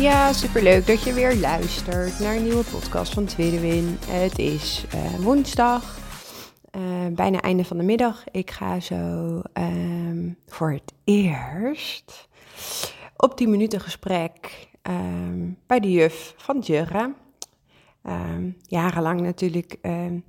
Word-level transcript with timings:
Ja, 0.00 0.32
superleuk 0.32 0.86
dat 0.86 1.02
je 1.02 1.12
weer 1.12 1.36
luistert 1.36 2.18
naar 2.18 2.36
een 2.36 2.42
nieuwe 2.42 2.64
podcast 2.64 3.14
van 3.14 3.24
Tweede 3.24 3.60
Win. 3.60 3.98
Het 4.06 4.38
is 4.38 4.84
uh, 4.94 5.14
woensdag, 5.14 5.98
uh, 6.76 6.82
bijna 7.10 7.40
einde 7.40 7.64
van 7.64 7.76
de 7.76 7.82
middag. 7.82 8.24
Ik 8.30 8.50
ga 8.50 8.80
zo 8.80 8.94
um, 9.54 10.36
voor 10.46 10.72
het 10.72 10.92
eerst 11.04 12.28
op 13.16 13.36
10 13.36 13.50
minuten 13.50 13.80
gesprek 13.80 14.68
um, 14.82 15.58
bij 15.66 15.80
de 15.80 15.90
juf 15.90 16.34
van 16.36 16.58
Jurre. 16.58 17.14
Um, 18.04 18.56
jarenlang 18.62 19.20
natuurlijk, 19.20 19.76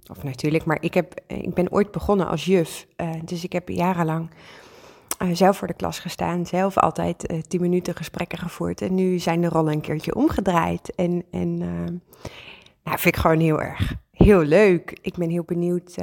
of 0.08 0.24
natuurlijk, 0.24 0.66
maar 0.66 0.78
ik, 0.82 0.94
heb, 0.94 1.14
ik 1.28 1.54
ben 1.54 1.72
ooit 1.72 1.92
begonnen 1.92 2.28
als 2.28 2.46
juf. 2.46 2.88
Uh, 2.98 3.10
dus 3.26 3.44
ik 3.44 3.54
heb 3.54 3.70
jarenlang 3.70 4.30
uh, 5.20 5.30
zelf 5.34 5.58
voor 5.58 5.68
de 5.68 5.74
klas 5.74 6.00
gestaan, 6.00 6.46
zelf 6.46 6.78
altijd 6.78 7.32
uh, 7.32 7.42
tien 7.42 7.62
minuten 7.62 7.96
gesprekken 7.96 8.38
gevoerd. 8.38 8.82
En 8.82 8.96
nu 8.96 9.20
zijn 9.20 9.42
de 9.42 9.50
rollen 9.50 9.74
een 9.74 9.82
keertje 9.82 10.16
omgedraaid. 10.16 10.96
En, 10.96 11.24
en 11.32 11.62
uh, 11.62 11.68
nou, 12.84 13.00
vind 13.00 13.16
ik 13.16 13.22
gewoon 13.22 13.40
heel 13.40 13.62
erg 13.62 13.94
heel 14.12 14.42
leuk. 14.42 14.98
Ik 15.02 15.16
ben 15.16 15.30
heel 15.30 15.44
benieuwd 15.44 15.96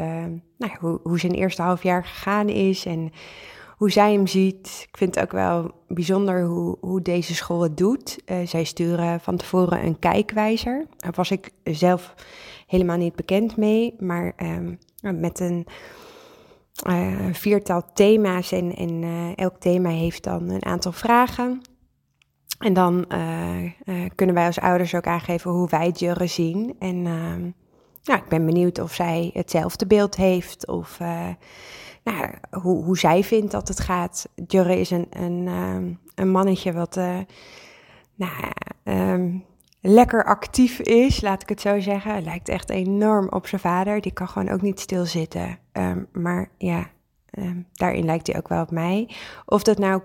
nou, 0.57 0.73
hoe, 0.81 1.01
hoe 1.03 1.19
zijn 1.19 1.33
eerste 1.33 1.63
half 1.63 1.83
jaar 1.83 2.05
gegaan 2.05 2.49
is 2.49 2.87
en 2.87 3.13
hoe 3.77 3.91
zij 3.91 4.13
hem 4.13 4.27
ziet. 4.27 4.87
Ik 4.89 4.97
vind 4.97 5.15
het 5.15 5.25
ook 5.25 5.33
wel 5.33 5.71
bijzonder 5.89 6.45
hoe, 6.45 6.77
hoe 6.81 7.03
deze 7.03 7.35
school 7.35 7.63
het 7.63 7.77
doet. 7.77 8.19
zij 8.45 8.65
sturen 8.65 9.21
van 9.21 9.37
tevoren 9.37 9.85
een 9.85 9.99
kijkwijzer. 9.99 10.87
Daar 10.97 11.13
was 11.15 11.31
ik 11.31 11.51
zelf 11.63 12.15
helemaal 12.67 12.97
niet 12.97 13.17
bekend 13.17 13.57
mee, 13.57 13.95
maar 13.99 14.33
ehm, 14.37 14.75
met 15.01 15.41
een 15.41 15.67
uh, 16.87 17.33
viertal 17.33 17.83
thema's 17.95 18.53
en, 18.53 18.75
en 18.75 19.03
uh, 19.03 19.37
elk 19.37 19.57
thema 19.59 19.89
heeft 19.89 20.25
dan 20.25 20.51
een 20.51 20.65
aantal 20.65 20.93
vragen. 20.93 21.61
En 22.59 22.73
dan 22.73 23.05
uh, 23.13 24.05
kunnen 24.15 24.35
wij 24.35 24.47
als 24.47 24.61
ouders 24.61 24.95
ook 24.95 25.07
aangeven 25.07 25.51
hoe 25.51 25.69
wij 25.69 25.91
Jurre 25.91 26.27
zien. 26.27 26.77
En 26.79 27.03
nou, 28.03 28.21
ik 28.23 28.29
ben 28.29 28.47
benieuwd 28.47 28.81
of 28.81 28.95
zij 28.95 29.31
hetzelfde 29.33 29.87
beeld 29.87 30.17
heeft 30.17 30.67
of 30.67 30.99
nou, 32.05 32.35
hoe, 32.63 32.85
hoe 32.85 32.99
zij 32.99 33.25
vindt 33.25 33.51
dat 33.53 33.69
het 33.69 33.81
gaat. 33.81 34.29
Jurre 34.47 34.81
is 34.81 34.91
een, 34.91 35.07
een, 35.11 35.47
een 36.15 36.31
mannetje 36.31 36.73
wat 36.73 37.01
nou, 38.15 38.33
um, 38.85 39.45
lekker 39.81 40.25
actief 40.25 40.79
is, 40.79 41.21
laat 41.21 41.43
ik 41.43 41.49
het 41.49 41.61
zo 41.61 41.81
zeggen. 41.81 42.11
Hij 42.11 42.23
lijkt 42.23 42.49
echt 42.49 42.71
enorm 42.71 43.29
op 43.29 43.47
zijn 43.47 43.61
vader. 43.61 44.01
Die 44.01 44.13
kan 44.13 44.29
gewoon 44.29 44.49
ook 44.49 44.63
niet 44.63 44.81
stilzitten. 44.81 45.59
Um, 45.73 46.09
maar 46.13 46.51
ja, 46.59 46.91
um, 47.39 47.67
daarin 47.73 48.05
lijkt 48.05 48.27
hij 48.27 48.37
ook 48.37 48.49
wel 48.49 48.63
op 48.63 48.71
mij. 48.71 49.11
Of 49.45 49.63
dat 49.63 49.79
nou 49.79 50.03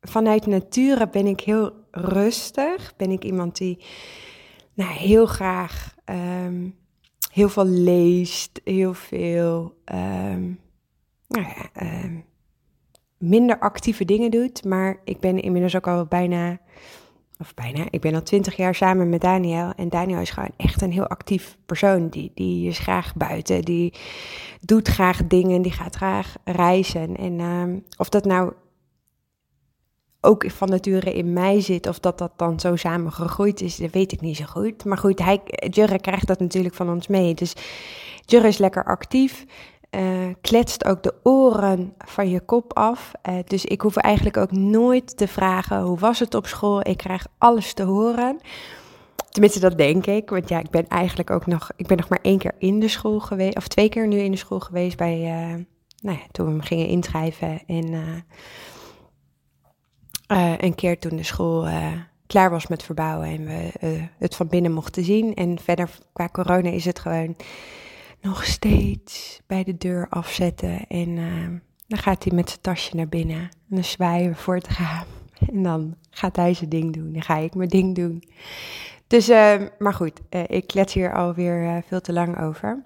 vanuit 0.00 0.46
nature 0.46 1.08
ben 1.08 1.26
ik 1.26 1.40
heel 1.40 1.72
rustig. 1.90 2.96
Ben 2.96 3.10
ik 3.10 3.24
iemand 3.24 3.56
die 3.56 3.84
nou, 4.74 4.92
heel 4.92 5.26
graag 5.26 5.94
um, 6.04 6.74
heel 7.32 7.48
veel 7.48 7.66
leest, 7.66 8.60
heel 8.64 8.94
veel 8.94 9.74
nou 9.84 10.66
minder 13.18 13.58
actieve 13.58 14.04
dingen 14.04 14.30
doet. 14.30 14.64
Maar 14.64 15.00
ik 15.04 15.20
ben 15.20 15.40
inmiddels 15.40 15.76
ook 15.76 15.86
al 15.86 16.06
bijna 16.06 16.58
of 17.38 17.54
bijna, 17.54 17.84
ik 17.90 18.00
ben 18.00 18.14
al 18.14 18.22
twintig 18.22 18.56
jaar 18.56 18.74
samen 18.74 19.08
met 19.08 19.20
Daniel. 19.20 19.72
En 19.76 19.88
Daniel 19.88 20.20
is 20.20 20.30
gewoon 20.30 20.52
echt 20.56 20.82
een 20.82 20.92
heel 20.92 21.06
actief 21.06 21.56
persoon. 21.66 22.08
Die, 22.08 22.30
die 22.34 22.68
is 22.68 22.78
graag 22.78 23.14
buiten, 23.14 23.62
die 23.62 23.92
doet 24.60 24.88
graag 24.88 25.26
dingen, 25.26 25.62
die 25.62 25.72
gaat 25.72 25.96
graag 25.96 26.34
reizen. 26.44 27.16
En 27.16 27.38
uh, 27.38 27.76
of 27.96 28.08
dat 28.08 28.24
nou 28.24 28.52
ook 30.20 30.50
van 30.50 30.68
nature 30.68 31.14
in 31.14 31.32
mij 31.32 31.60
zit, 31.60 31.86
of 31.86 31.98
dat 31.98 32.18
dat 32.18 32.32
dan 32.36 32.60
zo 32.60 32.76
samen 32.76 33.12
gegroeid 33.12 33.60
is, 33.60 33.76
dat 33.76 33.90
weet 33.90 34.12
ik 34.12 34.20
niet 34.20 34.36
zo 34.36 34.44
goed. 34.44 34.84
Maar 34.84 34.98
goed, 34.98 35.18
hij, 35.18 35.40
Jurre 35.70 35.98
krijgt 35.98 36.26
dat 36.26 36.40
natuurlijk 36.40 36.74
van 36.74 36.90
ons 36.90 37.06
mee. 37.06 37.34
Dus 37.34 37.52
Jurre 38.24 38.48
is 38.48 38.58
lekker 38.58 38.84
actief 38.84 39.44
uh, 39.96 40.34
kletst 40.40 40.84
ook 40.84 41.02
de 41.02 41.14
oren 41.22 41.94
van 41.98 42.28
je 42.30 42.40
kop 42.40 42.72
af. 42.72 43.12
Uh, 43.28 43.38
dus 43.44 43.64
ik 43.64 43.80
hoef 43.80 43.96
eigenlijk 43.96 44.36
ook 44.36 44.52
nooit 44.52 45.16
te 45.16 45.28
vragen 45.28 45.82
hoe 45.82 45.98
was 45.98 46.18
het 46.18 46.34
op 46.34 46.46
school. 46.46 46.88
Ik 46.88 46.96
krijg 46.96 47.26
alles 47.38 47.72
te 47.72 47.82
horen. 47.82 48.40
Tenminste, 49.30 49.60
dat 49.60 49.78
denk 49.78 50.06
ik. 50.06 50.30
Want 50.30 50.48
ja, 50.48 50.58
ik 50.58 50.70
ben 50.70 50.88
eigenlijk 50.88 51.30
ook 51.30 51.46
nog. 51.46 51.70
Ik 51.76 51.86
ben 51.86 51.96
nog 51.96 52.08
maar 52.08 52.18
één 52.22 52.38
keer 52.38 52.54
in 52.58 52.80
de 52.80 52.88
school 52.88 53.20
geweest. 53.20 53.56
Of 53.56 53.68
twee 53.68 53.88
keer 53.88 54.06
nu 54.06 54.18
in 54.18 54.30
de 54.30 54.36
school 54.36 54.60
geweest. 54.60 54.96
Bij, 54.96 55.18
uh, 55.18 55.64
nou 56.00 56.18
ja, 56.18 56.26
toen 56.32 56.58
we 56.58 56.62
gingen 56.62 56.86
inschrijven. 56.86 57.60
En 57.66 58.24
een 60.58 60.74
keer 60.74 60.98
toen 60.98 61.16
de 61.16 61.22
school 61.22 61.68
klaar 62.26 62.50
was 62.50 62.66
met 62.66 62.82
verbouwen. 62.82 63.28
En 63.28 63.44
we 63.80 64.08
het 64.18 64.36
van 64.36 64.48
binnen 64.48 64.72
mochten 64.72 65.04
zien. 65.04 65.34
En 65.34 65.58
verder 65.58 65.88
qua 66.12 66.28
corona 66.28 66.70
is 66.70 66.84
het 66.84 66.98
gewoon 66.98 67.36
nog 68.20 68.44
steeds 68.44 69.40
bij 69.46 69.64
de 69.64 69.76
deur 69.76 70.06
afzetten. 70.08 70.86
En 70.86 71.08
uh, 71.08 71.48
dan 71.86 71.98
gaat 71.98 72.24
hij 72.24 72.32
met 72.32 72.48
zijn 72.48 72.60
tasje 72.60 72.96
naar 72.96 73.08
binnen. 73.08 73.40
En 73.40 73.50
dan 73.68 73.84
zwaaien 73.84 74.30
we 74.30 74.36
voor 74.36 74.54
het 74.54 74.68
raam. 74.68 75.06
En 75.52 75.62
dan 75.62 75.96
gaat 76.10 76.36
hij 76.36 76.54
zijn 76.54 76.70
ding 76.70 76.92
doen. 76.92 77.12
Dan 77.12 77.22
ga 77.22 77.36
ik 77.36 77.54
mijn 77.54 77.68
ding 77.68 77.94
doen. 77.94 78.22
Dus, 79.06 79.28
uh, 79.28 79.54
maar 79.78 79.94
goed, 79.94 80.20
uh, 80.30 80.42
ik 80.46 80.66
klets 80.66 80.94
hier 80.94 81.14
alweer 81.14 81.82
veel 81.86 82.00
te 82.00 82.12
lang 82.12 82.40
over. 82.40 82.84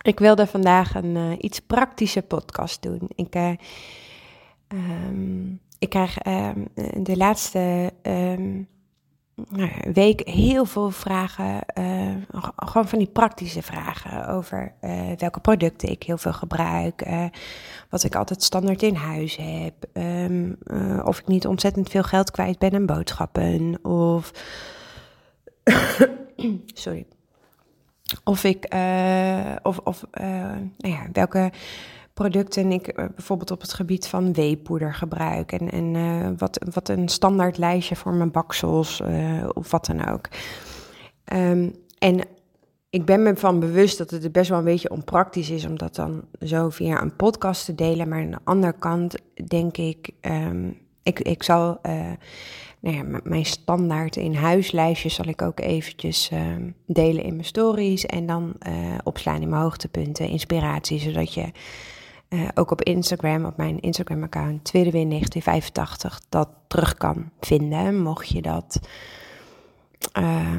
Ik 0.00 0.18
wilde 0.18 0.46
vandaag 0.46 0.94
een 0.94 1.44
iets 1.44 1.60
praktische 1.60 2.22
podcast 2.22 2.82
doen. 2.82 3.10
Ik, 3.14 3.34
um, 4.68 5.60
ik 5.78 5.88
krijg 5.88 6.18
de 7.02 7.16
laatste 7.16 7.92
nou 9.34 9.70
week 9.92 10.28
heel 10.28 10.64
veel 10.64 10.90
vragen, 10.90 11.60
uh, 11.78 12.14
gewoon 12.56 12.88
van 12.88 12.98
die 12.98 13.08
praktische 13.08 13.62
vragen 13.62 14.28
over 14.28 14.72
uh, 14.80 15.12
welke 15.18 15.40
producten 15.40 15.88
ik 15.88 16.02
heel 16.02 16.18
veel 16.18 16.32
gebruik, 16.32 17.06
uh, 17.06 17.24
wat 17.88 18.04
ik 18.04 18.14
altijd 18.14 18.42
standaard 18.42 18.82
in 18.82 18.94
huis 18.94 19.36
heb, 19.36 19.74
um, 19.92 20.58
of 21.04 21.18
ik 21.18 21.26
niet 21.26 21.46
ontzettend 21.46 21.88
veel 21.88 22.02
geld 22.02 22.30
kwijt 22.30 22.58
ben 22.58 22.74
aan 22.74 22.86
boodschappen, 22.86 23.84
of 23.84 24.32
sorry, 26.66 27.06
of 28.24 28.44
ik, 28.44 28.74
of, 29.62 29.78
of 29.78 30.04
nou 30.12 30.94
ja, 30.94 31.06
welke 31.12 31.52
producten 32.14 32.72
ik 32.72 32.98
uh, 32.98 33.04
bijvoorbeeld 33.14 33.50
op 33.50 33.60
het 33.60 33.72
gebied 33.72 34.06
van 34.06 34.32
weepoeder 34.32 34.94
gebruik. 34.94 35.52
En, 35.52 35.70
en 35.70 35.94
uh, 35.94 36.28
wat, 36.36 36.66
wat 36.72 36.88
een 36.88 37.08
standaard 37.08 37.58
lijstje 37.58 37.96
voor 37.96 38.12
mijn 38.12 38.30
baksels 38.30 39.00
uh, 39.00 39.48
of 39.52 39.70
wat 39.70 39.86
dan 39.86 40.08
ook. 40.08 40.28
Um, 41.32 41.74
en 41.98 42.20
ik 42.90 43.04
ben 43.04 43.22
me 43.22 43.36
van 43.36 43.60
bewust 43.60 43.98
dat 43.98 44.10
het 44.10 44.32
best 44.32 44.48
wel 44.48 44.58
een 44.58 44.64
beetje 44.64 44.90
onpraktisch 44.90 45.50
is 45.50 45.66
om 45.66 45.78
dat 45.78 45.94
dan 45.94 46.24
zo 46.40 46.68
via 46.68 47.02
een 47.02 47.16
podcast 47.16 47.64
te 47.64 47.74
delen. 47.74 48.08
Maar 48.08 48.20
aan 48.20 48.30
de 48.30 48.38
andere 48.44 48.74
kant 48.78 49.14
denk 49.46 49.76
ik, 49.76 50.10
um, 50.20 50.78
ik, 51.02 51.20
ik 51.20 51.42
zal 51.42 51.80
nou 52.82 52.96
ja, 52.96 53.20
mijn 53.22 53.44
standaard 53.44 54.16
in 54.16 54.34
huislijstjes 54.34 55.14
zal 55.14 55.28
ik 55.28 55.42
ook 55.42 55.60
eventjes 55.60 56.30
uh, 56.32 56.40
delen 56.86 57.24
in 57.24 57.34
mijn 57.34 57.44
stories 57.44 58.06
en 58.06 58.26
dan 58.26 58.54
uh, 58.68 58.74
opslaan 59.02 59.42
in 59.42 59.48
mijn 59.48 59.62
hoogtepunten, 59.62 60.28
inspiratie, 60.28 60.98
zodat 60.98 61.34
je 61.34 61.50
uh, 62.32 62.48
ook 62.54 62.70
op 62.70 62.82
Instagram, 62.82 63.44
op 63.44 63.56
mijn 63.56 63.80
Instagram-account, 63.80 64.64
Tweedewin 64.64 65.08
1985, 65.08 66.20
dat 66.28 66.48
terug 66.66 66.94
kan 66.94 67.30
vinden. 67.40 68.02
Mocht 68.02 68.28
je 68.28 68.42
dat 68.42 68.80
uh, 70.18 70.56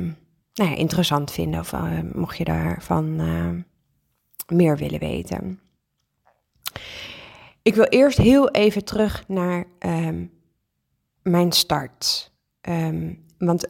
nou 0.54 0.70
ja, 0.70 0.76
interessant 0.76 1.32
vinden 1.32 1.60
of 1.60 1.72
uh, 1.72 2.00
mocht 2.14 2.38
je 2.38 2.44
daarvan 2.44 3.16
meer 4.48 4.78
willen 4.78 5.00
weten. 5.00 5.60
Ik 7.62 7.76
wil 7.76 7.86
eerst 7.86 8.18
heel 8.18 8.50
even 8.50 8.86
terug 8.86 9.28
naar 9.28 9.66
um, 9.80 10.32
mijn 11.22 11.52
start. 11.52 12.32
Um, 12.62 13.26
want 13.38 13.68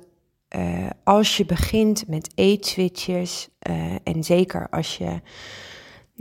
als 1.03 1.37
je 1.37 1.45
begint 1.45 2.07
met 2.07 2.31
eetswitches, 2.35 3.49
en 4.03 4.23
zeker 4.23 4.69
als 4.69 4.97
je 4.97 5.21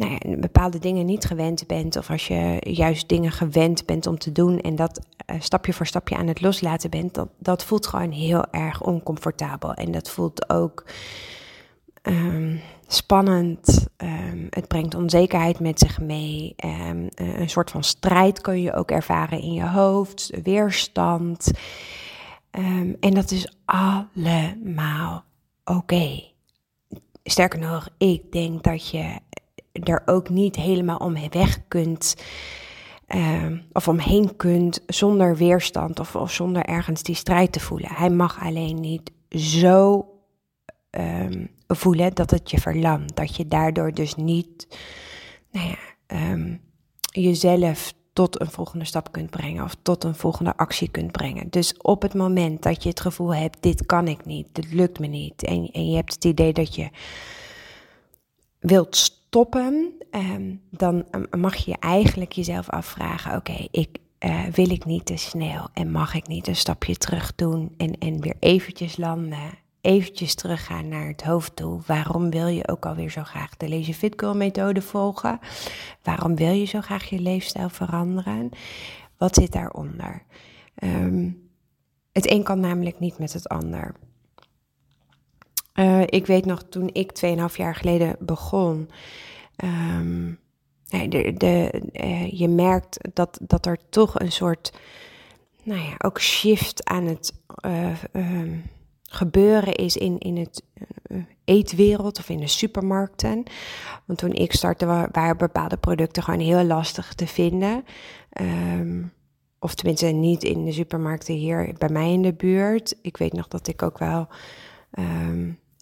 nou 0.09 0.37
bepaalde 0.37 0.79
dingen 0.79 1.07
niet 1.07 1.25
gewend 1.25 1.67
bent, 1.67 1.97
of 1.97 2.11
als 2.11 2.27
je 2.27 2.57
juist 2.61 3.09
dingen 3.09 3.33
gewend 3.33 3.87
bent 3.87 4.07
om 4.07 4.19
te 4.19 4.33
doen 4.33 4.61
en 4.61 4.77
dat 4.77 5.01
uh, 5.27 5.37
stapje 5.41 5.73
voor 5.73 5.87
stapje 5.87 6.17
aan 6.17 6.27
het 6.27 6.41
loslaten 6.41 6.91
bent, 6.91 7.15
dat, 7.15 7.29
dat 7.39 7.65
voelt 7.65 7.87
gewoon 7.87 8.11
heel 8.11 8.45
erg 8.51 8.83
oncomfortabel. 8.83 9.75
En 9.75 9.93
dat 9.93 10.11
voelt 10.11 10.51
ook 10.51 10.85
um, 12.03 12.61
spannend. 12.87 13.87
Um, 13.97 14.47
het 14.51 14.69
brengt 14.69 14.95
onzekerheid 14.95 15.61
met 15.61 15.79
zich 15.79 16.01
mee. 16.01 16.55
Um, 16.65 17.09
een 17.15 17.51
soort 17.51 17.71
van 17.71 17.85
strijd 17.85 18.41
kun 18.41 18.61
je 18.61 18.73
ook 18.73 18.91
ervaren 18.91 19.41
in 19.41 19.53
je 19.53 19.67
hoofd, 19.67 20.31
weerstand. 20.43 21.51
en 23.01 23.15
dat 23.15 23.31
is 23.31 23.57
allemaal 23.65 25.25
oké. 25.65 26.23
Sterker 27.25 27.59
nog, 27.59 27.89
ik 27.99 28.33
denk 28.33 28.63
dat 28.63 28.91
je 28.91 29.19
er 29.73 30.03
ook 30.07 30.29
niet 30.29 30.57
helemaal 30.57 30.97
om 30.97 31.17
weg 31.31 31.69
kunt. 31.69 32.17
Uh, 33.09 33.59
of 33.73 33.89
omheen 33.89 34.37
kunt 34.37 34.83
zonder 34.87 35.37
weerstand 35.37 36.01
of, 36.01 36.17
of, 36.17 36.33
zonder 36.33 36.65
ergens 36.65 37.03
die 37.03 37.15
strijd 37.15 37.53
te 37.53 37.61
voelen. 37.61 37.91
Hij 37.93 38.11
mag 38.11 38.41
alleen 38.41 38.81
niet 38.81 39.13
zo 39.29 40.07
um, 40.91 41.51
voelen 41.67 42.15
dat 42.15 42.31
het 42.31 42.51
je 42.51 42.61
verlamt. 42.61 43.17
Dat 43.17 43.37
je 43.37 43.49
daardoor 43.49 43.93
dus 43.93 44.15
niet 44.15 44.67
nou 45.51 45.69
ja, 45.69 45.79
um, 46.33 46.61
jezelf 47.11 47.95
tot 48.13 48.41
een 48.41 48.51
volgende 48.51 48.85
stap 48.85 49.13
kunt 49.13 49.31
brengen 49.31 49.65
of 49.65 49.77
tot 49.83 50.05
een 50.05 50.15
volgende 50.15 50.57
actie 50.57 50.89
kunt 50.89 51.13
brengen. 51.13 51.51
Dus 51.51 51.77
op 51.77 52.03
het 52.03 52.15
moment 52.15 52.63
dat 52.63 52.83
je 52.83 52.89
het 52.89 53.01
gevoel 53.01 53.35
hebt, 53.35 53.63
dit 53.63 53.87
kan 53.87 54.09
ik 54.09 54.25
niet, 54.25 54.47
dit 54.53 54.73
lukt 54.73 54.99
me 54.99 55.07
niet, 55.07 55.45
en, 55.45 55.71
en 55.73 55.91
je 55.91 55.97
hebt 55.97 56.15
het 56.15 56.25
idee 56.25 56.53
dat 56.53 56.75
je 56.75 56.91
wilt 58.63 58.97
stoppen, 58.97 59.93
um, 60.11 60.61
dan 60.71 61.05
mag 61.31 61.57
je 61.57 61.77
eigenlijk 61.79 62.33
jezelf 62.33 62.71
afvragen: 62.71 63.37
oké, 63.37 63.67
ik. 63.71 64.01
Uh, 64.25 64.45
wil 64.45 64.71
ik 64.71 64.85
niet 64.85 65.07
te 65.07 65.17
snel 65.17 65.69
en 65.73 65.91
mag 65.91 66.15
ik 66.15 66.27
niet 66.27 66.47
een 66.47 66.57
stapje 66.57 66.97
terug 66.97 67.35
doen 67.35 67.75
en, 67.77 67.99
en 67.99 68.21
weer 68.21 68.37
eventjes 68.39 68.97
landen 68.97 69.59
eventjes 69.83 70.35
teruggaan 70.35 70.89
naar 70.89 71.07
het 71.07 71.23
hoofddoel. 71.23 71.81
Waarom 71.87 72.31
wil 72.31 72.47
je 72.47 72.69
ook 72.69 72.87
alweer 72.87 73.11
zo 73.11 73.23
graag 73.23 73.57
de 73.57 73.69
Lazy 73.69 73.93
Fit 73.93 74.15
Girl 74.17 74.35
methode 74.35 74.83
volgen? 74.83 75.39
Waarom 76.03 76.37
wil 76.37 76.53
je 76.53 76.65
zo 76.65 76.81
graag 76.81 77.05
je 77.05 77.19
leefstijl 77.19 77.69
veranderen? 77.69 78.51
Wat 79.17 79.35
zit 79.35 79.53
daaronder? 79.53 80.23
Um, 80.85 81.51
het 82.13 82.31
een 82.31 82.43
kan 82.43 82.61
namelijk 82.61 82.99
niet 82.99 83.19
met 83.19 83.33
het 83.33 83.49
ander. 83.49 83.95
Uh, 85.75 86.03
ik 86.07 86.27
weet 86.27 86.45
nog 86.45 86.63
toen 86.63 86.91
ik 86.93 87.13
2,5 87.27 87.57
jaar 87.57 87.75
geleden 87.75 88.17
begon. 88.19 88.91
Um, 89.65 90.39
de, 91.09 91.35
de, 91.37 91.83
uh, 91.93 92.31
je 92.31 92.49
merkt 92.49 92.99
dat, 93.13 93.39
dat 93.43 93.67
er 93.67 93.79
toch 93.89 94.21
een 94.21 94.33
soort, 94.33 94.73
nou 95.63 95.81
ja, 95.81 95.95
ook 95.99 96.21
shift 96.21 96.85
aan 96.85 97.07
het 97.07 97.33
uh, 97.67 97.93
gebeuren 99.03 99.75
is 99.75 99.97
in, 99.97 100.19
in 100.19 100.37
het 100.37 100.63
eetwereld 101.45 102.19
of 102.19 102.29
in 102.29 102.41
de 102.41 102.47
supermarkten. 102.47 103.43
Want 104.05 104.19
toen 104.19 104.33
ik 104.33 104.53
startte 104.53 104.87
waren 105.13 105.37
bepaalde 105.37 105.77
producten 105.77 106.23
gewoon 106.23 106.41
heel 106.41 106.65
lastig 106.65 107.15
te 107.15 107.27
vinden. 107.27 107.85
Um, 108.41 109.13
of 109.59 109.75
tenminste 109.75 110.07
niet 110.07 110.45
in 110.45 110.65
de 110.65 110.73
supermarkten 110.73 111.35
hier 111.35 111.75
bij 111.79 111.89
mij 111.89 112.13
in 112.13 112.23
de 112.23 112.35
buurt. 112.35 112.97
Ik 113.03 113.17
weet 113.17 113.33
nog 113.33 113.49
dat 113.49 113.67
ik 113.67 113.83
ook 113.83 113.99
wel... 113.99 114.29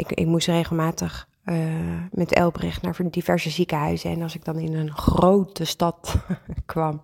ik, 0.00 0.12
ik 0.12 0.26
moest 0.26 0.46
regelmatig 0.46 1.28
uh, 1.44 1.56
met 2.10 2.32
Elbrecht 2.32 2.82
naar 2.82 2.96
diverse 3.10 3.50
ziekenhuizen. 3.50 4.10
En 4.10 4.22
als 4.22 4.34
ik 4.34 4.44
dan 4.44 4.58
in 4.58 4.74
een 4.74 4.92
grote 4.92 5.64
stad 5.64 6.16
kwam... 6.66 7.00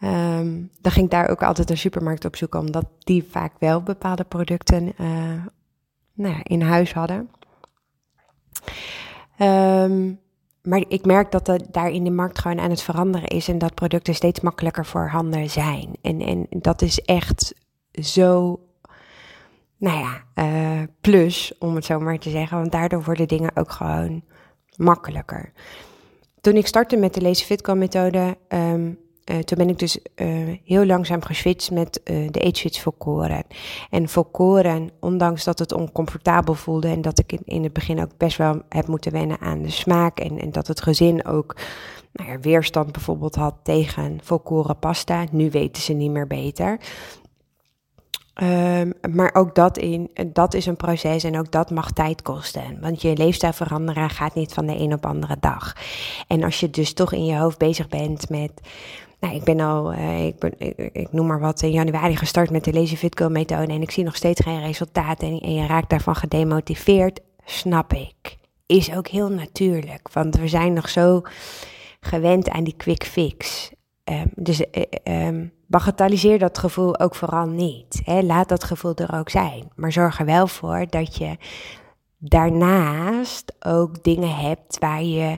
Um, 0.00 0.70
dan 0.80 0.92
ging 0.92 1.04
ik 1.04 1.10
daar 1.10 1.28
ook 1.28 1.42
altijd 1.42 1.70
een 1.70 1.78
supermarkt 1.78 2.24
op 2.24 2.36
zoeken, 2.36 2.60
omdat 2.60 2.86
die 2.98 3.24
vaak 3.30 3.52
wel 3.58 3.82
bepaalde 3.82 4.24
producten 4.24 4.92
uh, 5.00 5.42
nou 6.12 6.34
ja, 6.34 6.40
in 6.42 6.62
huis 6.62 6.92
hadden. 6.92 7.30
Um, 9.38 10.20
maar 10.62 10.84
ik 10.88 11.04
merk 11.04 11.30
dat 11.30 11.46
het 11.46 11.66
daar 11.70 11.90
in 11.90 12.04
de 12.04 12.10
markt 12.10 12.38
gewoon 12.38 12.60
aan 12.60 12.70
het 12.70 12.82
veranderen 12.82 13.28
is 13.28 13.48
en 13.48 13.58
dat 13.58 13.74
producten 13.74 14.14
steeds 14.14 14.40
makkelijker 14.40 14.86
voor 14.86 15.08
handen 15.08 15.50
zijn. 15.50 15.96
En, 16.02 16.20
en 16.20 16.46
dat 16.50 16.82
is 16.82 17.00
echt 17.00 17.54
zo, 17.92 18.60
nou 19.78 19.98
ja, 19.98 20.24
uh, 20.44 20.82
plus 21.00 21.52
om 21.58 21.74
het 21.74 21.84
zo 21.84 22.00
maar 22.00 22.18
te 22.18 22.30
zeggen, 22.30 22.58
want 22.58 22.72
daardoor 22.72 23.04
worden 23.04 23.28
dingen 23.28 23.50
ook 23.54 23.70
gewoon 23.70 24.22
makkelijker. 24.76 25.52
Toen 26.40 26.56
ik 26.56 26.66
startte 26.66 26.96
met 26.96 27.14
de 27.14 27.22
Lazy 27.22 27.44
Fitco 27.44 27.74
methode, 27.74 28.36
um, 28.48 28.98
uh, 29.30 29.38
toen 29.38 29.58
ben 29.58 29.68
ik 29.68 29.78
dus 29.78 29.98
uh, 30.16 30.28
heel 30.64 30.86
langzaam 30.86 31.22
geswitcht 31.22 31.70
met 31.70 32.00
uh, 32.04 32.28
de 32.30 32.40
eetswitch 32.40 32.80
volkoren. 32.80 33.44
En 33.90 34.08
volkoren, 34.08 34.90
ondanks 35.00 35.44
dat 35.44 35.58
het 35.58 35.72
oncomfortabel 35.72 36.54
voelde 36.54 36.88
en 36.88 37.02
dat 37.02 37.18
ik 37.18 37.32
in, 37.32 37.42
in, 37.44 37.62
het 37.62 37.72
begin 37.72 38.00
ook 38.00 38.16
best 38.16 38.36
wel 38.36 38.62
heb 38.68 38.86
moeten 38.86 39.12
wennen 39.12 39.40
aan 39.40 39.62
de 39.62 39.70
smaak 39.70 40.18
en, 40.18 40.40
en 40.40 40.52
dat 40.52 40.66
het 40.66 40.80
gezin 40.80 41.26
ook 41.26 41.56
nou 42.12 42.30
ja, 42.30 42.38
weerstand 42.38 42.92
bijvoorbeeld 42.92 43.34
had 43.34 43.54
tegen 43.62 44.18
volkoren 44.22 44.78
pasta. 44.78 45.24
Nu 45.30 45.50
weten 45.50 45.82
ze 45.82 45.92
niet 45.92 46.10
meer 46.10 46.26
beter. 46.26 46.78
Um, 48.42 48.92
maar 49.14 49.34
ook 49.34 49.54
dat, 49.54 49.78
in, 49.78 50.10
dat 50.26 50.54
is 50.54 50.66
een 50.66 50.76
proces 50.76 51.24
en 51.24 51.38
ook 51.38 51.50
dat 51.50 51.70
mag 51.70 51.90
tijd 51.90 52.22
kosten. 52.22 52.78
Want 52.80 53.02
je 53.02 53.16
leefstijl 53.16 53.52
veranderen 53.52 54.10
gaat 54.10 54.34
niet 54.34 54.52
van 54.52 54.66
de 54.66 54.78
een 54.78 54.92
op 54.92 55.06
andere 55.06 55.36
dag. 55.40 55.72
En 56.26 56.42
als 56.42 56.60
je 56.60 56.70
dus 56.70 56.92
toch 56.92 57.12
in 57.12 57.24
je 57.24 57.36
hoofd 57.36 57.58
bezig 57.58 57.88
bent 57.88 58.30
met 58.30 58.52
nou, 59.20 59.34
ik 59.34 59.44
ben 59.44 59.60
al, 59.60 59.92
uh, 59.92 60.26
ik, 60.26 60.38
ben, 60.38 60.52
ik, 60.92 61.12
noem 61.12 61.26
maar 61.26 61.40
wat, 61.40 61.62
in 61.62 61.70
januari 61.70 62.16
gestart 62.16 62.50
met 62.50 62.64
de 62.64 62.72
Lazy 62.72 62.96
Fit 62.96 63.18
Girl 63.18 63.30
methode 63.30 63.72
en 63.72 63.82
ik 63.82 63.90
zie 63.90 64.04
nog 64.04 64.16
steeds 64.16 64.40
geen 64.40 64.60
resultaten 64.60 65.40
en, 65.40 65.52
je 65.52 65.66
raakt 65.66 65.90
daarvan 65.90 66.16
gedemotiveerd, 66.16 67.20
snap 67.44 67.92
ik. 67.92 68.36
Is 68.66 68.94
ook 68.94 69.08
heel 69.08 69.28
natuurlijk, 69.28 70.08
want 70.12 70.36
we 70.36 70.48
zijn 70.48 70.72
nog 70.72 70.88
zo 70.88 71.22
gewend 72.00 72.48
aan 72.48 72.64
die 72.64 72.76
quick 72.76 73.04
fix. 73.04 73.70
Um, 74.04 74.30
dus 74.34 74.64
um, 75.04 75.52
bagatelliseer 75.66 76.38
dat 76.38 76.58
gevoel 76.58 76.98
ook 76.98 77.14
vooral 77.14 77.46
niet. 77.46 78.00
Hè? 78.04 78.22
Laat 78.22 78.48
dat 78.48 78.64
gevoel 78.64 78.94
er 78.94 79.18
ook 79.18 79.30
zijn. 79.30 79.70
Maar 79.74 79.92
zorg 79.92 80.18
er 80.18 80.26
wel 80.26 80.46
voor 80.46 80.86
dat 80.90 81.16
je 81.16 81.36
daarnaast 82.18 83.54
ook 83.66 84.02
dingen 84.02 84.36
hebt 84.36 84.78
waar 84.78 85.02
je 85.02 85.36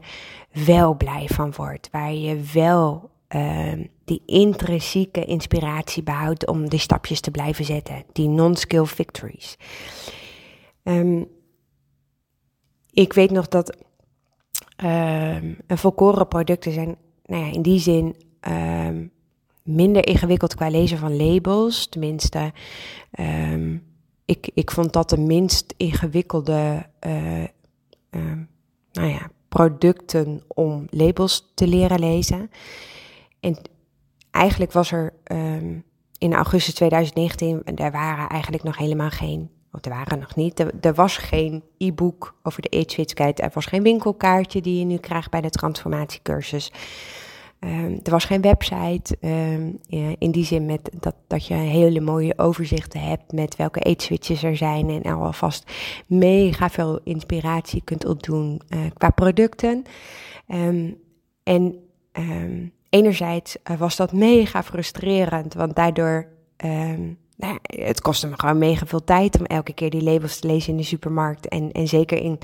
wel 0.52 0.94
blij 0.94 1.26
van 1.26 1.52
wordt. 1.56 1.88
Waar 1.92 2.12
je 2.12 2.40
wel 2.52 3.10
uh, 3.36 3.72
die 4.04 4.22
intrinsieke 4.26 5.24
inspiratie 5.24 6.02
behoudt 6.02 6.46
om 6.46 6.68
die 6.68 6.78
stapjes 6.78 7.20
te 7.20 7.30
blijven 7.30 7.64
zetten. 7.64 8.04
Die 8.12 8.28
non-skill 8.28 8.84
victories. 8.84 9.56
Um, 10.82 11.28
ik 12.90 13.12
weet 13.12 13.30
nog 13.30 13.48
dat 13.48 13.76
um, 14.84 15.56
volkoren 15.66 16.28
producten 16.28 16.72
zijn, 16.72 16.96
nou 17.24 17.44
ja, 17.44 17.52
in 17.52 17.62
die 17.62 17.78
zin 17.78 18.16
minder 19.68 20.06
ingewikkeld 20.06 20.54
qua 20.54 20.68
lezen 20.68 20.98
van 20.98 21.16
labels. 21.16 21.86
Tenminste, 21.86 22.52
ik, 24.24 24.50
ik 24.54 24.70
vond 24.70 24.92
dat 24.92 25.10
de 25.10 25.18
minst 25.18 25.74
ingewikkelde 25.76 26.86
uh, 27.06 28.32
nou 28.92 29.08
ja, 29.08 29.30
producten 29.48 30.42
om 30.46 30.86
labels 30.90 31.52
te 31.54 31.66
leren 31.66 31.98
lezen. 31.98 32.50
En 33.40 33.56
eigenlijk 34.30 34.72
was 34.72 34.92
er 34.92 35.12
um, 35.32 35.84
in 36.18 36.34
augustus 36.34 36.74
2019, 36.74 37.62
er 37.64 37.90
waren 37.90 38.28
eigenlijk 38.28 38.62
nog 38.62 38.76
helemaal 38.76 39.10
geen, 39.10 39.50
of 39.72 39.84
er 39.84 39.90
waren 39.90 40.18
nog 40.18 40.36
niet, 40.36 40.64
er, 40.80 40.94
was 40.94 41.16
geen 41.16 41.62
e-book 41.78 42.34
over 42.42 42.62
de 42.62 42.68
eetfitheid, 42.68 43.40
er 43.40 43.50
was 43.54 43.66
geen 43.66 43.82
winkelkaartje 43.82 44.60
die 44.60 44.78
je 44.78 44.84
nu 44.84 44.96
krijgt 44.96 45.30
bij 45.30 45.40
de 45.40 45.50
transformatiecursus. 45.50 46.72
Um, 47.60 48.00
er 48.02 48.10
was 48.10 48.24
geen 48.24 48.40
website, 48.40 49.16
um, 49.20 49.78
in 50.18 50.30
die 50.30 50.44
zin 50.44 50.66
met 50.66 50.90
dat, 51.00 51.14
dat 51.26 51.46
je 51.46 51.54
hele 51.54 52.00
mooie 52.00 52.38
overzichten 52.38 53.00
hebt 53.00 53.32
met 53.32 53.56
welke 53.56 53.80
eetswitches 53.80 54.42
er 54.42 54.56
zijn 54.56 54.90
en 54.90 55.12
alvast 55.12 55.72
mega 56.06 56.70
veel 56.70 57.00
inspiratie 57.04 57.82
kunt 57.84 58.04
opdoen 58.04 58.60
uh, 58.68 58.80
qua 58.94 59.10
producten. 59.10 59.84
Um, 60.48 60.96
en 61.42 61.74
enerzijds 62.90 63.56
uh, 63.70 63.76
was 63.78 63.96
dat 63.96 64.12
mega 64.12 64.62
frustrerend, 64.62 65.54
want 65.54 65.76
daardoor, 65.76 66.26
nou, 67.36 67.58
het 67.62 68.00
kostte 68.00 68.26
me 68.26 68.34
gewoon 68.36 68.58
mega 68.58 68.86
veel 68.86 69.04
tijd 69.04 69.38
om 69.38 69.44
elke 69.46 69.72
keer 69.72 69.90
die 69.90 70.02
labels 70.02 70.38
te 70.38 70.46
lezen 70.46 70.70
in 70.70 70.76
de 70.76 70.82
supermarkt. 70.82 71.48
En, 71.48 71.72
en 71.72 71.88
zeker 71.88 72.18
in, 72.18 72.38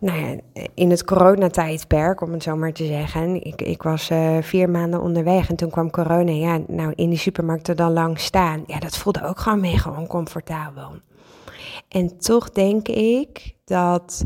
nou 0.00 0.20
ja, 0.20 0.36
in 0.74 0.90
het 0.90 1.04
coronatijdperk, 1.04 2.20
om 2.20 2.32
het 2.32 2.42
zo 2.42 2.56
maar 2.56 2.72
te 2.72 2.86
zeggen. 2.86 3.44
Ik, 3.44 3.62
ik 3.62 3.82
was 3.82 4.10
uh, 4.10 4.36
vier 4.40 4.70
maanden 4.70 5.00
onderweg 5.00 5.48
en 5.48 5.56
toen 5.56 5.70
kwam 5.70 5.90
corona. 5.90 6.32
Ja, 6.32 6.60
nou 6.66 6.92
in 6.94 7.08
die 7.08 7.18
supermarkten 7.18 7.76
dan 7.76 7.92
lang 7.92 8.18
staan. 8.18 8.64
Ja, 8.66 8.78
dat 8.78 8.96
voelde 8.96 9.26
ook 9.26 9.38
gewoon 9.38 9.60
mega 9.60 9.90
oncomfortabel. 9.98 10.90
En 11.88 12.18
toch 12.18 12.50
denk 12.50 12.88
ik 12.88 13.54
dat 13.64 14.24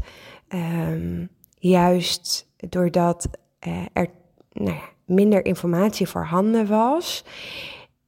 um, 0.48 1.28
juist 1.58 2.48
doordat 2.56 3.28
er 3.92 4.06
nou 4.52 4.76
ja, 4.76 4.88
minder 5.06 5.44
informatie 5.44 6.08
voorhanden 6.08 6.66
was, 6.66 7.24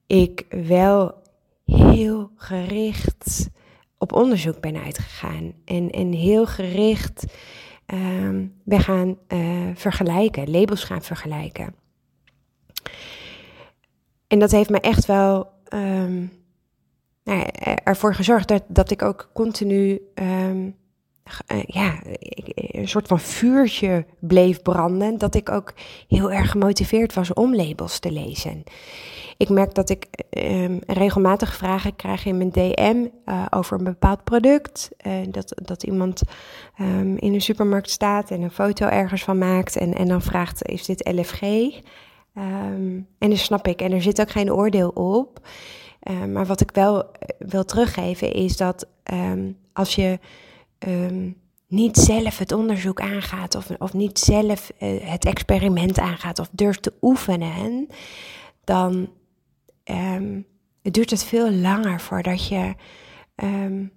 ik 0.06 0.46
wel 0.48 1.14
heel 1.64 2.30
gericht 2.36 3.48
op 3.98 4.12
onderzoek 4.12 4.60
ben 4.60 4.82
uitgegaan. 4.82 5.52
En, 5.64 5.90
en 5.90 6.12
heel 6.12 6.46
gericht 6.46 7.24
um, 7.86 8.54
ben 8.64 8.80
gaan 8.80 9.18
uh, 9.28 9.70
vergelijken, 9.74 10.50
labels 10.50 10.84
gaan 10.84 11.02
vergelijken. 11.02 11.74
En 14.26 14.38
dat 14.38 14.50
heeft 14.50 14.70
me 14.70 14.80
echt 14.80 15.06
wel 15.06 15.48
um, 15.74 16.32
nou 17.24 17.38
ja, 17.38 17.76
ervoor 17.84 18.14
gezorgd 18.14 18.48
dat, 18.48 18.62
dat 18.68 18.90
ik 18.90 19.02
ook 19.02 19.30
continu 19.32 20.00
um, 20.14 20.76
uh, 21.52 21.62
ja, 21.66 21.98
een 22.54 22.88
soort 22.88 23.06
van 23.06 23.20
vuurtje 23.20 24.06
bleef 24.18 24.62
branden. 24.62 25.18
Dat 25.18 25.34
ik 25.34 25.50
ook 25.50 25.72
heel 26.08 26.32
erg 26.32 26.50
gemotiveerd 26.50 27.14
was 27.14 27.32
om 27.32 27.56
labels 27.56 27.98
te 27.98 28.12
lezen. 28.12 28.62
Ik 29.36 29.48
merk 29.48 29.74
dat 29.74 29.90
ik 29.90 30.06
um, 30.30 30.80
regelmatig 30.86 31.54
vragen 31.54 31.96
krijg 31.96 32.24
in 32.24 32.36
mijn 32.36 32.50
DM 32.50 33.06
uh, 33.26 33.46
over 33.50 33.78
een 33.78 33.84
bepaald 33.84 34.24
product. 34.24 34.88
Dat, 35.28 35.52
dat 35.62 35.82
iemand 35.82 36.22
um, 36.80 37.16
in 37.16 37.34
een 37.34 37.40
supermarkt 37.40 37.90
staat 37.90 38.30
en 38.30 38.42
een 38.42 38.50
foto 38.50 38.86
ergens 38.86 39.24
van 39.24 39.38
maakt. 39.38 39.76
En, 39.76 39.94
en 39.94 40.08
dan 40.08 40.22
vraagt: 40.22 40.68
is 40.68 40.84
dit 40.84 41.10
LFG? 41.14 41.42
Um, 41.42 43.06
en 43.18 43.28
dan 43.28 43.36
snap 43.36 43.66
ik. 43.66 43.80
En 43.80 43.92
er 43.92 44.02
zit 44.02 44.20
ook 44.20 44.30
geen 44.30 44.52
oordeel 44.52 44.88
op. 44.88 45.48
maar 46.28 46.46
wat 46.46 46.60
ik 46.60 46.70
wel 46.72 47.04
wil 47.38 47.64
teruggeven 47.64 48.32
is 48.32 48.56
dat 48.56 48.86
als 49.72 49.94
je 49.94 50.18
um, 50.78 51.36
niet 51.66 51.96
zelf 51.96 52.38
het 52.38 52.52
onderzoek 52.52 53.00
aangaat 53.00 53.54
of, 53.54 53.70
of 53.78 53.92
niet 53.92 54.18
zelf 54.18 54.70
uh, 54.80 55.08
het 55.10 55.24
experiment 55.24 55.98
aangaat 55.98 56.38
of 56.38 56.48
durft 56.52 56.82
te 56.82 56.92
oefenen, 57.00 57.86
dan 58.64 59.12
um, 59.84 60.46
duurt 60.82 61.10
het 61.10 61.24
veel 61.24 61.50
langer 61.50 62.00
voordat 62.00 62.48
je 62.48 62.74
um, 63.36 63.92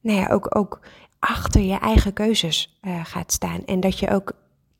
nou 0.00 0.18
ja, 0.18 0.28
ook, 0.28 0.56
ook 0.56 0.80
achter 1.18 1.60
je 1.60 1.78
eigen 1.78 2.12
keuzes 2.12 2.78
uh, 2.82 3.04
gaat 3.04 3.32
staan. 3.32 3.64
En 3.64 3.80
dat 3.80 3.98
je 3.98 4.10
ook 4.10 4.32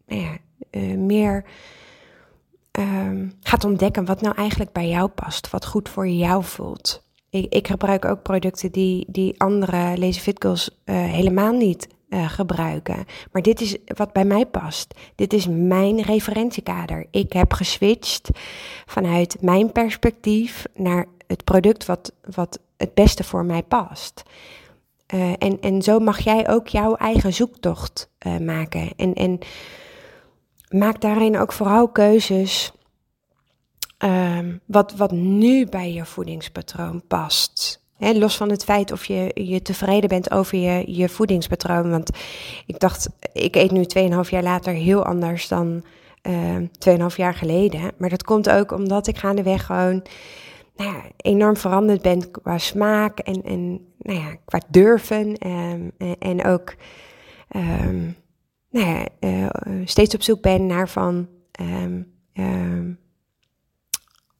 nou 0.06 0.20
ja, 0.20 0.36
uh, 0.70 0.96
meer 0.96 1.44
gaat 3.40 3.64
ontdekken 3.64 4.04
wat 4.04 4.20
nou 4.20 4.36
eigenlijk 4.36 4.72
bij 4.72 4.88
jou 4.88 5.08
past, 5.08 5.50
wat 5.50 5.66
goed 5.66 5.88
voor 5.88 6.08
jou 6.08 6.44
voelt 6.44 7.03
ik, 7.34 7.52
ik 7.52 7.68
gebruik 7.68 8.04
ook 8.04 8.22
producten 8.22 8.72
die, 8.72 9.06
die 9.08 9.40
andere 9.40 9.98
Lazy 9.98 10.20
Fit 10.20 10.42
Girls 10.42 10.70
uh, 10.84 10.94
helemaal 10.96 11.52
niet 11.52 11.88
uh, 12.08 12.28
gebruiken. 12.28 13.04
Maar 13.32 13.42
dit 13.42 13.60
is 13.60 13.76
wat 13.84 14.12
bij 14.12 14.24
mij 14.24 14.46
past. 14.46 14.94
Dit 15.14 15.32
is 15.32 15.46
mijn 15.48 16.02
referentiekader. 16.02 17.06
Ik 17.10 17.32
heb 17.32 17.52
geswitcht 17.52 18.30
vanuit 18.86 19.36
mijn 19.40 19.72
perspectief 19.72 20.66
naar 20.74 21.06
het 21.26 21.44
product 21.44 21.86
wat, 21.86 22.12
wat 22.34 22.58
het 22.76 22.94
beste 22.94 23.24
voor 23.24 23.44
mij 23.44 23.62
past. 23.62 24.22
Uh, 25.14 25.32
en, 25.38 25.60
en 25.60 25.82
zo 25.82 25.98
mag 25.98 26.18
jij 26.18 26.48
ook 26.48 26.68
jouw 26.68 26.94
eigen 26.94 27.32
zoektocht 27.32 28.10
maken. 28.40 28.92
En, 28.96 29.14
en 29.14 29.38
maak 30.68 31.00
daarin 31.00 31.38
ook 31.38 31.52
vooral 31.52 31.88
keuzes 31.88 32.72
um, 34.04 34.60
wat, 34.66 34.94
wat 34.96 35.10
nu 35.12 35.66
bij 35.66 35.92
je 35.92 36.04
voedingspatroon 36.04 37.02
past. 37.06 37.82
los 37.98 38.36
van 38.36 38.50
het 38.50 38.64
feit 38.64 38.92
of 38.92 39.04
je, 39.04 39.30
je 39.34 39.62
tevreden 39.62 40.08
bent 40.08 40.30
over 40.30 40.58
je, 40.58 40.96
je 40.96 41.08
voedingspatroon. 41.08 41.90
Want 41.90 42.10
ik 42.66 42.78
dacht, 42.80 43.08
ik 43.32 43.56
eet 43.56 43.70
nu 43.70 43.84
2,5 44.24 44.30
jaar 44.30 44.42
later 44.42 44.72
heel 44.72 45.04
anders 45.04 45.48
dan 45.48 45.84
uh, 46.22 46.54
ehm, 46.54 46.66
2,5 47.10 47.16
jaar 47.16 47.34
geleden. 47.34 47.80
Maar 47.98 48.08
dat 48.08 48.24
komt 48.24 48.50
ook 48.50 48.72
omdat 48.72 49.06
ik 49.06 49.16
gaandeweg 49.16 49.66
gewoon 49.66 50.02
nou 50.76 50.92
ja, 50.92 51.02
enorm 51.16 51.56
veranderd 51.56 52.02
ben 52.02 52.30
qua 52.30 52.58
smaak 52.58 53.18
en, 53.18 53.42
en 53.42 53.70
nou 53.98 54.18
ja, 54.18 54.36
qua 54.44 54.60
durven. 54.68 55.48
Um, 55.48 55.92
en, 55.98 56.18
en, 56.18 56.44
ook 56.44 56.74
nou 58.70 58.86
ja, 58.86 59.06
uh, 59.20 59.48
steeds 59.84 60.14
op 60.14 60.22
zoek 60.22 60.40
ben 60.40 60.66
naar 60.66 60.88
van 60.88 61.28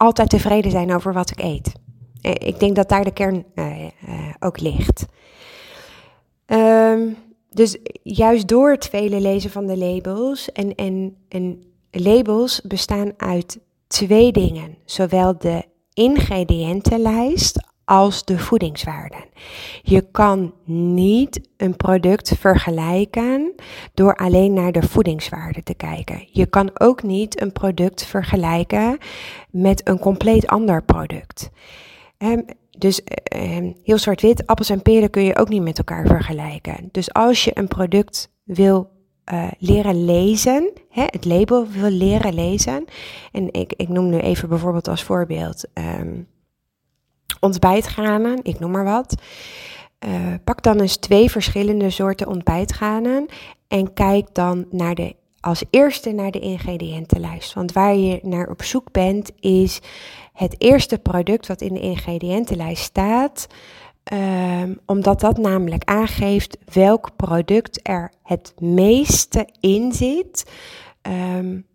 altijd 0.05 0.31
tevreden 0.31 0.71
zijn 0.71 0.95
over 0.95 1.13
wat 1.13 1.31
ik 1.31 1.41
eet. 1.41 1.73
Eh, 2.21 2.49
ik 2.49 2.61
denk 2.61 2.77
dat 2.77 2.89
daar 2.89 3.05
de 3.05 3.13
kern 3.13 3.45
uh, 3.55 3.83
uh, 3.83 3.89
ook 4.39 4.61
ligt. 4.61 5.07
Um, 6.47 7.17
dus 7.51 7.77
juist 8.03 8.49
door 8.49 8.71
het 8.71 8.87
vele 8.87 9.21
lezen 9.21 9.51
van 9.51 9.67
de 9.67 9.77
labels. 9.77 10.53
En, 10.53 10.75
en, 10.75 11.17
en 11.29 11.63
labels 11.91 12.61
bestaan 12.61 13.13
uit 13.17 13.59
twee 13.87 14.33
dingen. 14.33 14.77
Zowel 14.85 15.39
de 15.39 15.63
ingrediëntenlijst 15.93 17.61
als 17.85 18.25
de 18.25 18.39
voedingswaarden. 18.39 19.25
Je 19.83 20.11
kan 20.11 20.55
niet 20.65 21.49
een 21.57 21.77
product 21.77 22.35
vergelijken 22.39 23.53
door 23.95 24.17
alleen 24.17 24.53
naar 24.53 24.73
de 24.73 24.83
voedingswaarden 24.83 25.65
te 25.65 25.75
kijken. 25.75 26.29
Je 26.31 26.47
kan 26.47 26.71
ook 26.75 27.03
niet 27.03 27.41
een 27.41 27.53
product 27.53 28.05
vergelijken 28.05 28.99
met 29.51 29.89
een 29.89 29.99
compleet 29.99 30.47
ander 30.47 30.83
product. 30.83 31.51
Um, 32.19 32.45
dus 32.79 33.01
um, 33.37 33.75
heel 33.83 33.99
zwart-wit, 33.99 34.47
appels 34.47 34.71
en 34.71 34.83
peren 34.83 35.11
kun 35.11 35.23
je 35.23 35.37
ook 35.37 35.49
niet 35.49 35.63
met 35.63 35.79
elkaar 35.79 36.07
vergelijken. 36.07 36.89
Dus 36.93 37.13
als 37.13 37.45
je 37.45 37.59
een 37.59 37.69
product 37.69 38.33
wil 38.45 38.91
uh, 39.33 39.49
leren 39.59 40.05
lezen, 40.05 40.71
hè, 40.89 41.03
het 41.07 41.25
label 41.25 41.69
wil 41.69 41.91
leren 41.91 42.35
lezen. 42.35 42.85
En 43.33 43.53
ik, 43.53 43.73
ik 43.77 43.89
noem 43.89 44.09
nu 44.09 44.19
even 44.19 44.49
bijvoorbeeld 44.49 44.89
als 44.89 45.03
voorbeeld 45.03 45.69
um, 45.75 46.27
ontbijtgranen, 47.45 48.39
ik 48.43 48.59
noem 48.59 48.71
maar 48.71 48.85
wat. 48.85 49.15
Uh, 50.07 50.35
pak 50.45 50.63
dan 50.63 50.81
eens 50.81 50.97
twee 50.97 51.31
verschillende 51.31 51.91
soorten 51.91 52.27
ontbijtgranen 52.27 53.27
en 53.69 53.93
kijk 53.93 54.27
dan 54.33 54.67
naar 54.71 54.95
de, 54.95 55.15
als 55.41 55.65
eerste 55.71 56.13
naar 56.13 56.31
de 56.31 56.39
ingrediëntenlijst. 56.39 57.55
Want 57.55 57.73
waar 57.73 57.97
je 57.97 58.21
naar 58.23 58.49
op 58.49 58.63
zoek 58.63 58.93
bent 58.93 59.33
is 59.41 59.81
het 60.33 60.55
eerste 60.59 60.99
product 60.99 61.47
wat 61.47 61.61
in 61.61 61.75
de 61.75 61.81
ingrediëntenlijst 61.81 62.83
staat. 62.83 63.47
Um, 64.13 64.79
omdat 64.87 65.21
dat 65.21 65.39
namelijk 65.39 65.85
aangeeft 65.85 66.59
welk 66.73 67.17
product 67.17 67.81
er 67.83 68.13
het 68.23 68.55
meeste 68.61 69.49
in 69.61 69.93
zit 69.93 70.51
um, 71.03 71.67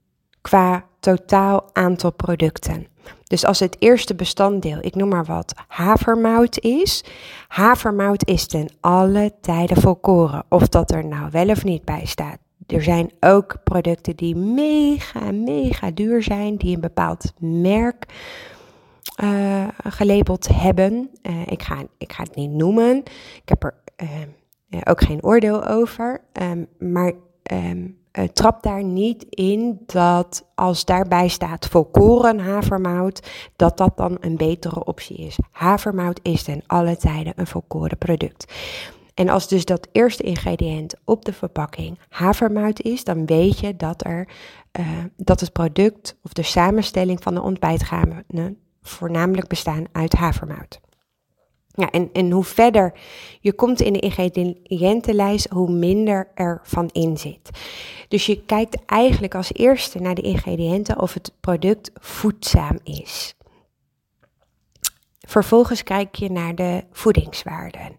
qua 0.42 0.86
totaal 1.00 1.70
aantal 1.74 2.12
producten. 2.12 2.88
Dus 3.24 3.46
als 3.46 3.60
het 3.60 3.76
eerste 3.80 4.16
bestanddeel, 4.16 4.78
ik 4.82 4.96
noem 4.96 5.10
maar 5.10 5.26
wat, 5.26 5.54
havermout 5.68 6.60
is, 6.60 7.04
havermout 7.48 8.28
is 8.28 8.48
ten 8.48 8.70
alle 8.80 9.34
tijden 9.42 9.82
volkoren, 9.82 10.44
of 10.50 10.68
dat 10.68 10.92
er 10.92 11.06
nou 11.06 11.30
wel 11.32 11.50
of 11.50 11.64
niet 11.64 11.86
bij 11.86 12.06
staat. 12.06 12.38
Er 12.68 12.84
zijn 12.84 13.12
ook 13.20 13.56
producten 13.64 14.16
die 14.16 14.36
mega, 14.36 15.32
mega 15.32 15.92
duur 15.92 16.24
zijn, 16.24 16.56
die 16.56 16.76
een 16.76 16.82
bepaald 16.82 17.34
merk 17.40 18.06
uh, 19.24 19.68
gelabeld 19.84 20.48
hebben. 20.54 21.10
Uh, 21.24 21.42
ik, 21.46 21.64
ga, 21.64 21.76
ik 21.98 22.14
ga 22.14 22.24
het 22.24 22.36
niet 22.36 22.52
noemen. 22.52 22.98
Ik 23.44 23.50
heb 23.50 23.64
er 23.64 23.76
uh, 24.04 24.80
ook 24.84 25.02
geen 25.02 25.24
oordeel 25.24 25.66
over. 25.66 26.22
Um, 26.42 26.68
maar 26.80 27.14
um, 27.52 27.98
uh, 28.20 28.28
trap 28.28 28.64
daar 28.64 28.84
niet 28.84 29.26
in 29.30 29.80
dat 29.86 30.46
als 30.56 30.86
daarbij 30.86 31.28
staat 31.28 31.68
volkoren 31.68 32.40
havermout, 32.40 33.30
dat 33.56 33.78
dat 33.78 33.98
dan 33.98 34.18
een 34.20 34.38
betere 34.38 34.84
optie 34.84 35.18
is. 35.18 35.40
Havermout 35.52 36.20
is 36.24 36.44
ten 36.44 36.64
alle 36.68 36.98
tijden 36.98 37.34
een 37.36 37.48
volkoren 37.48 37.98
product. 37.98 38.54
En 39.14 39.30
als 39.30 39.48
dus 39.48 39.66
dat 39.66 39.88
eerste 39.92 40.24
ingrediënt 40.24 40.96
op 41.06 41.26
de 41.26 41.34
verpakking 41.34 42.00
havermout 42.10 42.82
is, 42.82 43.04
dan 43.04 43.26
weet 43.26 43.60
je 43.60 43.76
dat, 43.76 44.06
er, 44.06 44.28
uh, 44.80 44.88
dat 45.16 45.40
het 45.40 45.52
product 45.52 46.18
of 46.24 46.34
de 46.34 46.44
samenstelling 46.44 47.24
van 47.24 47.34
de 47.34 47.42
ontbijtgranen 47.42 48.26
voornamelijk 48.82 49.48
bestaan 49.48 49.86
uit 49.92 50.14
havermout. 50.14 50.80
Ja, 51.80 51.92
en, 51.92 52.10
en 52.14 52.32
hoe 52.32 52.44
verder 52.44 52.94
je 53.40 53.54
komt 53.54 53.82
in 53.82 53.94
de 53.94 54.00
ingrediëntenlijst, 54.00 55.50
hoe 55.50 55.72
minder 55.72 56.32
er 56.34 56.60
van 56.64 56.90
in 56.92 57.18
zit. 57.18 57.50
Dus 58.08 58.26
je 58.26 58.46
kijkt 58.46 58.86
eigenlijk 58.86 59.36
als 59.36 59.54
eerste 59.54 60.00
naar 60.00 60.16
de 60.16 60.22
ingrediënten 60.22 61.02
of 61.02 61.14
het 61.14 61.32
product 61.40 61.92
voedzaam 61.94 62.80
is. 62.84 63.36
Vervolgens 65.20 65.84
kijk 65.84 66.16
je 66.16 66.32
naar 66.32 66.56
de 66.56 66.84
voedingswaarden. 66.92 67.98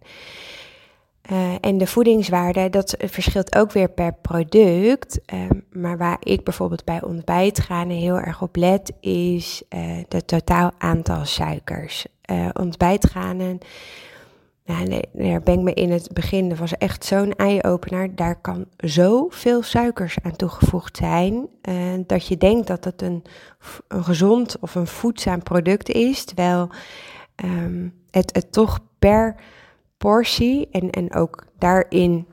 Uh, 1.30 1.54
en 1.60 1.78
de 1.78 1.86
voedingswaarde, 1.86 2.70
dat 2.70 2.94
verschilt 2.98 3.56
ook 3.56 3.72
weer 3.72 3.90
per 3.90 4.14
product. 4.14 5.20
Uh, 5.34 5.40
maar 5.70 5.98
waar 5.98 6.16
ik 6.20 6.44
bijvoorbeeld 6.44 6.84
bij 6.84 7.02
ontbijtgranen 7.02 7.96
heel 7.96 8.18
erg 8.18 8.42
op 8.42 8.56
let, 8.56 8.92
is 9.00 9.62
het 10.08 10.26
totaal 10.26 10.72
aantal 10.78 11.24
suikers. 11.24 12.06
ontbijtgranen 12.52 13.60
ja, 14.70 14.82
nee, 14.82 15.08
daar 15.12 15.40
ben 15.40 15.54
ik 15.54 15.60
me 15.60 15.74
in 15.74 15.90
het 15.90 16.12
begin, 16.12 16.48
dat 16.48 16.58
was 16.58 16.76
echt 16.76 17.04
zo'n 17.04 17.32
eye-opener. 17.36 18.16
Daar 18.16 18.40
kan 18.40 18.66
zoveel 18.76 19.62
suikers 19.62 20.16
aan 20.22 20.36
toegevoegd 20.36 20.96
zijn, 20.96 21.48
dat 22.06 22.26
je 22.26 22.36
denkt 22.36 22.66
dat 22.66 22.84
het 22.84 23.02
een, 23.02 23.22
een 23.88 24.04
gezond 24.04 24.56
of 24.60 24.74
een 24.74 24.86
voedzaam 24.86 25.42
product 25.42 25.88
is, 25.88 26.24
terwijl 26.24 26.68
um, 27.44 27.94
het, 28.10 28.34
het 28.34 28.52
toch 28.52 28.78
per 28.98 29.34
portie 30.00 30.68
en, 30.70 30.90
en 30.90 31.14
ook 31.14 31.46
daarin 31.58 32.26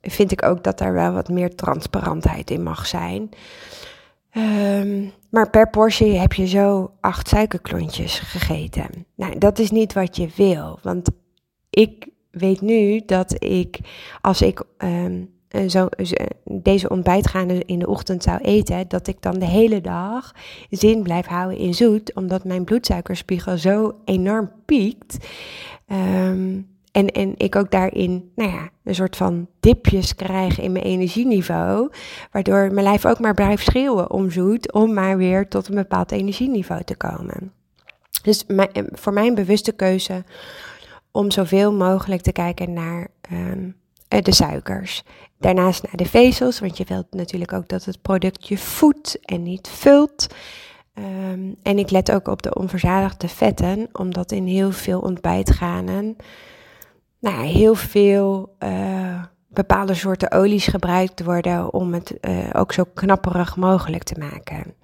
vind 0.00 0.32
ik 0.32 0.42
ook 0.42 0.64
dat 0.64 0.78
daar 0.78 0.92
wel 0.92 1.12
wat 1.12 1.28
meer 1.28 1.54
transparantheid 1.54 2.50
in 2.50 2.62
mag 2.62 2.86
zijn. 2.86 3.30
Um, 4.36 5.12
maar 5.30 5.50
per 5.50 5.70
portie 5.70 6.18
heb 6.18 6.32
je 6.32 6.46
zo 6.46 6.92
acht 7.00 7.28
suikerklontjes 7.28 8.18
gegeten. 8.18 9.06
Nou, 9.14 9.38
dat 9.38 9.58
is 9.58 9.70
niet 9.70 9.92
wat 9.92 10.16
je 10.16 10.28
wil. 10.36 10.78
Want 10.82 11.10
ik 11.70 12.08
weet 12.30 12.60
nu 12.60 13.02
dat 13.06 13.44
ik, 13.44 13.78
als 14.20 14.42
ik 14.42 14.62
um, 14.78 15.30
zo, 15.68 15.88
deze 16.44 16.88
ontbijtgaande 16.88 17.64
in 17.64 17.78
de 17.78 17.88
ochtend 17.88 18.22
zou 18.22 18.38
eten, 18.38 18.88
dat 18.88 19.06
ik 19.06 19.22
dan 19.22 19.38
de 19.38 19.46
hele 19.46 19.80
dag 19.80 20.34
zin 20.70 21.02
blijf 21.02 21.26
houden 21.26 21.58
in 21.58 21.74
zoet, 21.74 22.14
omdat 22.14 22.44
mijn 22.44 22.64
bloedsuikerspiegel 22.64 23.58
zo 23.58 23.94
enorm 24.04 24.50
piekt. 24.64 25.16
Um, 25.86 26.70
en, 26.92 27.06
en 27.06 27.34
ik 27.36 27.56
ook 27.56 27.70
daarin, 27.70 28.32
nou 28.34 28.50
ja, 28.50 28.68
een 28.84 28.94
soort 28.94 29.16
van 29.16 29.48
dipjes 29.60 30.14
krijg 30.14 30.60
in 30.60 30.72
mijn 30.72 30.84
energieniveau. 30.84 31.90
Waardoor 32.30 32.72
mijn 32.72 32.86
lijf 32.86 33.06
ook 33.06 33.18
maar 33.18 33.34
blijft 33.34 33.64
schreeuwen 33.64 34.10
om 34.10 34.30
zoet, 34.30 34.72
om 34.72 34.92
maar 34.92 35.16
weer 35.16 35.48
tot 35.48 35.68
een 35.68 35.74
bepaald 35.74 36.12
energieniveau 36.12 36.84
te 36.84 36.96
komen. 36.96 37.52
Dus 38.22 38.44
mijn, 38.46 38.70
voor 38.74 39.12
mij 39.12 39.26
een 39.26 39.34
bewuste 39.34 39.72
keuze 39.72 40.24
om 41.10 41.30
zoveel 41.30 41.72
mogelijk 41.72 42.22
te 42.22 42.32
kijken 42.32 42.72
naar 42.72 43.08
um, 43.32 43.76
de 44.08 44.34
suikers. 44.34 45.02
Daarnaast 45.38 45.82
naar 45.82 45.96
de 45.96 46.06
vezels, 46.06 46.60
want 46.60 46.76
je 46.76 46.84
wilt 46.84 47.06
natuurlijk 47.10 47.52
ook 47.52 47.68
dat 47.68 47.84
het 47.84 48.02
product 48.02 48.48
je 48.48 48.58
voedt 48.58 49.18
en 49.20 49.42
niet 49.42 49.68
vult. 49.68 50.26
Um, 50.94 51.56
en 51.62 51.78
ik 51.78 51.90
let 51.90 52.12
ook 52.12 52.28
op 52.28 52.42
de 52.42 52.54
onverzadigde 52.54 53.28
vetten, 53.28 53.88
omdat 53.92 54.32
in 54.32 54.46
heel 54.46 54.72
veel 54.72 55.00
ontbijtgranen 55.00 56.16
nou, 57.22 57.44
heel 57.44 57.74
veel 57.74 58.56
uh, 58.64 59.22
bepaalde 59.48 59.94
soorten 59.94 60.30
olies 60.30 60.66
gebruikt 60.66 61.24
worden 61.24 61.72
om 61.72 61.92
het 61.92 62.14
uh, 62.20 62.38
ook 62.52 62.72
zo 62.72 62.84
knapperig 62.94 63.56
mogelijk 63.56 64.02
te 64.02 64.18
maken. 64.18 64.74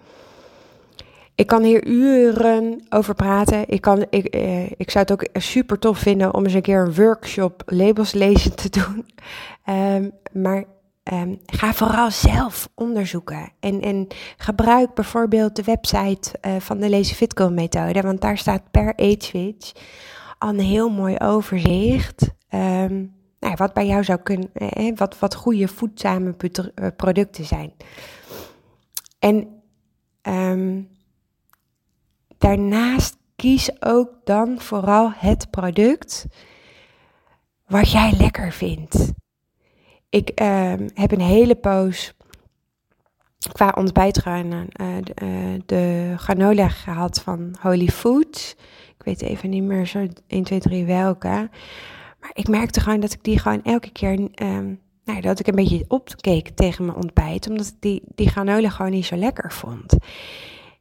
Ik 1.34 1.46
kan 1.46 1.62
hier 1.62 1.86
uren 1.86 2.86
over 2.88 3.14
praten. 3.14 3.68
Ik, 3.68 3.80
kan, 3.80 4.06
ik, 4.10 4.34
uh, 4.36 4.70
ik 4.70 4.90
zou 4.90 5.04
het 5.08 5.12
ook 5.12 5.40
super 5.40 5.78
tof 5.78 5.98
vinden 5.98 6.34
om 6.34 6.44
eens 6.44 6.54
een 6.54 6.62
keer 6.62 6.80
een 6.80 6.94
workshop 6.94 7.62
labels 7.66 8.12
lezen 8.12 8.56
te 8.56 8.70
doen. 8.70 9.06
Um, 9.76 10.12
maar 10.44 10.64
um, 11.12 11.38
ga 11.46 11.72
vooral 11.72 12.10
zelf 12.10 12.68
onderzoeken. 12.74 13.52
En, 13.60 13.80
en 13.80 14.06
gebruik 14.36 14.94
bijvoorbeeld 14.94 15.56
de 15.56 15.64
website 15.64 16.30
van 16.58 16.78
de 16.78 16.90
Lazy 16.90 17.14
Fitco 17.14 17.48
methode. 17.50 18.00
Want 18.00 18.20
daar 18.20 18.38
staat 18.38 18.70
per 18.70 18.92
age 18.96 19.16
switch 19.18 19.72
een 20.38 20.60
heel 20.60 20.88
mooi 20.88 21.16
overzicht. 21.18 22.30
Um, 22.50 23.16
nou 23.40 23.54
wat 23.56 23.72
bij 23.72 23.86
jou 23.86 24.04
zou 24.04 24.18
kunnen, 24.18 24.50
eh, 24.52 24.96
wat, 24.96 25.18
wat 25.18 25.34
goede 25.34 25.68
voedzame 25.68 26.34
eh, 26.74 26.86
producten 26.96 27.44
zijn. 27.44 27.72
En 29.18 29.62
um, 30.22 30.88
daarnaast 32.38 33.16
kies 33.36 33.82
ook 33.82 34.10
dan 34.24 34.60
vooral 34.60 35.12
het 35.14 35.50
product 35.50 36.26
wat 37.66 37.90
jij 37.90 38.12
lekker 38.18 38.52
vindt. 38.52 39.12
Ik 40.08 40.40
um, 40.40 40.88
heb 40.94 41.12
een 41.12 41.20
hele 41.20 41.54
poos 41.54 42.12
qua 43.52 43.74
ontbijtgranen 43.76 44.68
uh, 44.80 44.96
de, 45.02 45.62
de 45.66 46.14
granola 46.16 46.68
gehad 46.68 47.20
van 47.20 47.56
Holy 47.60 47.88
Foods 47.88 48.56
weet 49.04 49.22
even 49.22 49.50
niet 49.50 49.62
meer 49.62 49.86
zo 49.86 50.06
1, 50.26 50.42
2, 50.42 50.60
3 50.60 50.84
welke. 50.84 51.50
Maar 52.20 52.30
ik 52.32 52.48
merkte 52.48 52.80
gewoon 52.80 53.00
dat 53.00 53.12
ik 53.12 53.24
die 53.24 53.38
gewoon 53.38 53.62
elke 53.62 53.90
keer, 53.90 54.28
um, 54.42 54.80
nou, 55.04 55.20
dat 55.20 55.40
ik 55.40 55.46
een 55.46 55.54
beetje 55.54 55.84
opkeek 55.88 56.48
tegen 56.48 56.84
mijn 56.84 56.96
ontbijt, 56.96 57.48
omdat 57.48 57.66
ik 57.66 57.76
die, 57.80 58.02
die 58.14 58.28
granola 58.28 58.68
gewoon 58.68 58.90
niet 58.90 59.06
zo 59.06 59.16
lekker 59.16 59.52
vond. 59.52 59.96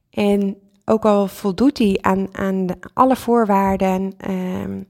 En 0.10 0.58
ook 0.90 1.06
al 1.06 1.28
voldoet 1.28 1.78
hij 1.78 1.98
aan, 2.02 2.28
aan 2.32 2.66
alle 2.94 3.16
voorwaarden 3.16 4.14
um, 4.30 4.88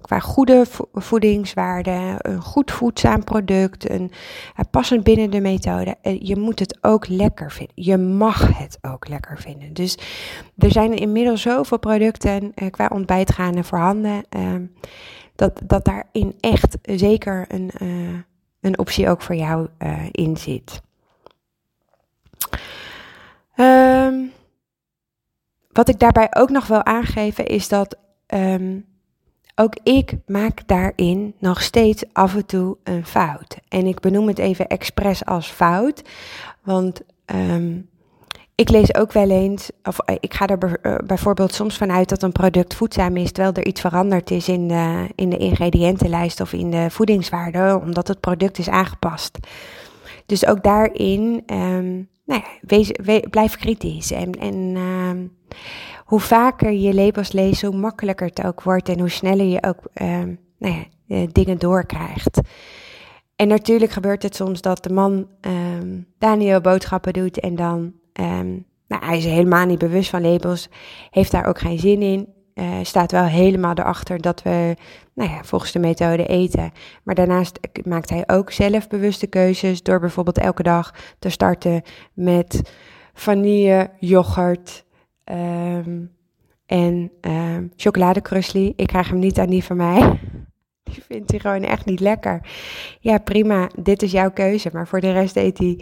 qua 0.00 0.18
goede 0.18 0.64
voedingswaarden, 0.92 2.14
een 2.18 2.40
goed 2.40 2.70
voedzaam 2.70 3.24
product, 3.24 3.90
een, 3.90 4.10
uh, 4.10 4.64
passend 4.70 5.04
binnen 5.04 5.30
de 5.30 5.40
methode, 5.40 5.96
uh, 6.02 6.20
je 6.20 6.36
moet 6.36 6.58
het 6.58 6.78
ook 6.80 7.08
lekker 7.08 7.52
vinden. 7.52 7.74
Je 7.74 7.96
mag 7.96 8.58
het 8.58 8.78
ook 8.82 9.08
lekker 9.08 9.38
vinden. 9.38 9.72
Dus 9.72 9.98
er 10.58 10.70
zijn 10.70 10.94
inmiddels 10.94 11.42
zoveel 11.42 11.78
producten 11.78 12.52
uh, 12.54 12.70
qua 12.70 12.90
ontbijtgranen 12.92 13.64
voorhanden, 13.64 14.24
um, 14.36 14.72
dat, 15.34 15.60
dat 15.64 15.84
daarin 15.84 16.34
echt 16.40 16.78
zeker 16.82 17.44
een, 17.48 17.70
een 18.60 18.78
optie 18.78 19.08
ook 19.08 19.22
voor 19.22 19.34
jou 19.34 19.68
in 20.10 20.36
zit. 20.36 20.80
Um, 23.56 24.32
wat 25.76 25.88
ik 25.88 25.98
daarbij 25.98 26.28
ook 26.30 26.50
nog 26.50 26.66
wil 26.66 26.84
aangeven 26.84 27.46
is 27.46 27.68
dat 27.68 27.96
um, 28.34 28.84
ook 29.54 29.74
ik 29.82 30.14
maak 30.26 30.66
daarin 30.66 31.34
nog 31.38 31.62
steeds 31.62 32.04
af 32.12 32.34
en 32.34 32.46
toe 32.46 32.76
een 32.84 33.06
fout. 33.06 33.58
En 33.68 33.86
ik 33.86 34.00
benoem 34.00 34.28
het 34.28 34.38
even 34.38 34.66
expres 34.66 35.24
als 35.24 35.48
fout, 35.50 36.02
want 36.62 37.00
um, 37.26 37.88
ik 38.54 38.68
lees 38.68 38.94
ook 38.94 39.12
wel 39.12 39.30
eens, 39.30 39.70
of 39.82 39.98
eh, 39.98 40.16
ik 40.20 40.34
ga 40.34 40.46
er 40.46 40.80
eh, 40.80 40.94
bijvoorbeeld 41.06 41.54
soms 41.54 41.76
vanuit 41.76 42.08
dat 42.08 42.22
een 42.22 42.32
product 42.32 42.74
voedzaam 42.74 43.16
is, 43.16 43.32
terwijl 43.32 43.54
er 43.54 43.66
iets 43.66 43.80
veranderd 43.80 44.30
is 44.30 44.48
in 44.48 44.68
de, 44.68 45.08
in 45.14 45.30
de 45.30 45.36
ingrediëntenlijst 45.36 46.40
of 46.40 46.52
in 46.52 46.70
de 46.70 46.90
voedingswaarde, 46.90 47.80
omdat 47.82 48.08
het 48.08 48.20
product 48.20 48.58
is 48.58 48.68
aangepast. 48.68 49.38
Dus 50.26 50.46
ook 50.46 50.62
daarin 50.62 51.42
um, 51.46 52.08
nou 52.26 52.42
ja, 52.42 53.20
blijf 53.30 53.56
kritisch. 53.56 54.10
En, 54.10 54.32
en 54.32 54.54
uh, 54.54 55.10
hoe 56.04 56.20
vaker 56.20 56.72
je 56.72 56.94
labels 56.94 57.32
leest, 57.32 57.62
hoe 57.62 57.76
makkelijker 57.76 58.26
het 58.26 58.44
ook 58.44 58.62
wordt 58.62 58.88
en 58.88 58.98
hoe 58.98 59.08
sneller 59.08 59.46
je 59.46 59.62
ook 59.62 59.78
uh, 60.02 60.22
nou 60.58 60.74
ja, 60.74 60.84
eh, 61.08 61.28
dingen 61.32 61.58
doorkrijgt. 61.58 62.40
En 63.36 63.48
natuurlijk 63.48 63.90
gebeurt 63.90 64.22
het 64.22 64.34
soms 64.34 64.60
dat 64.60 64.82
de 64.82 64.92
man 64.92 65.28
um, 65.40 66.06
Daniel 66.18 66.60
boodschappen 66.60 67.12
doet 67.12 67.40
en 67.40 67.54
dan, 67.54 67.92
nou, 68.88 69.04
hij 69.04 69.16
is 69.16 69.24
helemaal 69.24 69.66
niet 69.66 69.78
bewust 69.78 70.10
van 70.10 70.22
labels, 70.22 70.68
heeft 71.10 71.30
daar 71.30 71.46
ook 71.46 71.58
geen 71.58 71.78
zin 71.78 72.02
in 72.02 72.34
uh, 72.58 72.78
staat 72.82 73.12
wel 73.12 73.24
helemaal 73.24 73.74
erachter 73.74 74.20
dat 74.20 74.42
we 74.42 74.76
nou 75.14 75.30
ja, 75.30 75.44
volgens 75.44 75.72
de 75.72 75.78
methode 75.78 76.26
eten. 76.26 76.72
Maar 77.02 77.14
daarnaast 77.14 77.58
maakt 77.84 78.10
hij 78.10 78.24
ook 78.26 78.50
zelf 78.50 78.88
bewuste 78.88 79.26
keuzes 79.26 79.82
door 79.82 80.00
bijvoorbeeld 80.00 80.38
elke 80.38 80.62
dag 80.62 80.94
te 81.18 81.28
starten 81.28 81.82
met 82.12 82.72
vanille, 83.14 83.90
yoghurt 83.98 84.84
um, 85.24 86.12
en 86.66 87.10
um, 87.20 87.72
chocoladekrusli. 87.76 88.72
Ik 88.76 88.86
krijg 88.86 89.08
hem 89.08 89.18
niet 89.18 89.38
aan 89.38 89.50
die 89.50 89.64
van 89.64 89.76
mij. 89.76 90.00
Die 90.82 91.02
vindt 91.02 91.30
hij 91.30 91.40
gewoon 91.40 91.62
echt 91.62 91.84
niet 91.86 92.00
lekker. 92.00 92.48
Ja, 93.00 93.18
prima, 93.18 93.70
dit 93.78 94.02
is 94.02 94.12
jouw 94.12 94.30
keuze. 94.30 94.70
Maar 94.72 94.88
voor 94.88 95.00
de 95.00 95.12
rest 95.12 95.36
eet 95.36 95.58
hij 95.58 95.80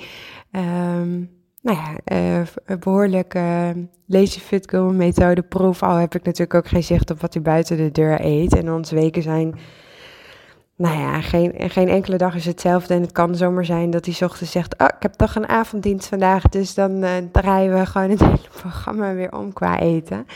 um, 0.50 1.33
nou 1.64 1.78
ja, 1.78 2.16
uh, 2.16 2.76
behoorlijk 2.78 3.34
uh, 3.34 3.68
lazy 4.06 4.40
fit 4.40 4.72
methode 4.72 5.42
proef. 5.42 5.82
Al 5.82 5.96
heb 5.96 6.14
ik 6.14 6.24
natuurlijk 6.24 6.54
ook 6.54 6.68
geen 6.68 6.82
zicht 6.82 7.10
op 7.10 7.20
wat 7.20 7.34
hij 7.34 7.42
buiten 7.42 7.76
de 7.76 7.90
deur 7.90 8.24
eet. 8.24 8.56
En 8.56 8.72
onze 8.72 8.94
weken 8.94 9.22
zijn, 9.22 9.54
nou 10.76 10.98
ja, 10.98 11.20
geen, 11.20 11.52
geen 11.56 11.88
enkele 11.88 12.16
dag 12.16 12.34
is 12.34 12.46
hetzelfde. 12.46 12.94
En 12.94 13.00
het 13.00 13.12
kan 13.12 13.34
zomaar 13.34 13.64
zijn 13.64 13.90
dat 13.90 14.06
hij 14.06 14.26
ochtends 14.28 14.52
zegt, 14.52 14.78
oh, 14.78 14.86
ik 14.96 15.02
heb 15.02 15.12
toch 15.12 15.34
een 15.34 15.48
avonddienst 15.48 16.08
vandaag. 16.08 16.42
Dus 16.48 16.74
dan 16.74 17.04
uh, 17.04 17.10
draaien 17.32 17.78
we 17.78 17.86
gewoon 17.86 18.10
het 18.10 18.20
hele 18.34 18.48
programma 18.60 19.14
weer 19.14 19.32
om 19.32 19.52
qua 19.52 19.80
eten. 19.80 20.26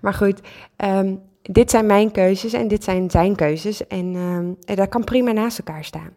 Maar 0.00 0.14
goed, 0.14 0.40
um, 0.76 1.20
dit 1.42 1.70
zijn 1.70 1.86
mijn 1.86 2.10
keuzes 2.10 2.52
en 2.52 2.68
dit 2.68 2.84
zijn 2.84 3.10
zijn 3.10 3.36
keuzes. 3.36 3.86
En 3.86 4.14
um, 4.14 4.56
dat 4.76 4.88
kan 4.88 5.04
prima 5.04 5.32
naast 5.32 5.58
elkaar 5.58 5.84
staan. 5.84 6.10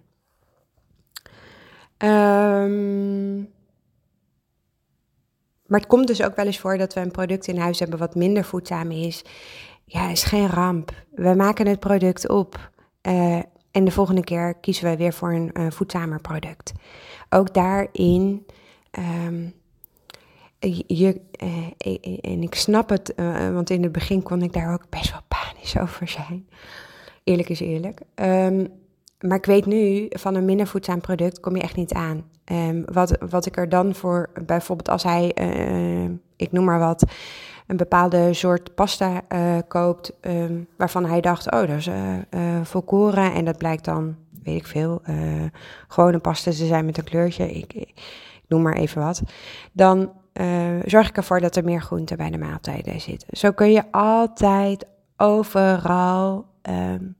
Um, 2.63 3.51
maar 5.65 5.79
het 5.79 5.89
komt 5.89 6.07
dus 6.07 6.23
ook 6.23 6.35
wel 6.35 6.45
eens 6.45 6.59
voor 6.59 6.77
dat 6.77 6.93
we 6.93 6.99
een 6.99 7.11
product 7.11 7.47
in 7.47 7.57
huis 7.57 7.79
hebben 7.79 7.99
wat 7.99 8.15
minder 8.15 8.43
voedzaam 8.43 8.91
is. 8.91 9.23
Ja, 9.85 10.09
is 10.09 10.23
geen 10.23 10.47
ramp. 10.47 10.91
We 11.11 11.33
maken 11.35 11.67
het 11.67 11.79
product 11.79 12.29
op. 12.29 12.71
Uh, 13.07 13.41
en 13.71 13.85
de 13.85 13.91
volgende 13.91 14.23
keer 14.23 14.53
kiezen 14.53 14.89
we 14.89 14.97
weer 14.97 15.13
voor 15.13 15.33
een 15.33 15.71
voedzamer 15.71 16.21
product. 16.21 16.71
Ook 17.29 17.53
daarin. 17.53 18.45
Um, 19.25 19.53
je, 20.87 21.21
uh, 21.43 22.17
en 22.21 22.41
ik 22.41 22.55
snap 22.55 22.89
het, 22.89 23.13
want 23.53 23.69
in 23.69 23.83
het 23.83 23.91
begin 23.91 24.23
kon 24.23 24.41
ik 24.41 24.53
daar 24.53 24.73
ook 24.73 24.89
best 24.89 25.11
wel 25.11 25.21
panisch 25.27 25.77
over 25.77 26.07
zijn. 26.07 26.47
Eerlijk 27.23 27.49
is 27.49 27.59
eerlijk. 27.59 28.01
Ehm, 28.15 28.65
maar 29.23 29.37
ik 29.37 29.45
weet 29.45 29.65
nu, 29.65 30.07
van 30.09 30.35
een 30.35 30.45
minder 30.45 30.67
voedzaam 30.67 31.01
product 31.01 31.39
kom 31.39 31.55
je 31.55 31.61
echt 31.61 31.75
niet 31.75 31.93
aan. 31.93 32.23
Um, 32.51 32.83
wat, 32.91 33.17
wat 33.29 33.45
ik 33.45 33.57
er 33.57 33.69
dan 33.69 33.95
voor, 33.95 34.29
bijvoorbeeld 34.45 34.89
als 34.89 35.03
hij, 35.03 35.35
uh, 35.41 36.09
ik 36.35 36.51
noem 36.51 36.65
maar 36.65 36.79
wat, 36.79 37.11
een 37.67 37.77
bepaalde 37.77 38.33
soort 38.33 38.75
pasta 38.75 39.21
uh, 39.29 39.57
koopt, 39.67 40.13
um, 40.21 40.67
waarvan 40.77 41.05
hij 41.05 41.21
dacht, 41.21 41.51
oh, 41.51 41.59
dat 41.59 41.69
is 41.69 41.87
uh, 41.87 42.61
volkoren. 42.63 43.33
En 43.33 43.45
dat 43.45 43.57
blijkt 43.57 43.85
dan, 43.85 44.15
weet 44.43 44.59
ik 44.59 44.67
veel, 44.67 45.01
gewoon 45.87 46.13
een 46.13 46.21
pasta 46.21 46.51
te 46.51 46.65
zijn 46.65 46.85
met 46.85 46.97
een 46.97 47.03
kleurtje. 47.03 47.51
Ik, 47.51 47.73
ik 47.73 47.93
noem 48.47 48.61
maar 48.61 48.75
even 48.75 49.01
wat. 49.01 49.21
Dan 49.71 50.11
zorg 50.85 51.09
ik 51.09 51.17
ervoor 51.17 51.39
dat 51.39 51.55
er 51.55 51.63
meer 51.63 51.81
groente 51.81 52.15
bij 52.15 52.29
de 52.29 52.37
maaltijden 52.37 53.01
zitten. 53.01 53.37
Zo 53.37 53.51
kun 53.51 53.71
je 53.71 53.91
altijd 53.91 54.85
overal 55.17 56.45
um, 56.69 57.15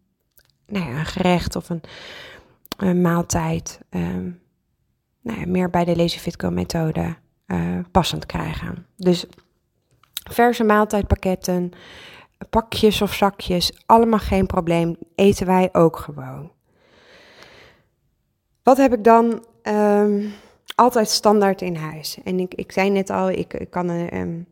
nou 0.68 0.92
ja, 0.92 1.00
een 1.00 1.06
gerecht 1.06 1.56
of 1.56 1.70
een, 1.70 3.02
maaltijd 3.02 3.80
um, 3.90 4.42
nou 5.22 5.40
ja, 5.40 5.46
meer 5.48 5.70
bij 5.70 5.86
de 5.86 5.96
Lazy 5.96 6.18
Fitco 6.18 6.50
methode 6.50 7.16
uh, 7.48 7.80
passend 7.92 8.26
krijgen. 8.26 8.86
Dus 8.96 9.26
verse 10.30 10.64
maaltijdpakketten, 10.64 11.72
pakjes 12.50 13.02
of 13.02 13.14
zakjes, 13.14 13.84
allemaal 13.86 14.20
geen 14.20 14.46
probleem. 14.46 14.96
Eten 15.16 15.46
wij 15.46 15.70
ook 15.72 15.98
gewoon. 15.98 16.52
Wat 18.64 18.78
heb 18.78 18.94
ik 18.94 19.04
dan 19.04 19.46
um, 19.64 20.34
altijd 20.76 21.10
standaard 21.10 21.62
in 21.62 21.76
huis? 21.76 22.18
En 22.24 22.40
ik, 22.40 22.54
ik 22.54 22.72
zei 22.72 22.90
net 22.90 23.10
al, 23.10 23.30
ik, 23.30 23.54
ik 23.54 23.70
kan 23.70 23.90
um, 23.90 24.48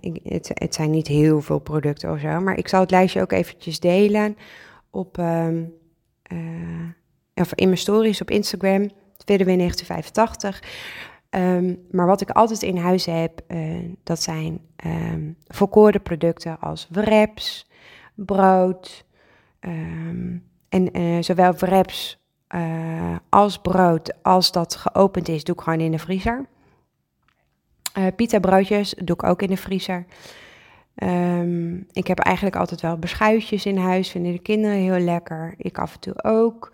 ik, 0.00 0.20
het, 0.22 0.50
het, 0.54 0.74
zijn 0.74 0.90
niet 0.90 1.06
heel 1.06 1.40
veel 1.40 1.58
producten 1.58 2.10
of 2.10 2.20
zo, 2.20 2.40
maar 2.40 2.58
ik 2.58 2.68
zal 2.68 2.80
het 2.80 2.90
lijstje 2.90 3.20
ook 3.20 3.32
eventjes 3.32 3.80
delen 3.80 4.36
op, 4.96 5.18
um, 5.18 5.72
uh, 6.32 6.88
of 7.34 7.54
in 7.54 7.66
mijn 7.66 7.78
stories 7.78 8.20
op 8.20 8.30
Instagram, 8.30 8.90
Tweede 9.16 9.44
1985. 9.44 10.62
Um, 11.30 11.86
maar 11.90 12.06
wat 12.06 12.20
ik 12.20 12.30
altijd 12.30 12.62
in 12.62 12.76
huis 12.76 13.04
heb, 13.06 13.40
uh, 13.48 13.90
dat 14.02 14.22
zijn 14.22 14.60
um, 14.86 15.36
producten 16.02 16.60
als 16.60 16.88
wraps, 16.90 17.70
brood. 18.14 19.04
en 20.68 20.98
uh, 20.98 21.22
zowel 21.22 21.52
wraps 21.52 22.24
als 23.28 23.58
brood, 23.58 24.22
als 24.22 24.52
dat 24.52 24.76
geopend 24.76 25.28
is, 25.28 25.44
doe 25.44 25.54
ik 25.54 25.60
gewoon 25.60 25.80
in 25.80 25.90
de 25.90 25.98
vriezer. 25.98 26.46
Pita 28.16 28.38
broodjes 28.38 28.94
doe 29.04 29.16
ik 29.16 29.22
ook 29.22 29.42
in 29.42 29.48
de 29.48 29.56
vriezer. 29.56 30.06
Um, 31.02 31.86
ik 31.92 32.06
heb 32.06 32.18
eigenlijk 32.18 32.56
altijd 32.56 32.80
wel 32.80 32.98
beschuitjes 32.98 33.66
in 33.66 33.76
huis, 33.76 34.10
vinden 34.10 34.32
de 34.32 34.38
kinderen 34.38 34.76
heel 34.76 34.98
lekker. 34.98 35.54
Ik 35.56 35.78
af 35.78 35.94
en 35.94 36.00
toe 36.00 36.24
ook. 36.24 36.72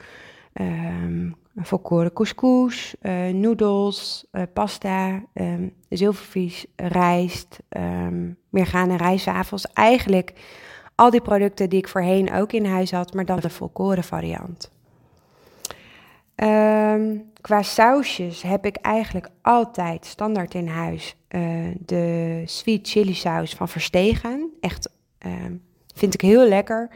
Um, 0.55 1.35
volkoren 1.57 2.13
couscous, 2.13 2.95
uh, 3.03 3.29
noedels, 3.29 4.27
uh, 4.33 4.43
pasta, 4.53 5.23
um, 5.35 5.73
zilvervies, 5.89 6.67
rijst, 6.77 7.59
um, 7.69 8.37
meergane 8.49 8.97
rijstwafels. 8.97 9.67
Eigenlijk 9.73 10.33
al 10.95 11.11
die 11.11 11.21
producten 11.21 11.69
die 11.69 11.79
ik 11.79 11.89
voorheen 11.89 12.33
ook 12.33 12.53
in 12.53 12.65
huis 12.65 12.91
had, 12.91 13.15
maar 13.15 13.25
dan 13.25 13.41
de 13.41 13.51
volkoren 13.51 14.05
variant. 14.05 14.72
Um, 16.37 17.31
qua 17.41 17.63
sausjes 17.63 18.43
heb 18.43 18.67
ik 18.67 18.77
eigenlijk 18.77 19.29
altijd 19.43 20.07
standaard 20.07 20.55
in 20.55 20.69
huis 20.69 21.17
uh, 21.31 21.43
de 21.79 22.43
sweet 22.45 22.89
chili 22.89 23.15
saus 23.15 23.55
van 23.55 23.69
Verstegen. 23.69 24.51
Echt, 24.61 24.91
uh, 25.27 25.33
vind 25.95 26.15
ik 26.15 26.21
heel 26.21 26.49
lekker. 26.49 26.91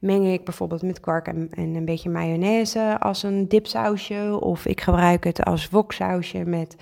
Meng 0.00 0.26
ik 0.26 0.44
bijvoorbeeld 0.44 0.82
met 0.82 1.00
kwark 1.00 1.26
en, 1.26 1.48
en, 1.50 1.74
een 1.74 1.84
beetje 1.84 2.10
mayonaise 2.10 2.96
als 2.98 3.22
een 3.22 3.48
dipsausje. 3.48 4.38
Of 4.40 4.66
ik 4.66 4.80
gebruik 4.80 5.24
het 5.24 5.44
als 5.44 5.68
woksausje 5.68 6.44
met 6.44 6.76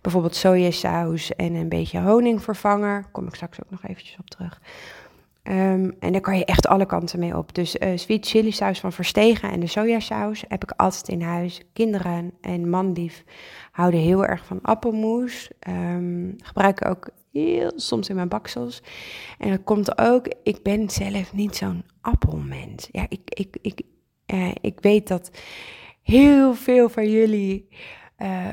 bijvoorbeeld 0.00 0.34
sojasaus 0.34 1.36
en 1.36 1.54
een 1.54 1.68
beetje 1.68 2.00
honingvervanger. 2.00 3.04
Kom 3.12 3.26
ik 3.26 3.34
straks 3.34 3.62
ook 3.62 3.70
nog 3.70 3.84
eventjes 3.84 4.16
op 4.18 4.30
terug. 4.30 4.60
Um, 5.48 5.94
en 5.98 6.12
daar 6.12 6.20
kan 6.20 6.38
je 6.38 6.44
echt 6.44 6.66
alle 6.66 6.86
kanten 6.86 7.18
mee 7.18 7.36
op. 7.36 7.54
Dus 7.54 7.76
uh, 7.76 7.96
sweet 7.96 8.26
chili 8.26 8.52
saus 8.52 8.80
van 8.80 8.92
Verstegen 8.92 9.50
en 9.50 9.60
de 9.60 9.66
sojasaus 9.66 10.44
heb 10.48 10.62
ik 10.62 10.70
altijd 10.70 11.08
in 11.08 11.22
huis. 11.22 11.62
Kinderen 11.72 12.32
en 12.40 12.70
manlief 12.70 13.24
houden 13.70 14.00
heel 14.00 14.26
erg 14.26 14.44
van 14.44 14.62
appelmoes. 14.62 15.50
Um, 15.68 16.34
gebruik 16.42 16.80
ik 16.80 16.88
ook 16.88 17.08
heel 17.32 17.72
soms 17.76 18.08
in 18.08 18.14
mijn 18.14 18.28
baksels. 18.28 18.82
En 19.38 19.50
dat 19.50 19.64
komt 19.64 19.98
ook, 19.98 20.26
ik 20.42 20.62
ben 20.62 20.90
zelf 20.90 21.32
niet 21.32 21.56
zo'n 21.56 21.84
appelmens. 22.00 22.88
Ja, 22.92 23.06
ik, 23.08 23.20
ik, 23.24 23.56
ik, 23.62 23.82
uh, 24.34 24.50
ik 24.60 24.78
weet 24.80 25.08
dat 25.08 25.30
heel 26.02 26.54
veel 26.54 26.88
van 26.88 27.10
jullie... 27.10 27.68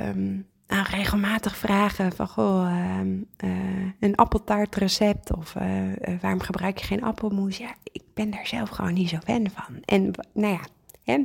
Um, 0.10 0.50
regelmatig 0.72 1.58
vragen 1.58 2.12
van, 2.12 2.28
goh, 2.28 2.72
uh, 2.72 3.00
uh, 3.44 3.92
een 4.00 4.16
appeltaartrecept 4.16 5.36
of 5.36 5.56
uh, 5.56 6.18
waarom 6.22 6.40
gebruik 6.40 6.78
je 6.78 6.86
geen 6.86 7.04
appelmoes? 7.04 7.58
Ja, 7.58 7.74
ik 7.84 8.04
ben 8.14 8.32
daar 8.32 8.48
zelf 8.48 8.70
gewoon 8.70 8.94
niet 8.94 9.10
zo 9.10 9.18
fan 9.26 9.48
van. 9.54 9.76
En 9.86 10.12
nou 10.34 10.54
ja, 10.54 10.62
hè? 11.04 11.24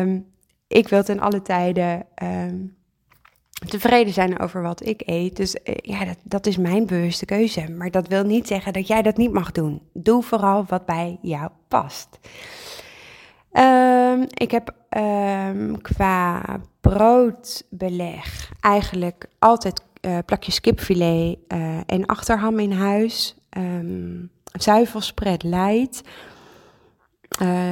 Um, 0.00 0.26
ik 0.68 0.88
wil 0.88 1.02
ten 1.02 1.20
alle 1.20 1.42
tijden 1.42 2.06
um, 2.22 2.76
tevreden 3.66 4.12
zijn 4.12 4.38
over 4.38 4.62
wat 4.62 4.86
ik 4.86 5.02
eet. 5.04 5.36
Dus 5.36 5.56
ja, 5.82 6.04
dat, 6.04 6.18
dat 6.22 6.46
is 6.46 6.56
mijn 6.56 6.86
bewuste 6.86 7.24
keuze. 7.24 7.70
Maar 7.70 7.90
dat 7.90 8.08
wil 8.08 8.24
niet 8.24 8.46
zeggen 8.46 8.72
dat 8.72 8.86
jij 8.86 9.02
dat 9.02 9.16
niet 9.16 9.32
mag 9.32 9.52
doen. 9.52 9.82
Doe 9.92 10.22
vooral 10.22 10.64
wat 10.68 10.86
bij 10.86 11.18
jou 11.22 11.50
past. 11.68 12.18
Um, 13.52 14.26
ik 14.28 14.50
heb 14.50 14.74
um, 14.96 15.80
qua 15.82 16.42
broodbeleg 16.80 18.52
eigenlijk 18.60 19.28
altijd 19.38 19.82
uh, 20.00 20.18
plakjes 20.26 20.60
kipfilet 20.60 21.38
uh, 21.48 21.78
en 21.86 22.06
achterham 22.06 22.58
in 22.58 22.72
huis. 22.72 23.36
Um, 23.58 24.30
zuivelspread 24.52 25.42
light. 25.42 26.00
Uh, 27.42 27.70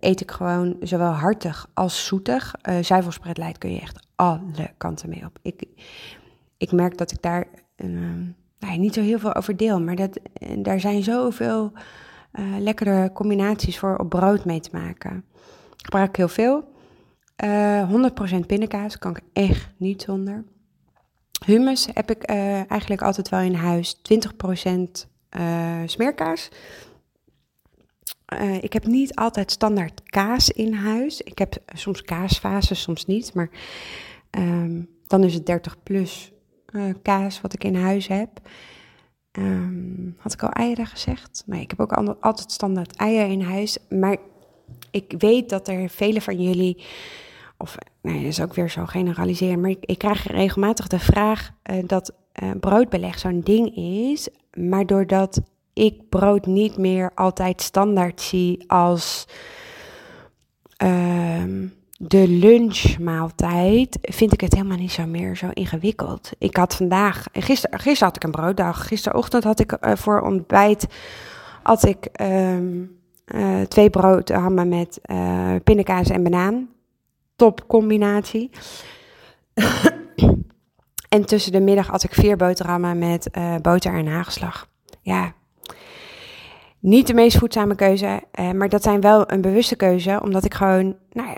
eet 0.00 0.20
ik 0.20 0.30
gewoon 0.30 0.76
zowel 0.80 1.12
hartig 1.12 1.66
als 1.74 2.06
zoetig. 2.06 2.54
Uh, 2.68 2.78
zuivelspread 2.82 3.58
kun 3.58 3.72
je 3.72 3.80
echt 3.80 4.06
alle 4.14 4.40
kanten 4.76 5.08
mee 5.08 5.24
op. 5.24 5.38
Ik, 5.42 5.64
ik 6.56 6.72
merk 6.72 6.98
dat 6.98 7.12
ik 7.12 7.22
daar 7.22 7.46
nou, 8.58 8.78
niet 8.78 8.94
zo 8.94 9.00
heel 9.00 9.18
veel 9.18 9.34
over 9.34 9.56
deel. 9.56 9.80
Maar 9.80 9.96
dat, 9.96 10.20
daar 10.58 10.80
zijn 10.80 11.02
zoveel 11.02 11.72
lekkere 12.58 13.10
combinaties 13.12 13.78
voor 13.78 13.96
op 13.96 14.08
brood 14.08 14.44
mee 14.44 14.60
te 14.60 14.70
maken. 14.72 15.24
Ik 15.76 15.84
gebruik 15.84 16.16
heel 16.16 16.28
veel. 16.28 16.76
Uh, 17.44 18.10
100% 18.42 18.46
pindakaas 18.46 18.98
kan 18.98 19.16
ik 19.16 19.22
echt 19.32 19.68
niet 19.76 20.02
zonder. 20.02 20.44
Hummus 21.46 21.88
heb 21.92 22.10
ik 22.10 22.30
uh, 22.30 22.70
eigenlijk 22.70 23.02
altijd 23.02 23.28
wel 23.28 23.40
in 23.40 23.54
huis. 23.54 23.96
20% 23.96 24.00
uh, 25.38 25.82
smeerkaas. 25.86 26.48
Ik 28.60 28.72
heb 28.72 28.86
niet 28.86 29.14
altijd 29.14 29.50
standaard 29.50 30.02
kaas 30.02 30.50
in 30.50 30.72
huis. 30.72 31.20
Ik 31.20 31.38
heb 31.38 31.56
soms 31.74 32.02
kaasfases, 32.02 32.82
soms 32.82 33.06
niet. 33.06 33.34
Maar 33.34 33.50
um, 34.30 34.88
dan 35.06 35.24
is 35.24 35.34
het 35.34 35.46
30 35.46 35.82
plus 35.82 36.32
kaas 37.02 37.40
wat 37.40 37.52
ik 37.52 37.64
in 37.64 37.74
huis 37.74 38.06
heb. 38.06 38.40
Um, 39.32 40.16
had 40.18 40.32
ik 40.32 40.42
al 40.42 40.50
eieren 40.50 40.86
gezegd? 40.86 41.42
Nee, 41.46 41.60
ik 41.60 41.70
heb 41.70 41.80
ook 41.80 41.92
altijd 42.20 42.52
standaard 42.52 42.96
eieren 42.96 43.30
in 43.30 43.42
huis. 43.42 43.78
Maar 43.88 44.16
ik 44.90 45.14
weet 45.18 45.48
dat 45.48 45.68
er 45.68 45.88
vele 45.88 46.20
van 46.20 46.42
jullie 46.42 46.84
of 47.58 47.76
nee, 48.02 48.14
dat 48.14 48.30
is 48.30 48.40
ook 48.40 48.54
weer 48.54 48.70
zo 48.70 48.86
generaliseren, 48.86 49.60
maar 49.60 49.74
ik, 49.80 49.98
krijg 49.98 50.26
regelmatig 50.26 50.86
de 50.86 50.98
vraag 50.98 51.50
uh, 51.70 51.78
dat 51.86 52.14
uh, 52.42 52.50
broodbeleg 52.60 53.18
zo'n 53.18 53.40
ding 53.40 53.76
is, 53.76 54.28
maar 54.52 54.86
doordat 54.86 55.40
ik 55.72 56.08
brood 56.08 56.46
niet 56.46 56.76
meer 56.76 57.10
altijd 57.14 57.62
standaard 57.62 58.20
zie 58.20 58.64
als 58.66 59.28
uh, 60.82 61.44
de 62.00 62.28
lunchmaaltijd, 62.28 63.98
vind 64.00 64.32
ik 64.32 64.40
het 64.40 64.54
helemaal 64.54 64.76
niet 64.76 64.92
zo 64.92 65.06
meer 65.06 65.36
zo 65.36 65.48
ingewikkeld. 65.52 66.30
Ik 66.38 66.56
had 66.56 66.74
vandaag, 66.74 67.26
gisteren, 67.32 67.78
gisteren 67.78 68.06
had 68.06 68.16
ik 68.16 68.24
een 68.24 68.30
brooddag, 68.30 68.86
gisterochtend 68.86 69.44
had 69.44 69.60
ik 69.60 69.76
uh, 69.80 69.92
voor 69.94 70.20
ontbijt, 70.20 70.86
had 71.62 71.84
ik 71.84 72.08
um, 72.20 72.96
twee 73.68 73.90
broodhammen 73.90 74.68
met 74.68 75.00
pindakaas 75.64 76.08
en 76.08 76.22
banaan 76.22 76.68
top 77.38 77.64
combinatie. 77.66 78.50
en 81.14 81.24
tussen 81.26 81.52
de 81.52 81.60
middag 81.60 81.86
had 81.86 82.02
ik 82.02 82.14
vier 82.14 82.36
boterhammen 82.36 82.98
met 82.98 83.28
uh, 83.38 83.56
boter 83.56 83.94
en 83.94 84.06
hagelslag. 84.06 84.68
Ja, 85.02 85.32
niet 86.78 87.06
de 87.06 87.14
meest 87.14 87.38
voedzame 87.38 87.74
keuze, 87.74 88.22
uh, 88.40 88.50
maar 88.50 88.68
dat 88.68 88.82
zijn 88.82 89.00
wel 89.00 89.32
een 89.32 89.40
bewuste 89.40 89.76
keuze, 89.76 90.20
omdat 90.22 90.44
ik 90.44 90.54
gewoon, 90.54 90.96
nou 91.12 91.28
ja, 91.28 91.36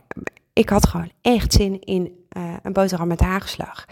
ik 0.61 0.68
had 0.68 0.87
gewoon 0.87 1.11
echt 1.20 1.53
zin 1.53 1.81
in 1.81 2.27
uh, 2.37 2.55
een 2.62 2.73
boterham 2.73 3.09
met 3.09 3.20
hagelslag. 3.20 3.85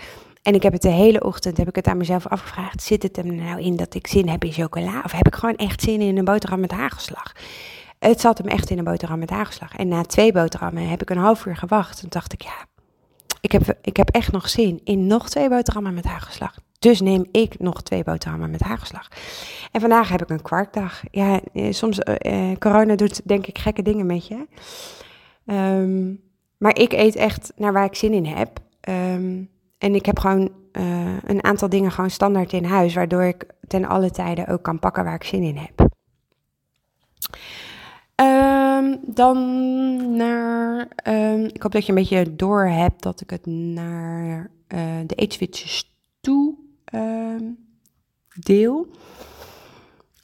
En 0.42 0.54
ik 0.54 0.62
heb 0.62 0.72
het 0.72 0.82
de 0.82 0.88
hele 0.88 1.24
ochtend, 1.24 1.56
heb 1.56 1.68
ik 1.68 1.76
het 1.76 1.86
aan 1.86 1.96
mezelf 1.96 2.26
afgevraagd, 2.26 2.82
zit 2.82 3.02
het 3.02 3.16
er 3.16 3.32
nou 3.32 3.60
in 3.60 3.76
dat 3.76 3.94
ik 3.94 4.06
zin 4.06 4.28
heb 4.28 4.44
in 4.44 4.52
chocola? 4.52 5.02
Of 5.04 5.12
heb 5.12 5.26
ik 5.26 5.34
gewoon 5.34 5.56
echt 5.56 5.82
zin 5.82 6.00
in 6.00 6.18
een 6.18 6.24
boterham 6.24 6.60
met 6.60 6.70
hagelslag? 6.70 7.32
Het 7.98 8.20
zat 8.20 8.38
hem 8.38 8.46
echt 8.46 8.70
in 8.70 8.78
een 8.78 8.84
boterham 8.84 9.18
met 9.18 9.30
hagelslag. 9.30 9.76
En 9.76 9.88
na 9.88 10.02
twee 10.02 10.32
boterhammen 10.32 10.88
heb 10.88 11.02
ik 11.02 11.10
een 11.10 11.16
half 11.16 11.46
uur 11.46 11.56
gewacht. 11.56 12.02
En 12.02 12.08
dacht 12.08 12.32
ik, 12.32 12.42
ja, 12.42 12.66
ik 13.40 13.52
heb, 13.52 13.78
ik 13.82 13.96
heb 13.96 14.10
echt 14.10 14.32
nog 14.32 14.48
zin 14.48 14.80
in 14.84 15.06
nog 15.06 15.28
twee 15.28 15.48
boterhammen 15.48 15.94
met 15.94 16.04
hagelslag. 16.04 16.54
Dus 16.78 17.00
neem 17.00 17.26
ik 17.32 17.58
nog 17.58 17.82
twee 17.82 18.04
boterhammen 18.04 18.50
met 18.50 18.60
hagelslag. 18.60 19.08
En 19.72 19.80
vandaag 19.80 20.08
heb 20.08 20.22
ik 20.22 20.30
een 20.30 20.42
kwartdag. 20.42 21.02
Ja, 21.10 21.40
eh, 21.52 21.72
soms, 21.72 21.98
uh, 22.22 22.52
corona 22.58 22.94
doet 22.94 23.20
denk 23.24 23.46
ik 23.46 23.58
gekke 23.58 23.82
dingen 23.82 24.06
met 24.06 24.26
je. 24.26 24.46
Ehm, 25.46 26.12
maar 26.58 26.78
ik 26.78 26.92
eet 26.92 27.16
echt 27.16 27.52
naar 27.56 27.72
waar 27.72 27.84
ik 27.84 27.94
zin 27.94 28.12
in 28.12 28.26
heb. 28.26 28.60
Ehm, 28.80 29.42
en 29.78 29.94
ik 29.94 30.06
heb 30.06 30.18
gewoon 30.18 30.52
uh, 30.72 31.16
een 31.24 31.44
aantal 31.44 31.68
dingen 31.68 31.92
gewoon 31.92 32.10
standaard 32.10 32.52
in 32.52 32.64
huis, 32.64 32.94
waardoor 32.94 33.22
ik 33.22 33.46
ten 33.66 33.84
alle 33.84 34.10
tijden 34.10 34.46
ook 34.46 34.62
kan 34.62 34.78
pakken 34.78 35.04
waar 35.04 35.14
ik 35.14 35.24
zin 35.24 35.42
in 35.42 35.56
heb. 35.56 35.86
Um, 38.20 38.98
dan 39.14 40.16
naar. 40.16 40.88
ik 41.52 41.62
hoop 41.62 41.72
dat 41.72 41.86
je 41.86 41.92
een 41.92 41.98
beetje 41.98 42.36
door 42.36 42.66
hebt 42.66 43.02
dat 43.02 43.20
ik 43.20 43.30
het 43.30 43.46
naar 43.46 44.50
uh, 44.68 44.80
de 45.06 45.14
eetswitches 45.14 45.90
toe 46.20 46.54
deel. 48.40 48.86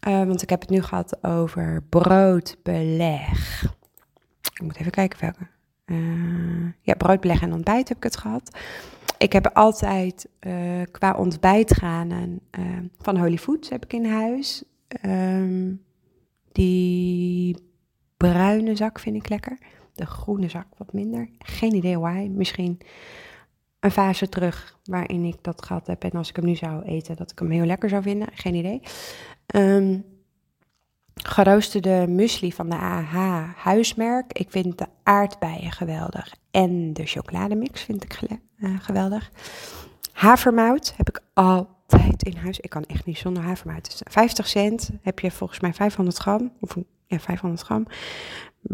Uh, 0.09 0.25
want 0.25 0.43
ik 0.43 0.51
heb 0.51 0.61
het 0.61 0.71
nu 0.71 0.83
gehad 0.83 1.25
over 1.25 1.83
broodbeleg. 1.89 3.63
Ik 4.53 4.63
moet 4.63 4.77
even 4.77 4.93
kijken 4.93 5.21
welke. 5.21 5.54
Uh, 5.87 6.73
ja, 6.81 6.95
broodbeleg 6.95 7.43
en 7.43 7.53
ontbijt 7.53 7.89
heb 7.89 7.97
ik 7.97 8.03
het 8.03 8.17
gehad. 8.17 8.59
Ik 9.19 9.33
heb 9.33 9.51
altijd 9.53 10.29
uh, 10.41 10.83
qua 10.91 11.15
ontbijtgranen 11.15 12.41
van 12.99 13.19
Holy 13.19 13.39
Foods 13.39 13.69
heb 13.69 13.85
ik 13.85 13.93
in 13.93 14.07
huis. 14.07 14.65
Um, 15.07 15.83
die 16.53 17.57
bruine 18.17 18.77
zak 18.77 18.99
vind 18.99 19.17
ik 19.17 19.29
lekker. 19.29 19.59
De 19.95 20.07
groene 20.07 20.49
zak 20.49 20.67
wat 20.77 20.93
minder. 20.93 21.29
Geen 21.39 21.75
idee 21.75 21.99
why. 21.99 22.29
Misschien 22.31 22.81
een 23.81 23.91
fase 23.91 24.29
terug 24.29 24.79
waarin 24.85 25.25
ik 25.25 25.37
dat 25.41 25.65
gehad 25.65 25.87
heb. 25.87 26.05
En 26.05 26.11
als 26.11 26.29
ik 26.29 26.37
hem 26.37 26.45
nu 26.45 26.55
zou 26.55 26.83
eten, 26.83 27.17
dat 27.17 27.31
ik 27.31 27.39
hem 27.39 27.51
heel 27.51 27.65
lekker 27.65 27.89
zou 27.89 28.03
vinden. 28.03 28.29
Geen 28.33 28.55
idee. 28.55 28.81
Um, 29.55 30.05
geroosterde 31.15 32.07
muesli 32.09 32.53
van 32.53 32.69
de 32.69 32.77
AH 32.77 33.15
huismerk. 33.57 34.33
Ik 34.33 34.51
vind 34.51 34.79
de 34.79 34.87
aardbeien 35.03 35.73
geweldig. 35.73 36.35
En 36.51 36.93
de 36.93 37.07
chocolademix 37.07 37.83
vind 37.83 38.05
ik 38.05 38.21
uh, 38.57 38.71
geweldig. 38.81 39.31
Havermout 40.13 40.95
heb 40.97 41.09
ik 41.09 41.21
altijd 41.33 42.23
in 42.23 42.37
huis. 42.37 42.61
Ik 42.61 42.71
kan 42.71 42.85
echt 42.85 43.05
niet 43.05 43.19
zonder 43.19 43.43
havermout. 43.43 44.03
50 44.11 44.49
cent 44.49 44.91
heb 45.03 45.19
je 45.19 45.31
volgens 45.31 45.61
mij 45.61 45.73
500 45.73 46.17
gram. 46.17 46.53
Of 46.61 46.77
ja, 47.07 47.19
500 47.19 47.63
gram. 47.63 47.87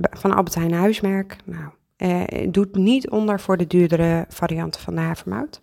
Van 0.00 0.34
Albert 0.34 0.54
Heijn 0.54 0.72
huismerk. 0.72 1.36
Nou, 1.44 1.70
eh, 1.96 2.48
doet 2.50 2.74
niet 2.74 3.10
onder 3.10 3.40
voor 3.40 3.56
de 3.56 3.66
duurdere 3.66 4.24
varianten 4.28 4.80
van 4.80 4.94
de 4.94 5.00
havermout. 5.00 5.60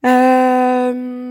Um, 0.00 1.28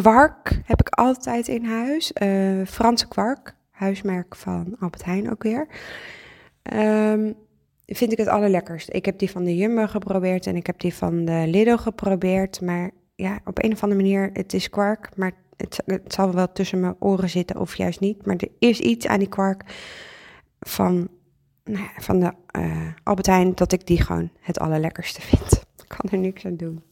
kwark 0.00 0.60
heb 0.64 0.80
ik 0.80 0.88
altijd 0.88 1.48
in 1.48 1.64
huis. 1.64 2.12
Uh, 2.22 2.66
Franse 2.66 3.08
kwark, 3.08 3.54
huismerk 3.70 4.36
van 4.36 4.76
Albert 4.80 5.04
Heijn 5.04 5.30
ook 5.30 5.42
weer. 5.42 5.66
Um, 6.72 7.34
vind 7.86 8.12
ik 8.12 8.18
het 8.18 8.28
allerlekkerst. 8.28 8.88
Ik 8.92 9.04
heb 9.04 9.18
die 9.18 9.30
van 9.30 9.44
de 9.44 9.56
Jumbo 9.56 9.86
geprobeerd 9.86 10.46
en 10.46 10.56
ik 10.56 10.66
heb 10.66 10.80
die 10.80 10.94
van 10.94 11.24
de 11.24 11.44
Lidl 11.46 11.76
geprobeerd. 11.76 12.60
Maar 12.60 12.90
ja, 13.14 13.40
op 13.44 13.64
een 13.64 13.72
of 13.72 13.82
andere 13.82 14.02
manier, 14.02 14.30
het 14.32 14.52
is 14.52 14.70
kwark, 14.70 15.16
maar 15.16 15.32
het, 15.56 15.82
het 15.86 16.12
zal 16.12 16.32
wel 16.32 16.52
tussen 16.52 16.80
mijn 16.80 16.96
oren 16.98 17.30
zitten 17.30 17.56
of 17.56 17.76
juist 17.76 18.00
niet. 18.00 18.26
Maar 18.26 18.36
er 18.36 18.48
is 18.58 18.80
iets 18.80 19.06
aan 19.06 19.18
die 19.18 19.28
kwark 19.28 19.62
van, 20.60 21.08
nou 21.64 21.82
ja, 21.82 21.92
van 21.96 22.20
de 22.20 22.32
uh, 22.58 22.86
Albert 23.02 23.26
Heijn 23.26 23.54
dat 23.54 23.72
ik 23.72 23.86
die 23.86 24.02
gewoon 24.02 24.30
het 24.40 24.58
allerlekkerste 24.58 25.20
vind. 25.20 25.52
Ik 25.82 25.98
kan 25.98 26.10
er 26.10 26.18
niks 26.18 26.44
aan 26.44 26.56
doen. 26.56 26.82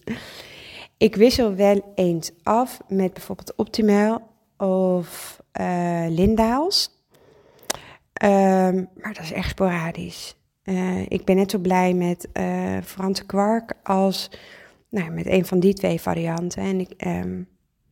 Ik 1.00 1.16
wissel 1.16 1.54
wel 1.54 1.92
eens 1.94 2.30
af 2.42 2.80
met 2.88 3.12
bijvoorbeeld 3.12 3.54
Optimal 3.54 4.28
of 4.56 5.40
uh, 5.60 6.04
Lindaals. 6.08 6.90
Um, 8.22 8.88
maar 8.94 9.12
dat 9.12 9.22
is 9.22 9.32
echt 9.32 9.50
sporadisch. 9.50 10.36
Uh, 10.64 11.00
ik 11.08 11.24
ben 11.24 11.36
net 11.36 11.50
zo 11.50 11.58
blij 11.58 11.94
met 11.94 12.28
uh, 12.32 12.78
Franse 12.84 13.26
kwark 13.26 13.72
als 13.82 14.30
nou, 14.88 15.10
met 15.10 15.26
een 15.26 15.44
van 15.44 15.60
die 15.60 15.74
twee 15.74 16.00
varianten. 16.00 16.62
En 16.62 16.80
ik, 16.80 17.06
um, 17.06 17.48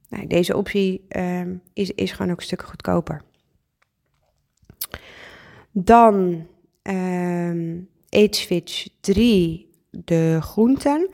nou, 0.09 0.27
deze 0.27 0.57
optie 0.57 1.07
um, 1.09 1.63
is, 1.73 1.91
is 1.91 2.13
gewoon 2.13 2.31
ook 2.31 2.39
een 2.39 2.47
stuk 2.47 2.63
goedkoper. 2.63 3.23
Dan 5.71 6.47
um, 6.83 7.89
Switch 8.31 8.89
3, 9.01 9.71
de 9.91 10.39
groenten. 10.41 11.11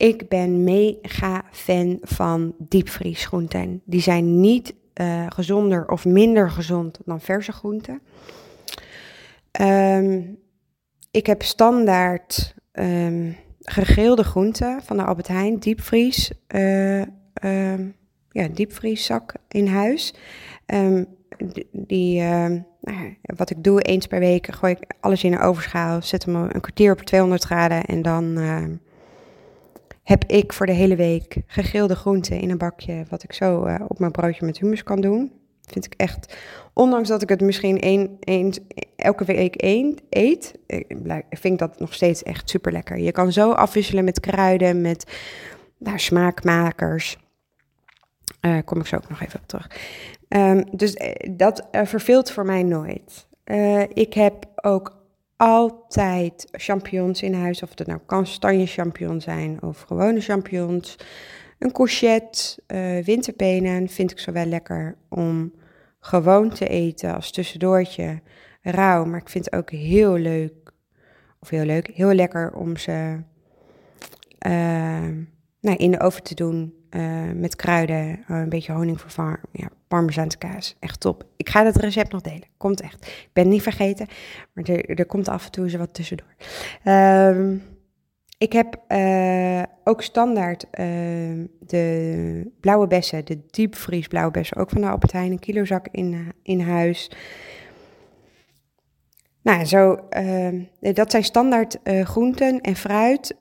Ik 0.00 0.28
ben 0.28 0.64
mega 0.64 1.44
fan 1.50 1.98
van 2.02 2.54
diepvriesgroenten. 2.58 3.82
Die 3.84 4.00
zijn 4.00 4.40
niet 4.40 4.74
uh, 5.00 5.26
gezonder 5.28 5.88
of 5.88 6.04
minder 6.04 6.50
gezond 6.50 6.98
dan 7.04 7.20
verse 7.20 7.52
groenten. 7.52 8.00
Um, 9.60 10.38
ik 11.10 11.26
heb 11.26 11.42
standaard 11.42 12.54
um, 12.72 13.36
gegrilde 13.60 14.24
groenten 14.24 14.82
van 14.82 14.96
de 14.96 15.04
Albert 15.04 15.28
Heijn, 15.28 15.58
diepvries, 15.58 16.30
uh, 16.54 17.02
ja, 18.30 18.48
diepvrieszak 18.52 19.34
in 19.48 19.66
huis. 19.66 20.14
Die, 21.72 22.20
nou, 22.20 23.16
wat 23.20 23.50
ik 23.50 23.64
doe, 23.64 23.82
eens 23.82 24.06
per 24.06 24.18
week 24.18 24.54
gooi 24.54 24.72
ik 24.72 24.92
alles 25.00 25.24
in 25.24 25.32
een 25.32 25.40
overschaal, 25.40 26.02
zet 26.02 26.24
hem 26.24 26.34
een 26.34 26.60
kwartier 26.60 26.92
op 26.92 27.00
200 27.00 27.44
graden 27.44 27.84
en 27.84 28.02
dan 28.02 28.38
heb 30.02 30.24
ik 30.24 30.52
voor 30.52 30.66
de 30.66 30.72
hele 30.72 30.96
week 30.96 31.36
gegrilde 31.46 31.94
groenten 31.94 32.40
in 32.40 32.50
een 32.50 32.58
bakje, 32.58 33.04
wat 33.08 33.22
ik 33.22 33.32
zo 33.32 33.66
uh, 33.66 33.74
op 33.88 33.98
mijn 33.98 34.12
broodje 34.12 34.46
met 34.46 34.58
hummus 34.58 34.82
kan 34.82 35.00
doen. 35.00 35.32
Vind 35.66 35.84
ik 35.84 35.94
echt, 35.96 36.36
ondanks 36.72 37.08
dat 37.08 37.22
ik 37.22 37.28
het 37.28 37.40
misschien 37.40 37.80
één, 38.20 38.66
elke 38.96 39.24
week 39.24 39.56
één 39.56 39.96
eet, 40.08 40.54
vind 41.30 41.44
ik 41.44 41.58
dat 41.58 41.80
nog 41.80 41.94
steeds 41.94 42.22
echt 42.22 42.50
super 42.50 42.72
lekker. 42.72 42.98
Je 42.98 43.12
kan 43.12 43.32
zo 43.32 43.52
afwisselen 43.52 44.04
met 44.04 44.20
kruiden, 44.20 44.80
met 44.80 45.04
nou, 45.78 45.98
smaakmakers. 45.98 47.18
Uh, 48.40 48.58
kom 48.64 48.80
ik 48.80 48.86
zo 48.86 48.96
ook 48.96 49.08
nog 49.08 49.22
even 49.22 49.40
op 49.40 49.46
terug. 49.46 49.70
Um, 50.28 50.64
dus 50.76 50.94
eh, 50.94 51.30
dat 51.36 51.68
verveelt 51.72 52.30
voor 52.30 52.44
mij 52.44 52.62
nooit. 52.62 53.26
Ik 53.92 54.14
heb 54.14 54.46
ook 54.54 54.99
altijd 55.40 56.48
champignons 56.50 57.22
in 57.22 57.34
huis, 57.34 57.62
of 57.62 57.70
het 57.74 57.86
nou 57.86 58.00
kastanje 58.06 58.66
champignon 58.66 59.20
zijn 59.20 59.62
of 59.62 59.80
gewone 59.80 60.20
champignons. 60.20 60.96
Een 61.58 61.72
courgette, 61.72 62.62
winterpenen 63.04 63.88
vind 63.88 64.10
ik 64.10 64.18
zo 64.18 64.32
wel 64.32 64.44
lekker 64.44 64.96
om 65.08 65.52
gewoon 66.00 66.50
te 66.50 66.68
eten 66.68 67.14
als 67.14 67.30
tussendoortje 67.30 68.20
rauw. 68.62 69.04
Maar 69.04 69.20
ik 69.20 69.28
vind 69.28 69.44
het 69.44 69.54
ook 69.54 69.70
heel 69.70 70.16
leuk, 70.16 70.72
of 71.40 71.48
heel 71.48 71.64
leuk, 71.64 71.86
heel 71.86 72.14
lekker 72.14 72.54
om 72.54 72.76
ze 72.76 73.20
nou, 75.60 75.76
in 75.76 75.90
de 75.90 76.00
oven 76.00 76.22
te 76.22 76.34
doen 76.34 76.74
uh, 76.90 77.30
met 77.34 77.56
kruiden, 77.56 78.08
uh, 78.08 78.38
een 78.38 78.48
beetje 78.48 78.72
honing 78.72 79.00
vervangen, 79.00 79.40
ja, 79.52 79.68
parmezaanse 79.88 80.38
kaas. 80.38 80.76
Echt 80.80 81.00
top. 81.00 81.24
Ik 81.36 81.48
ga 81.48 81.64
het 81.64 81.76
recept 81.76 82.12
nog 82.12 82.20
delen. 82.20 82.48
Komt 82.56 82.80
echt. 82.80 83.06
Ik 83.06 83.30
ben 83.32 83.44
het 83.44 83.52
niet 83.52 83.62
vergeten, 83.62 84.06
maar 84.52 84.64
er, 84.64 84.98
er 84.98 85.06
komt 85.06 85.28
af 85.28 85.44
en 85.44 85.50
toe 85.50 85.64
eens 85.64 85.74
wat 85.74 85.94
tussendoor. 85.94 86.34
Um, 86.84 87.62
ik 88.38 88.52
heb 88.52 88.80
uh, 88.88 89.62
ook 89.84 90.02
standaard 90.02 90.66
de 91.58 92.50
blauwe 92.60 92.86
bessen, 92.86 93.24
de 93.24 93.40
diepvries 93.50 94.06
blauwe 94.06 94.30
bessen, 94.30 94.56
ook 94.56 94.70
van 94.70 94.80
de 94.80 94.88
Albert 94.88 95.12
Heijn, 95.12 95.32
een 95.32 95.38
kilozak 95.38 95.88
in, 95.90 96.32
in 96.42 96.60
huis. 96.60 97.10
Nou, 99.42 99.64
zo, 99.64 99.98
uh, 100.10 100.64
dat 100.80 101.10
zijn 101.10 101.24
standaard 101.24 101.78
groenten 101.84 102.60
en 102.60 102.76
fruit. 102.76 103.36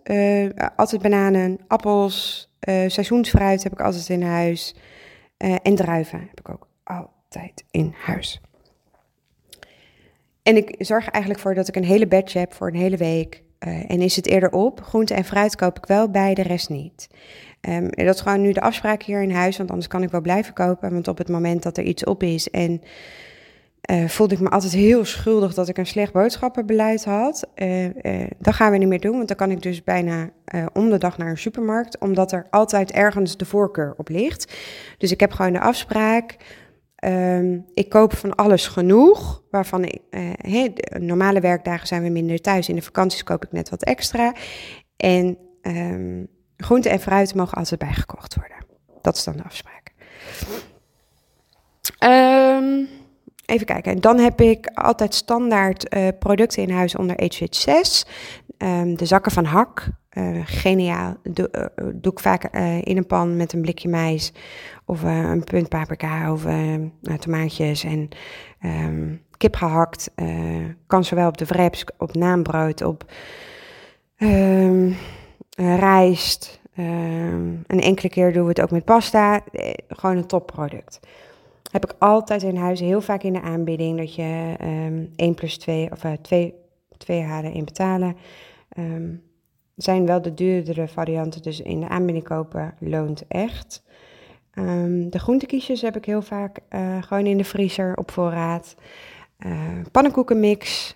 Altijd 0.75 1.01
bananen, 1.01 1.59
appels, 1.67 2.48
seizoensfruit 2.87 3.63
heb 3.63 3.71
ik 3.71 3.81
altijd 3.81 4.09
in 4.09 4.21
huis. 4.21 4.75
en 5.37 5.75
druiven 5.75 6.19
heb 6.19 6.39
ik 6.39 6.49
ook 6.49 6.67
altijd 6.83 7.63
in 7.71 7.93
huis. 7.97 8.41
En 10.43 10.55
ik 10.55 10.75
zorg 10.77 11.09
eigenlijk 11.09 11.43
voor 11.43 11.55
dat 11.55 11.67
ik 11.67 11.75
een 11.75 11.83
hele 11.83 12.07
batch 12.07 12.33
heb 12.33 12.53
voor 12.53 12.67
een 12.67 12.75
hele 12.75 12.97
week. 12.97 13.43
en 13.59 14.01
is 14.01 14.15
het 14.15 14.27
eerder 14.27 14.51
op, 14.51 14.81
groente 14.81 15.13
en 15.13 15.25
fruit 15.25 15.55
koop 15.55 15.77
ik 15.77 15.85
wel 15.85 16.09
bij, 16.09 16.33
de 16.33 16.41
rest 16.41 16.69
niet. 16.69 17.09
Um, 17.61 17.89
dat 17.89 18.15
is 18.15 18.21
gewoon 18.21 18.41
nu 18.41 18.51
de 18.51 18.61
afspraak 18.61 19.03
hier 19.03 19.21
in 19.21 19.31
huis, 19.31 19.57
want 19.57 19.69
anders 19.69 19.87
kan 19.87 20.03
ik 20.03 20.09
wel 20.09 20.21
blijven 20.21 20.53
kopen. 20.53 20.91
Want 20.91 21.07
op 21.07 21.17
het 21.17 21.29
moment 21.29 21.63
dat 21.63 21.77
er 21.77 21.83
iets 21.83 22.03
op 22.03 22.23
is 22.23 22.49
en 22.49 22.81
uh, 23.91 24.07
voelde 24.07 24.33
ik 24.33 24.39
me 24.39 24.49
altijd 24.49 24.73
heel 24.73 25.05
schuldig 25.05 25.53
dat 25.53 25.69
ik 25.69 25.77
een 25.77 25.85
slecht 25.85 26.13
boodschappenbeleid 26.13 27.05
had. 27.05 27.47
Uh, 27.55 27.85
uh, 27.85 27.91
dat 28.39 28.53
gaan 28.53 28.71
we 28.71 28.77
niet 28.77 28.87
meer 28.87 28.99
doen, 28.99 29.15
want 29.15 29.27
dan 29.27 29.37
kan 29.37 29.51
ik 29.51 29.61
dus 29.61 29.83
bijna 29.83 30.29
om 30.73 30.89
de 30.89 30.97
dag 30.97 31.17
naar 31.17 31.29
een 31.29 31.37
supermarkt, 31.37 31.99
omdat 31.99 32.31
er 32.31 32.47
altijd 32.49 32.91
ergens 32.91 33.37
de 33.37 33.45
voorkeur 33.45 33.93
op 33.97 34.09
ligt. 34.09 34.53
Dus 34.97 35.11
ik 35.11 35.19
heb 35.19 35.31
gewoon 35.31 35.53
de 35.53 35.59
afspraak. 35.59 36.37
Ehm, 36.99 37.59
ik 37.73 37.89
koop 37.89 38.13
van 38.13 38.35
alles 38.35 38.67
genoeg, 38.67 39.43
waarvan 39.51 39.83
ik, 39.83 40.01
uh, 40.09 40.63
normale 40.99 41.39
werkdagen 41.39 41.87
zijn 41.87 42.03
we 42.03 42.09
minder 42.09 42.41
thuis. 42.41 42.69
In 42.69 42.75
de 42.75 42.81
vakanties 42.81 43.23
koop 43.23 43.45
ik 43.45 43.51
net 43.51 43.69
wat 43.69 43.83
extra. 43.83 44.33
En 44.97 45.37
um, 45.61 46.27
groente 46.57 46.89
en 46.89 46.99
fruit 46.99 47.35
mogen 47.35 47.57
altijd 47.57 47.79
bijgekocht 47.79 48.35
worden. 48.35 48.57
Dat 49.01 49.15
is 49.15 49.23
dan 49.23 49.37
de 49.37 49.43
afspraak. 49.43 49.93
Um, 52.03 52.87
even 53.49 53.65
kijken. 53.65 53.91
En 53.91 53.99
dan 53.99 54.19
heb 54.19 54.41
ik 54.41 54.67
altijd 54.73 55.13
standaard 55.13 55.95
uh, 55.95 56.07
producten 56.19 56.63
in 56.63 56.71
huis 56.71 56.95
onder 56.95 57.15
HH 57.23 57.43
6. 57.49 58.05
de 58.95 59.05
zakken 59.05 59.31
van 59.31 59.45
hak. 59.45 59.87
Uh, 60.13 60.39
geniaal. 60.45 61.15
Doe, 61.23 61.49
uh, 61.51 61.85
doe 61.93 62.11
ik 62.11 62.19
vaak 62.19 62.43
in 62.83 62.97
een 62.97 63.07
pan 63.07 63.37
met 63.37 63.53
een 63.53 63.61
blikje 63.61 63.89
mais 63.89 64.33
of 64.85 65.03
een 65.03 65.43
punt 65.43 65.69
paprika 65.69 66.31
of 66.31 66.45
nou, 66.45 67.17
tomaatjes 67.19 67.83
en 67.83 68.09
um, 68.65 69.21
kip 69.37 69.55
gehakt. 69.55 70.11
kan 70.87 71.03
zowel 71.03 71.27
op 71.27 71.37
de 71.37 71.45
wraps, 71.45 71.85
op 71.97 72.15
naambrood, 72.15 72.81
op 72.81 73.11
um, 74.17 74.95
rijst. 75.55 76.61
Een 76.75 77.65
enkele 77.67 78.09
keer 78.09 78.33
doen 78.33 78.43
we 78.43 78.49
het 78.49 78.61
ook 78.61 78.71
met 78.71 78.85
pasta. 78.85 79.39
gewoon 79.87 80.17
een 80.17 80.27
topproduct 80.27 80.99
heb 81.71 81.85
ik 81.85 81.95
altijd 81.99 82.43
in 82.43 82.55
huis, 82.55 82.79
heel 82.79 83.01
vaak 83.01 83.23
in 83.23 83.33
de 83.33 83.41
aanbieding, 83.41 83.97
dat 83.97 84.15
je 84.15 84.55
um, 84.61 85.11
1 85.15 85.33
plus 85.33 85.57
2, 85.57 85.91
of 85.91 86.03
uh, 86.03 86.11
2, 86.21 86.53
2 86.97 87.21
halen 87.21 87.53
in 87.53 87.65
betalen. 87.65 88.15
Um, 88.77 89.23
zijn 89.75 90.05
wel 90.05 90.21
de 90.21 90.33
duurdere 90.33 90.87
varianten, 90.87 91.41
dus 91.41 91.61
in 91.61 91.79
de 91.79 91.87
aanbieding 91.87 92.25
kopen 92.25 92.73
loont 92.79 93.27
echt. 93.27 93.83
Um, 94.53 95.09
de 95.09 95.19
groentekiesjes 95.19 95.81
heb 95.81 95.95
ik 95.95 96.05
heel 96.05 96.21
vaak 96.21 96.59
uh, 96.69 97.03
gewoon 97.03 97.25
in 97.25 97.37
de 97.37 97.43
vriezer 97.43 97.97
op 97.97 98.11
voorraad. 98.11 98.75
Uh, 99.45 99.53
pannenkoekenmix, 99.91 100.93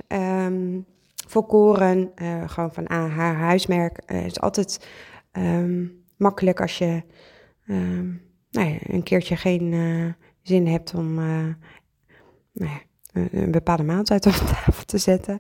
volkoren, 1.28 2.12
uh, 2.16 2.50
gewoon 2.50 2.74
van 2.74 2.92
haar 2.92 3.36
huismerk. 3.36 4.00
Het 4.06 4.26
is 4.26 4.40
altijd 4.40 4.88
makkelijk 6.18 6.62
als 6.62 6.78
je 6.78 7.02
nou 8.52 8.70
ja, 8.70 8.76
een 8.82 9.04
keertje 9.04 9.36
geen 9.36 9.74
zin 10.44 10.68
hebt 10.68 10.94
om 10.94 11.20
uh, 11.20 11.26
nou 12.54 12.72
een, 13.14 13.52
bepaalde 13.52 13.84
maaltijd 13.84 14.26
op 14.28 14.34
tafel 14.34 14.86
te 14.86 14.98
zetten. 14.98 15.40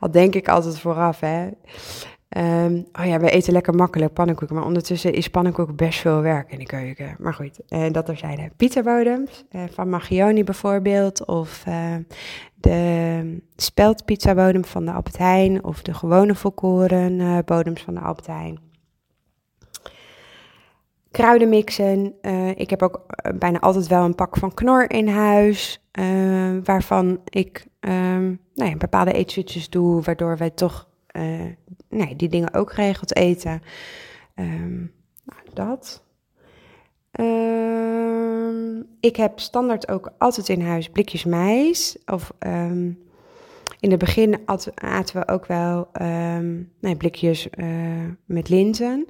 Al 0.00 0.10
denk 0.10 0.34
ik 0.34 0.48
altijd 0.48 0.78
vooraf, 0.78 1.20
hè. 1.20 1.48
Um, 2.28 2.86
oh 2.92 3.04
ja, 3.04 3.20
we 3.20 3.30
eten 3.30 3.52
lekker 3.52 3.74
makkelijk 3.74 4.12
pannenkoeken, 4.12 4.56
maar 4.56 4.64
ondertussen 4.64 5.12
is 5.12 5.28
pannenkoeken 5.28 5.76
best 5.76 5.98
veel 5.98 6.20
werk 6.20 6.52
in 6.52 6.58
de 6.58 6.66
keuken. 6.66 7.16
Maar 7.18 7.34
goed, 7.34 7.60
uh, 7.68 7.90
dat 7.92 8.08
er 8.08 8.16
zijn 8.16 8.52
pizzabodems, 8.56 9.44
uh, 9.50 9.62
van 9.70 9.88
Magioni 9.88 10.44
bijvoorbeeld, 10.44 11.26
of 11.26 11.64
uh, 11.68 11.94
de 12.54 13.40
speldpizzabodem 13.56 14.64
van 14.64 14.84
de 14.84 14.92
Albert 14.92 15.64
of 15.64 15.82
de 15.82 15.94
gewone 15.94 16.34
volkoren 16.34 17.44
bodems 17.44 17.82
van 17.82 17.94
de 17.94 18.00
Albert 18.00 18.65
kruiden 21.16 21.48
mixen. 21.48 22.14
Uh, 22.22 22.48
ik 22.48 22.70
heb 22.70 22.82
ook 22.82 23.04
eh, 23.06 23.32
bijna 23.38 23.60
altijd 23.60 23.86
wel 23.86 24.04
een 24.04 24.14
pak 24.14 24.36
van 24.36 24.54
knor 24.54 24.90
in 24.90 25.08
huis. 25.08 25.80
Uh, 25.98 26.56
waarvan 26.64 27.20
ik 27.24 27.66
um, 27.80 28.40
nou 28.54 28.70
ja, 28.70 28.76
bepaalde 28.76 29.12
eetjes 29.12 29.70
doe, 29.70 30.02
waardoor 30.02 30.36
wij 30.36 30.50
toch 30.50 30.88
nee, 31.88 32.16
die 32.16 32.28
dingen 32.28 32.54
ook 32.54 32.72
geregeld 32.72 33.16
eten. 33.16 33.62
Um, 34.34 34.92
nou, 35.24 35.40
dat. 35.54 36.04
Um, 37.20 38.86
ik 39.00 39.16
heb 39.16 39.38
standaard 39.38 39.88
ook 39.88 40.12
altijd 40.18 40.48
in 40.48 40.60
huis 40.60 40.88
blikjes 40.88 41.24
mais. 41.24 41.98
Of 42.06 42.32
in 43.80 43.90
het 43.90 43.98
begin 43.98 44.38
aten 44.74 45.20
we 45.20 45.28
ook 45.28 45.46
wel 45.46 45.88
blikjes 46.96 47.48
met 48.26 48.48
linzen. 48.48 49.06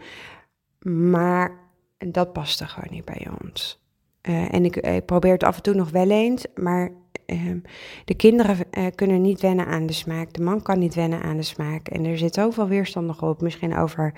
Maar 0.83 1.66
en 1.99 2.13
dat 2.13 2.33
past 2.33 2.61
er 2.61 2.69
gewoon 2.69 2.91
niet 2.91 3.05
bij 3.05 3.29
ons. 3.43 3.85
Uh, 4.23 4.55
en 4.55 4.65
ik, 4.65 5.05
probeer 5.07 5.33
het 5.33 5.45
af 5.45 5.57
en 5.57 5.63
toe 5.63 5.75
nog 5.75 5.91
wel 5.91 6.11
eens, 6.11 6.47
maar 6.55 6.91
uh, 7.27 7.55
de 8.05 8.15
kinderen 8.15 8.57
uh, 8.71 8.87
kunnen 8.95 9.21
niet 9.21 9.41
wennen 9.41 9.67
aan 9.67 9.87
de 9.87 9.93
smaak. 9.93 10.33
De 10.33 10.43
man 10.43 10.63
kan 10.63 10.79
niet 10.79 10.95
wennen 10.95 11.23
aan 11.23 11.37
de 11.37 11.43
smaak. 11.43 11.89
En 11.89 12.05
er 12.05 12.19
zit 12.19 12.35
zoveel 12.35 12.69
weerstand 12.69 13.07
nog 13.07 13.23
op. 13.23 13.41
Misschien 13.41 13.77
over 13.77 14.15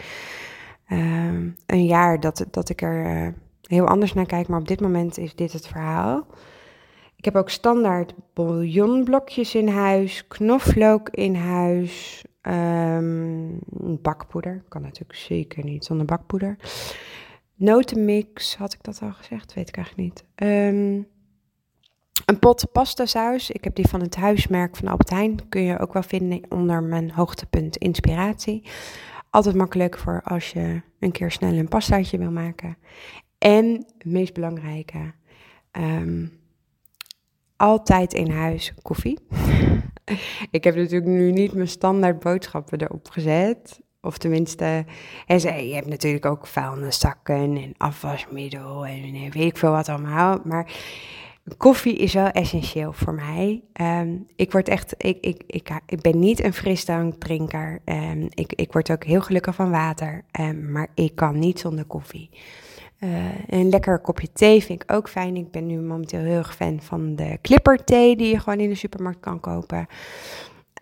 ehm, 0.86 1.48
een 1.66 1.84
jaar 1.84 2.20
dat, 2.20 2.46
dat 2.50 2.68
ik 2.68 2.82
er 2.82 3.04
eh, 3.04 3.32
heel 3.62 3.86
anders 3.86 4.12
naar 4.12 4.26
kijk. 4.26 4.48
Maar 4.48 4.60
op 4.60 4.68
dit 4.68 4.80
moment 4.80 5.18
is 5.18 5.34
dit 5.34 5.52
het 5.52 5.66
verhaal. 5.66 6.26
Ik 7.16 7.24
heb 7.24 7.36
ook 7.36 7.50
standaard 7.50 8.14
bouillonblokjes 8.34 9.54
in 9.54 9.68
huis, 9.68 10.26
knoflook 10.28 11.08
in 11.08 11.34
huis, 11.34 12.24
um, 12.42 13.58
bakpoeder. 14.02 14.64
Kan 14.68 14.82
natuurlijk 14.82 15.18
zeker 15.18 15.64
niet 15.64 15.84
zonder 15.84 16.06
bakpoeder. 16.06 16.56
Notenmix, 17.58 18.56
had 18.56 18.72
ik 18.72 18.82
dat 18.82 19.02
al 19.02 19.12
gezegd? 19.12 19.54
Weet 19.54 19.68
ik 19.68 19.76
eigenlijk 19.76 20.08
niet. 20.08 20.24
Um, 20.48 21.06
een 22.26 22.38
pot 22.38 22.72
pasta 22.72 23.06
saus. 23.06 23.50
Ik 23.50 23.64
heb 23.64 23.74
die 23.74 23.88
van 23.88 24.00
het 24.00 24.16
huismerk 24.16 24.76
van 24.76 24.88
Albert 24.88 25.10
Heijn. 25.10 25.48
Kun 25.48 25.62
je 25.62 25.78
ook 25.78 25.92
wel 25.92 26.02
vinden 26.02 26.42
onder 26.48 26.82
mijn 26.82 27.10
hoogtepunt 27.10 27.76
inspiratie. 27.76 28.62
Altijd 29.30 29.54
makkelijk 29.54 29.98
voor 29.98 30.22
als 30.24 30.50
je 30.50 30.80
een 30.98 31.12
keer 31.12 31.30
snel 31.30 31.52
een 31.52 31.68
pastaatje 31.68 32.18
wil 32.18 32.30
maken. 32.30 32.76
En 33.38 33.66
het 33.72 34.04
meest 34.04 34.34
belangrijke, 34.34 35.12
um, 35.72 36.40
altijd 37.56 38.12
in 38.12 38.30
huis 38.30 38.74
koffie. 38.82 39.18
ik 40.50 40.64
heb 40.64 40.74
natuurlijk 40.74 41.10
nu 41.10 41.32
niet 41.32 41.52
mijn 41.52 41.68
standaard 41.68 42.18
boodschappen 42.18 42.80
erop 42.80 43.08
gezet. 43.08 43.80
Of 44.00 44.18
tenminste, 44.18 44.84
en 45.26 45.40
ze, 45.40 45.68
je 45.68 45.74
hebt 45.74 45.88
natuurlijk 45.88 46.26
ook 46.26 46.46
vuilniszakken 46.46 47.56
en 47.56 47.74
afwasmiddel 47.76 48.86
en 48.86 49.12
weet 49.12 49.34
ik 49.34 49.56
veel 49.56 49.70
wat 49.70 49.88
allemaal. 49.88 50.38
Maar 50.44 50.72
koffie 51.56 51.96
is 51.96 52.14
wel 52.14 52.28
essentieel 52.28 52.92
voor 52.92 53.14
mij. 53.14 53.62
Um, 53.80 54.26
ik 54.36 54.52
word 54.52 54.68
echt, 54.68 54.94
ik, 54.96 55.18
ik, 55.20 55.42
ik, 55.46 55.70
ik 55.86 56.00
ben 56.00 56.18
niet 56.18 56.44
een 56.44 56.52
frisdrankdrinker. 56.52 57.80
Um, 57.84 58.28
ik, 58.30 58.52
ik 58.52 58.72
word 58.72 58.90
ook 58.90 59.04
heel 59.04 59.20
gelukkig 59.20 59.54
van 59.54 59.70
water. 59.70 60.24
Um, 60.40 60.72
maar 60.72 60.88
ik 60.94 61.14
kan 61.14 61.38
niet 61.38 61.58
zonder 61.58 61.84
koffie. 61.84 62.30
Uh, 63.00 63.10
een 63.46 63.68
lekker 63.68 63.98
kopje 63.98 64.32
thee 64.32 64.62
vind 64.62 64.82
ik 64.82 64.92
ook 64.92 65.08
fijn. 65.08 65.36
Ik 65.36 65.50
ben 65.50 65.66
nu 65.66 65.78
momenteel 65.80 66.20
heel 66.20 66.38
erg 66.38 66.54
fan 66.54 66.80
van 66.80 67.16
de 67.16 67.38
clipper 67.42 67.84
thee 67.84 68.16
die 68.16 68.28
je 68.28 68.40
gewoon 68.40 68.60
in 68.60 68.68
de 68.68 68.74
supermarkt 68.74 69.20
kan 69.20 69.40
kopen. 69.40 69.86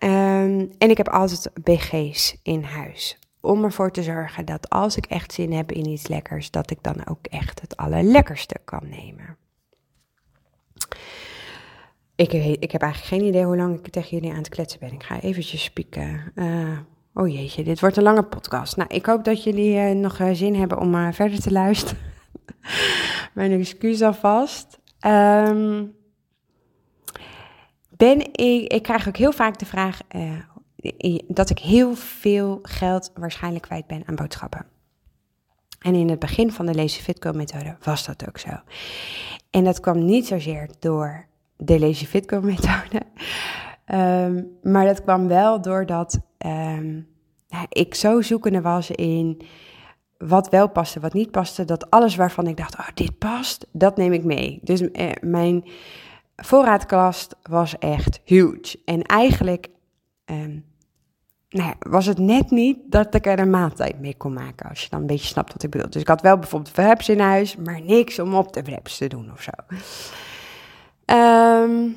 Um, 0.03 0.71
en 0.77 0.89
ik 0.89 0.97
heb 0.97 1.09
altijd 1.09 1.49
BG's 1.63 2.37
in 2.43 2.63
huis. 2.63 3.19
Om 3.41 3.63
ervoor 3.63 3.91
te 3.91 4.03
zorgen 4.03 4.45
dat 4.45 4.69
als 4.69 4.97
ik 4.97 5.05
echt 5.05 5.33
zin 5.33 5.53
heb 5.53 5.71
in 5.71 5.87
iets 5.87 6.07
lekkers, 6.07 6.51
dat 6.51 6.71
ik 6.71 6.77
dan 6.81 7.07
ook 7.07 7.25
echt 7.25 7.61
het 7.61 7.77
allerlekkerste 7.77 8.57
kan 8.65 8.89
nemen. 8.89 9.37
Ik, 12.15 12.33
ik 12.59 12.71
heb 12.71 12.81
eigenlijk 12.81 13.13
geen 13.13 13.29
idee 13.29 13.43
hoe 13.43 13.57
lang 13.57 13.77
ik 13.77 13.91
tegen 13.91 14.09
jullie 14.09 14.31
aan 14.31 14.37
het 14.37 14.49
kletsen 14.49 14.79
ben. 14.79 14.93
Ik 14.93 15.03
ga 15.03 15.21
eventjes 15.21 15.63
spieken. 15.63 16.31
Uh, 16.35 16.77
oh 17.13 17.27
jeetje, 17.27 17.63
dit 17.63 17.79
wordt 17.79 17.97
een 17.97 18.03
lange 18.03 18.23
podcast. 18.23 18.77
Nou, 18.77 18.93
ik 18.93 19.05
hoop 19.05 19.23
dat 19.23 19.43
jullie 19.43 19.75
uh, 19.75 19.91
nog 19.91 20.19
uh, 20.19 20.29
zin 20.31 20.55
hebben 20.55 20.79
om 20.79 21.13
verder 21.13 21.39
te 21.39 21.51
luisteren. 21.51 22.03
Mijn 23.33 23.51
excuus 23.51 24.01
alvast. 24.01 24.79
Um, 25.05 25.96
ben 27.97 28.19
ik, 28.19 28.73
ik 28.73 28.83
krijg 28.83 29.07
ook 29.07 29.17
heel 29.17 29.31
vaak 29.31 29.59
de 29.59 29.65
vraag 29.65 29.99
uh, 30.15 31.19
dat 31.27 31.49
ik 31.49 31.59
heel 31.59 31.95
veel 31.95 32.59
geld 32.61 33.11
waarschijnlijk 33.15 33.63
kwijt 33.63 33.87
ben 33.87 34.03
aan 34.05 34.15
boodschappen. 34.15 34.65
En 35.79 35.95
in 35.95 36.09
het 36.09 36.19
begin 36.19 36.51
van 36.51 36.65
de 36.65 36.75
Lazy 36.75 37.01
Fitco 37.01 37.31
methode 37.31 37.75
was 37.83 38.05
dat 38.05 38.27
ook 38.27 38.37
zo. 38.37 38.49
En 39.49 39.63
dat 39.63 39.79
kwam 39.79 40.05
niet 40.05 40.27
zozeer 40.27 40.69
door 40.79 41.25
de 41.57 41.79
Lazy 41.79 42.05
Fitco 42.05 42.41
methode, 42.41 43.01
um, 43.85 44.57
maar 44.73 44.85
dat 44.85 45.01
kwam 45.01 45.27
wel 45.27 45.61
doordat 45.61 46.19
um, 46.45 47.07
ik 47.69 47.95
zo 47.95 48.21
zoekende 48.21 48.61
was 48.61 48.91
in 48.91 49.41
wat 50.17 50.49
wel 50.49 50.69
paste, 50.69 50.99
wat 50.99 51.13
niet 51.13 51.31
paste. 51.31 51.65
Dat 51.65 51.89
alles 51.89 52.15
waarvan 52.15 52.47
ik 52.47 52.57
dacht, 52.57 52.77
oh 52.77 52.87
dit 52.93 53.17
past, 53.17 53.67
dat 53.71 53.97
neem 53.97 54.13
ik 54.13 54.23
mee. 54.23 54.59
Dus 54.63 54.81
uh, 54.81 55.11
mijn 55.21 55.63
voorraadkast 56.43 57.35
was 57.43 57.77
echt 57.77 58.19
huge. 58.23 58.79
En 58.85 59.01
eigenlijk 59.01 59.67
um, 60.25 60.65
nou 61.49 61.67
ja, 61.67 61.75
was 61.79 62.05
het 62.05 62.17
net 62.17 62.51
niet 62.51 62.77
dat 62.85 63.15
ik 63.15 63.25
er 63.25 63.39
een 63.39 63.49
maaltijd 63.49 63.99
mee 63.99 64.17
kon 64.17 64.33
maken. 64.33 64.69
Als 64.69 64.81
je 64.81 64.89
dan 64.89 64.99
een 64.99 65.07
beetje 65.07 65.27
snapt 65.27 65.53
wat 65.53 65.63
ik 65.63 65.69
bedoel. 65.69 65.89
Dus 65.89 66.01
ik 66.01 66.07
had 66.07 66.21
wel 66.21 66.37
bijvoorbeeld 66.37 66.75
wraps 66.75 67.09
in 67.09 67.19
huis, 67.19 67.55
maar 67.55 67.81
niks 67.81 68.19
om 68.19 68.35
op 68.35 68.53
de 68.53 68.61
wraps 68.61 68.97
te 68.97 69.07
doen 69.07 69.31
of 69.31 69.41
zo. 69.41 69.51
Um, 71.15 71.95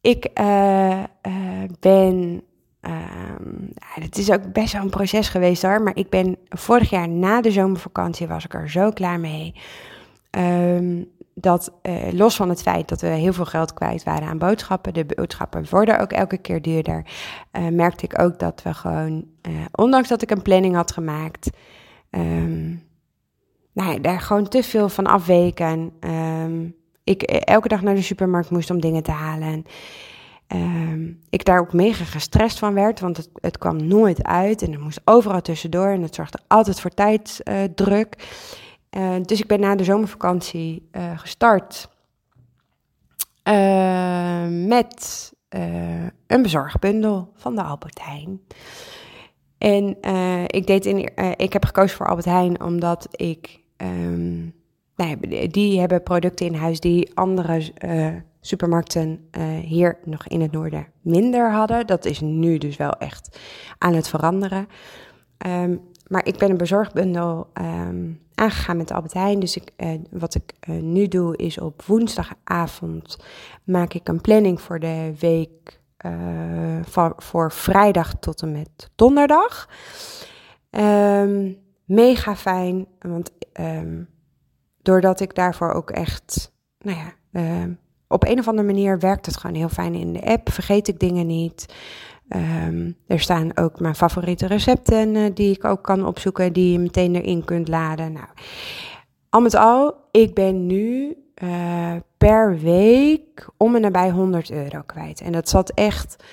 ik 0.00 0.28
uh, 0.40 1.02
uh, 1.26 1.62
ben. 1.80 2.42
Um, 2.80 3.68
het 3.78 4.18
is 4.18 4.30
ook 4.30 4.52
best 4.52 4.72
wel 4.72 4.82
een 4.82 4.90
proces 4.90 5.28
geweest 5.28 5.62
hoor. 5.62 5.82
Maar 5.82 5.96
ik 5.96 6.10
ben 6.10 6.36
vorig 6.48 6.90
jaar 6.90 7.08
na 7.08 7.40
de 7.40 7.50
zomervakantie 7.50 8.26
was 8.26 8.44
ik 8.44 8.54
er 8.54 8.70
zo 8.70 8.90
klaar 8.90 9.20
mee. 9.20 9.54
Dat 11.38 11.72
uh, 11.82 12.12
los 12.12 12.36
van 12.36 12.48
het 12.48 12.62
feit 12.62 12.88
dat 12.88 13.00
we 13.00 13.06
heel 13.06 13.32
veel 13.32 13.44
geld 13.44 13.72
kwijt 13.72 14.02
waren 14.02 14.28
aan 14.28 14.38
boodschappen, 14.38 14.94
de 14.94 15.04
boodschappen 15.04 15.66
worden 15.70 16.00
ook 16.00 16.12
elke 16.12 16.38
keer 16.38 16.62
duurder, 16.62 17.06
uh, 17.52 17.68
merkte 17.68 18.04
ik 18.04 18.20
ook 18.20 18.38
dat 18.38 18.62
we 18.62 18.74
gewoon, 18.74 19.24
uh, 19.48 19.54
ondanks 19.72 20.08
dat 20.08 20.22
ik 20.22 20.30
een 20.30 20.42
planning 20.42 20.74
had 20.74 20.92
gemaakt, 20.92 21.50
um, 22.10 22.84
nou 23.72 23.92
ja, 23.92 23.98
daar 23.98 24.20
gewoon 24.20 24.48
te 24.48 24.62
veel 24.62 24.88
van 24.88 25.06
afweken. 25.06 25.92
Um, 26.00 26.74
ik 27.04 27.22
elke 27.22 27.68
dag 27.68 27.82
naar 27.82 27.94
de 27.94 28.02
supermarkt 28.02 28.50
moest 28.50 28.70
om 28.70 28.80
dingen 28.80 29.02
te 29.02 29.10
halen. 29.10 29.64
Um, 30.48 31.20
ik 31.30 31.44
daar 31.44 31.60
ook 31.60 31.72
mega 31.72 32.04
gestrest 32.04 32.58
van 32.58 32.74
werd, 32.74 33.00
want 33.00 33.16
het, 33.16 33.28
het 33.34 33.58
kwam 33.58 33.86
nooit 33.86 34.22
uit 34.22 34.62
en 34.62 34.72
er 34.72 34.80
moest 34.80 35.00
overal 35.04 35.40
tussendoor 35.40 35.88
en 35.88 36.02
het 36.02 36.14
zorgde 36.14 36.38
altijd 36.46 36.80
voor 36.80 36.90
tijdsdruk. 36.90 38.16
Dus 39.22 39.40
ik 39.40 39.46
ben 39.46 39.60
na 39.60 39.74
de 39.74 39.84
zomervakantie 39.84 40.88
uh, 40.92 41.18
gestart 41.18 41.88
uh, 43.48 44.46
met 44.48 45.32
een 46.26 46.42
bezorgbundel 46.42 47.32
van 47.34 47.54
de 47.54 47.62
Albert 47.62 48.00
Heijn. 48.02 48.40
En 49.58 49.96
ik, 50.46 50.66
deed 50.66 50.86
in, 50.86 51.16
ik 51.36 51.52
heb 51.52 51.64
gekozen 51.64 51.96
voor 51.96 52.06
Albert 52.06 52.26
Heijn 52.26 52.62
omdat 52.62 53.08
ik. 53.10 53.60
Um, 53.76 54.54
nou, 54.96 55.48
die 55.48 55.80
hebben 55.80 56.02
producten 56.02 56.46
in 56.46 56.54
huis 56.54 56.80
die 56.80 57.10
andere 57.14 57.72
supermarkten 58.40 59.28
hier 59.62 59.98
nog 60.04 60.26
in 60.26 60.40
het 60.40 60.52
noorden 60.52 60.86
minder 61.00 61.52
hadden. 61.52 61.86
Dat 61.86 62.04
is 62.04 62.20
nu 62.20 62.58
dus 62.58 62.76
wel 62.76 62.92
echt 62.92 63.40
aan 63.78 63.94
het 63.94 64.08
veranderen. 64.08 64.68
Um, 65.46 65.80
maar 66.06 66.26
ik 66.26 66.38
ben 66.38 66.50
een 66.50 66.56
bezorgbundel 66.56 67.50
um, 67.54 68.20
aangegaan 68.34 68.76
met 68.76 68.90
Albert 68.90 69.12
Heijn. 69.12 69.40
Dus 69.40 69.56
ik, 69.56 69.72
uh, 69.76 69.90
wat 70.10 70.34
ik 70.34 70.52
uh, 70.68 70.82
nu 70.82 71.08
doe 71.08 71.36
is 71.36 71.58
op 71.58 71.82
woensdagavond 71.82 73.18
maak 73.64 73.94
ik 73.94 74.08
een 74.08 74.20
planning 74.20 74.60
voor 74.60 74.78
de 74.78 75.14
week 75.18 75.80
uh, 76.06 76.78
voor, 76.82 77.14
voor, 77.16 77.52
vrijdag 77.52 78.14
tot 78.20 78.42
en 78.42 78.52
met 78.52 78.90
donderdag. 78.94 79.68
Um, 80.70 81.58
mega 81.84 82.36
fijn, 82.36 82.86
want 82.98 83.32
um, 83.60 84.08
doordat 84.82 85.20
ik 85.20 85.34
daarvoor 85.34 85.72
ook 85.72 85.90
echt, 85.90 86.52
nou 86.78 86.98
ja, 86.98 87.14
op 88.08 88.24
een 88.24 88.38
of 88.38 88.48
andere 88.48 88.66
manier 88.66 88.98
werkt 88.98 89.26
het 89.26 89.36
gewoon 89.36 89.56
heel 89.56 89.68
fijn 89.68 89.94
in 89.94 90.12
de 90.12 90.22
app. 90.22 90.50
Vergeet 90.50 90.88
ik 90.88 90.98
dingen 90.98 91.26
niet. 91.26 91.74
Um, 92.28 92.96
er 93.06 93.20
staan 93.20 93.56
ook 93.56 93.80
mijn 93.80 93.94
favoriete 93.94 94.46
recepten 94.46 95.14
uh, 95.14 95.30
die 95.34 95.54
ik 95.54 95.64
ook 95.64 95.82
kan 95.82 96.06
opzoeken, 96.06 96.52
die 96.52 96.72
je 96.72 96.78
meteen 96.78 97.14
erin 97.14 97.44
kunt 97.44 97.68
laden. 97.68 98.12
Nou, 98.12 98.26
al 99.30 99.40
met 99.40 99.54
al, 99.54 99.94
ik 100.10 100.34
ben 100.34 100.66
nu 100.66 101.16
uh, 101.42 101.96
per 102.16 102.58
week 102.58 103.48
om 103.56 103.74
en 103.74 103.80
nabij 103.80 104.10
100 104.10 104.50
euro 104.50 104.82
kwijt. 104.86 105.20
En 105.20 105.32
dat 105.32 105.48
zat 105.48 105.70
echt. 105.70 106.24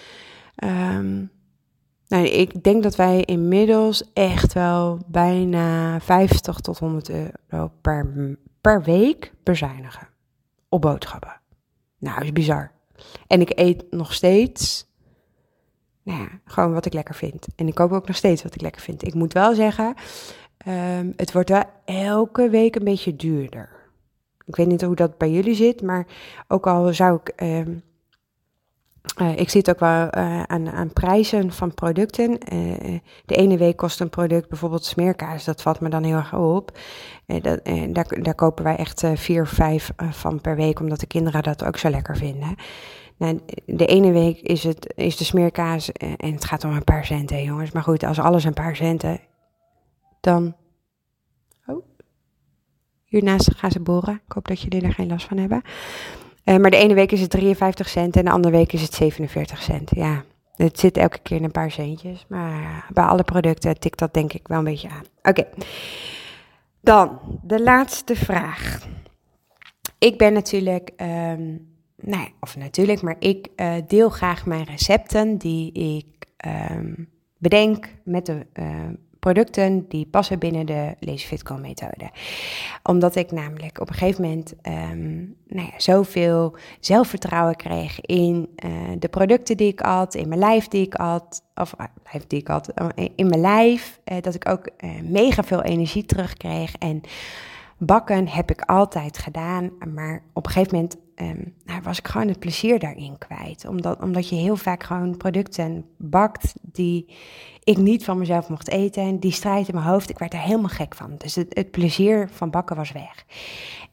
Um, 0.63 1.31
nou, 2.07 2.25
ik 2.25 2.63
denk 2.63 2.83
dat 2.83 2.95
wij 2.95 3.21
inmiddels 3.21 4.11
echt 4.13 4.53
wel 4.53 4.99
bijna 5.07 5.99
50 5.99 6.59
tot 6.59 6.79
100 6.79 7.09
euro 7.09 7.71
per, 7.81 8.13
per 8.61 8.83
week 8.83 9.33
bezuinigen 9.43 10.07
op 10.69 10.81
boodschappen. 10.81 11.41
Nou, 11.99 12.23
is 12.23 12.31
bizar. 12.31 12.71
En 13.27 13.41
ik 13.41 13.59
eet 13.59 13.85
nog 13.89 14.13
steeds 14.13 14.91
nou 16.03 16.19
ja, 16.19 16.27
gewoon 16.45 16.73
wat 16.73 16.85
ik 16.85 16.93
lekker 16.93 17.15
vind. 17.15 17.47
En 17.55 17.67
ik 17.67 17.75
koop 17.75 17.91
ook 17.91 18.07
nog 18.07 18.15
steeds 18.15 18.43
wat 18.43 18.55
ik 18.55 18.61
lekker 18.61 18.81
vind. 18.81 19.07
Ik 19.07 19.13
moet 19.13 19.33
wel 19.33 19.55
zeggen, 19.55 19.95
um, 20.67 21.13
het 21.15 21.31
wordt 21.31 21.49
wel 21.49 21.63
elke 21.85 22.49
week 22.49 22.75
een 22.75 22.83
beetje 22.83 23.15
duurder. 23.15 23.69
Ik 24.45 24.55
weet 24.55 24.67
niet 24.67 24.81
hoe 24.81 24.95
dat 24.95 25.17
bij 25.17 25.31
jullie 25.31 25.55
zit, 25.55 25.81
maar 25.81 26.07
ook 26.47 26.67
al 26.67 26.93
zou 26.93 27.19
ik. 27.23 27.41
Um, 27.43 27.83
uh, 29.21 29.37
ik 29.37 29.49
zit 29.49 29.69
ook 29.69 29.79
wel 29.79 30.07
uh, 30.17 30.43
aan, 30.43 30.69
aan, 30.69 30.93
prijzen 30.93 31.51
van 31.51 31.73
producten. 31.73 32.29
Uh, 32.53 32.99
de 33.25 33.35
ene 33.35 33.57
week 33.57 33.77
kost 33.77 33.99
een 33.99 34.09
product 34.09 34.49
bijvoorbeeld 34.49 34.85
smeerkaas. 34.85 35.43
Dat 35.43 35.61
valt 35.61 35.79
me 35.79 35.89
dan 35.89 36.03
heel 36.03 36.15
erg 36.15 36.33
op. 36.33 36.77
Dat, 37.25 37.59
daar, 37.89 38.21
daar, 38.21 38.35
kopen 38.35 38.63
wij 38.63 38.75
echt 38.75 39.03
vier, 39.13 39.47
vijf 39.47 39.91
van 40.11 40.41
per 40.41 40.55
week, 40.55 40.79
omdat 40.79 40.99
de 40.99 41.05
kinderen 41.05 41.43
dat 41.43 41.65
ook 41.65 41.77
zo 41.77 41.89
lekker 41.89 42.17
vinden. 42.17 42.55
Nou, 43.17 43.39
de 43.65 43.85
ene 43.85 44.11
week 44.11 44.39
is, 44.39 44.63
het, 44.63 44.93
is 44.95 45.17
de 45.17 45.23
smeerkaas 45.23 45.91
eh, 45.91 46.13
en 46.17 46.33
het 46.33 46.45
gaat 46.45 46.63
om 46.63 46.71
een 46.71 46.83
paar 46.83 47.05
centen, 47.05 47.43
jongens. 47.43 47.71
Maar 47.71 47.83
goed, 47.83 48.03
als 48.03 48.19
alles 48.19 48.43
een 48.43 48.53
paar 48.53 48.75
centen, 48.75 49.19
dan... 50.21 50.55
Oh, 51.65 51.85
hiernaast 53.03 53.55
gaan 53.55 53.71
ze 53.71 53.79
boren. 53.79 54.21
Ik 54.25 54.31
hoop 54.31 54.47
dat 54.47 54.61
jullie 54.61 54.81
er 54.81 54.93
geen 54.93 55.07
last 55.07 55.27
van 55.27 55.37
hebben. 55.37 55.61
Uh, 56.45 56.57
maar 56.57 56.71
de 56.71 56.77
ene 56.77 56.93
week 56.93 57.11
is 57.11 57.21
het 57.21 57.29
53 57.29 57.89
cent 57.89 58.15
en 58.15 58.25
de 58.25 58.31
andere 58.31 58.55
week 58.55 58.73
is 58.73 58.81
het 58.81 58.93
47 58.93 59.61
cent. 59.61 59.91
Ja, 59.95 60.23
het 60.55 60.79
zit 60.79 60.97
elke 60.97 61.19
keer 61.19 61.37
in 61.37 61.43
een 61.43 61.51
paar 61.51 61.71
centjes. 61.71 62.25
Maar 62.27 62.85
bij 62.93 63.03
alle 63.03 63.23
producten 63.23 63.79
tikt 63.79 63.99
dat 63.99 64.13
denk 64.13 64.33
ik 64.33 64.47
wel 64.47 64.57
een 64.57 64.63
beetje 64.63 64.89
aan. 64.89 65.03
Oké, 65.21 65.45
dan 66.81 67.19
de 67.43 67.63
laatste 67.63 68.15
vraag. 68.15 68.87
Ik 69.97 70.17
ben 70.17 70.33
natuurlijk... 70.33 70.91
Um, 70.97 71.71
nou, 72.05 72.27
of 72.39 72.57
natuurlijk, 72.57 73.01
maar 73.01 73.15
ik 73.19 73.47
uh, 73.55 73.73
deel 73.87 74.09
graag 74.09 74.45
mijn 74.45 74.63
recepten 74.63 75.37
die 75.37 75.71
ik 75.71 76.27
um, 76.71 77.09
bedenk 77.37 77.87
met 78.03 78.25
de 78.25 78.45
uh, 78.53 78.65
producten 79.19 79.85
die 79.87 80.05
passen 80.05 80.39
binnen 80.39 80.65
de 80.65 80.95
Lazy 80.99 81.25
Fitco 81.25 81.57
methode. 81.57 82.09
Omdat 82.83 83.15
ik 83.15 83.31
namelijk 83.31 83.79
op 83.79 83.89
een 83.89 83.95
gegeven 83.95 84.21
moment 84.21 84.53
um, 84.67 85.35
nou 85.47 85.67
ja, 85.67 85.79
zoveel 85.79 86.55
zelfvertrouwen 86.79 87.55
kreeg 87.55 88.01
in 88.01 88.49
uh, 88.65 88.71
de 88.99 89.07
producten 89.09 89.57
die 89.57 89.67
ik 89.67 89.79
had, 89.79 90.15
in 90.15 90.27
mijn 90.27 90.39
lijf 90.39 90.67
die 90.67 90.85
ik 90.85 90.93
had, 90.93 91.43
of 91.55 91.73
uh, 91.79 91.85
lijf 92.11 92.27
die 92.27 92.39
ik 92.39 92.47
had, 92.47 92.73
in 93.15 93.27
mijn 93.27 93.41
lijf, 93.41 93.99
dat 94.21 94.35
ik 94.35 94.49
ook 94.49 94.69
mega 95.03 95.43
veel 95.43 95.61
energie 95.63 96.05
terugkreeg 96.05 96.75
en 96.75 97.01
bakken 97.77 98.27
heb 98.27 98.51
ik 98.51 98.61
altijd 98.61 99.17
gedaan, 99.17 99.71
maar 99.93 100.23
op 100.33 100.45
een 100.45 100.51
gegeven 100.51 100.75
moment 100.75 100.97
um, 101.15 101.53
nou, 101.65 101.81
was 101.81 101.97
ik 101.97 102.07
gewoon 102.07 102.27
het 102.27 102.39
plezier 102.39 102.79
daarin 102.79 103.17
kwijt. 103.17 103.65
Omdat, 103.67 104.01
omdat 104.01 104.29
je 104.29 104.35
heel 104.35 104.55
vaak 104.55 104.83
gewoon 104.83 105.17
producten 105.17 105.85
bakt 105.97 106.53
die 106.61 107.13
ik 107.63 107.77
niet 107.77 108.03
van 108.03 108.17
mezelf 108.17 108.49
mocht 108.49 108.69
eten. 108.69 109.03
En 109.03 109.19
die 109.19 109.31
strijd 109.31 109.67
in 109.67 109.75
mijn 109.75 109.87
hoofd, 109.87 110.09
ik 110.09 110.19
werd 110.19 110.33
er 110.33 110.39
helemaal 110.39 110.69
gek 110.69 110.95
van. 110.95 111.15
Dus 111.17 111.35
het, 111.35 111.47
het 111.49 111.71
plezier 111.71 112.29
van 112.31 112.49
bakken 112.49 112.75
was 112.75 112.91
weg. 112.91 113.25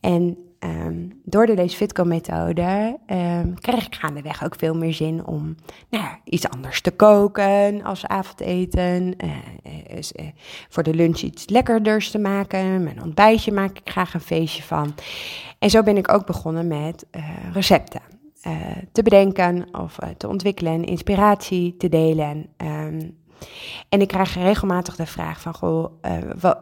En 0.01 0.50
um, 0.65 1.21
door 1.25 1.47
de 1.47 1.55
deze 1.55 1.77
Fitco-methode 1.77 2.99
um, 3.07 3.59
kreeg 3.61 3.87
ik 3.87 3.95
gaandeweg 3.95 4.45
ook 4.45 4.55
veel 4.59 4.75
meer 4.75 4.93
zin 4.93 5.27
om 5.27 5.55
nou 5.89 6.07
iets 6.25 6.49
anders 6.49 6.81
te 6.81 6.91
koken 6.91 7.83
als 7.83 8.07
avondeten. 8.07 9.15
Uh, 9.25 9.37
uh, 9.95 10.27
voor 10.69 10.83
de 10.83 10.95
lunch 10.95 11.19
iets 11.19 11.49
lekkerders 11.49 12.11
te 12.11 12.19
maken. 12.19 12.83
Mijn 12.83 13.03
ontbijtje 13.03 13.53
maak 13.53 13.79
ik 13.79 13.91
graag 13.91 14.15
een 14.15 14.21
feestje 14.21 14.63
van. 14.63 14.95
En 15.59 15.71
zo 15.71 15.83
ben 15.83 15.97
ik 15.97 16.13
ook 16.13 16.27
begonnen 16.27 16.67
met 16.67 17.07
recepten. 17.53 18.01
te 18.93 19.03
bedenken 19.03 19.69
of 19.73 19.99
te 20.17 20.29
ontwikkelen, 20.29 20.85
inspiratie 20.85 21.77
te 21.77 21.89
delen. 21.89 22.47
Um, 22.57 23.19
en 23.89 24.01
ik 24.01 24.09
krijg 24.09 24.35
regelmatig 24.35 24.97
de 24.97 25.07
vraag 25.07 25.41
van, 25.41 25.55
goh, 25.55 25.93
wat, 26.41 26.59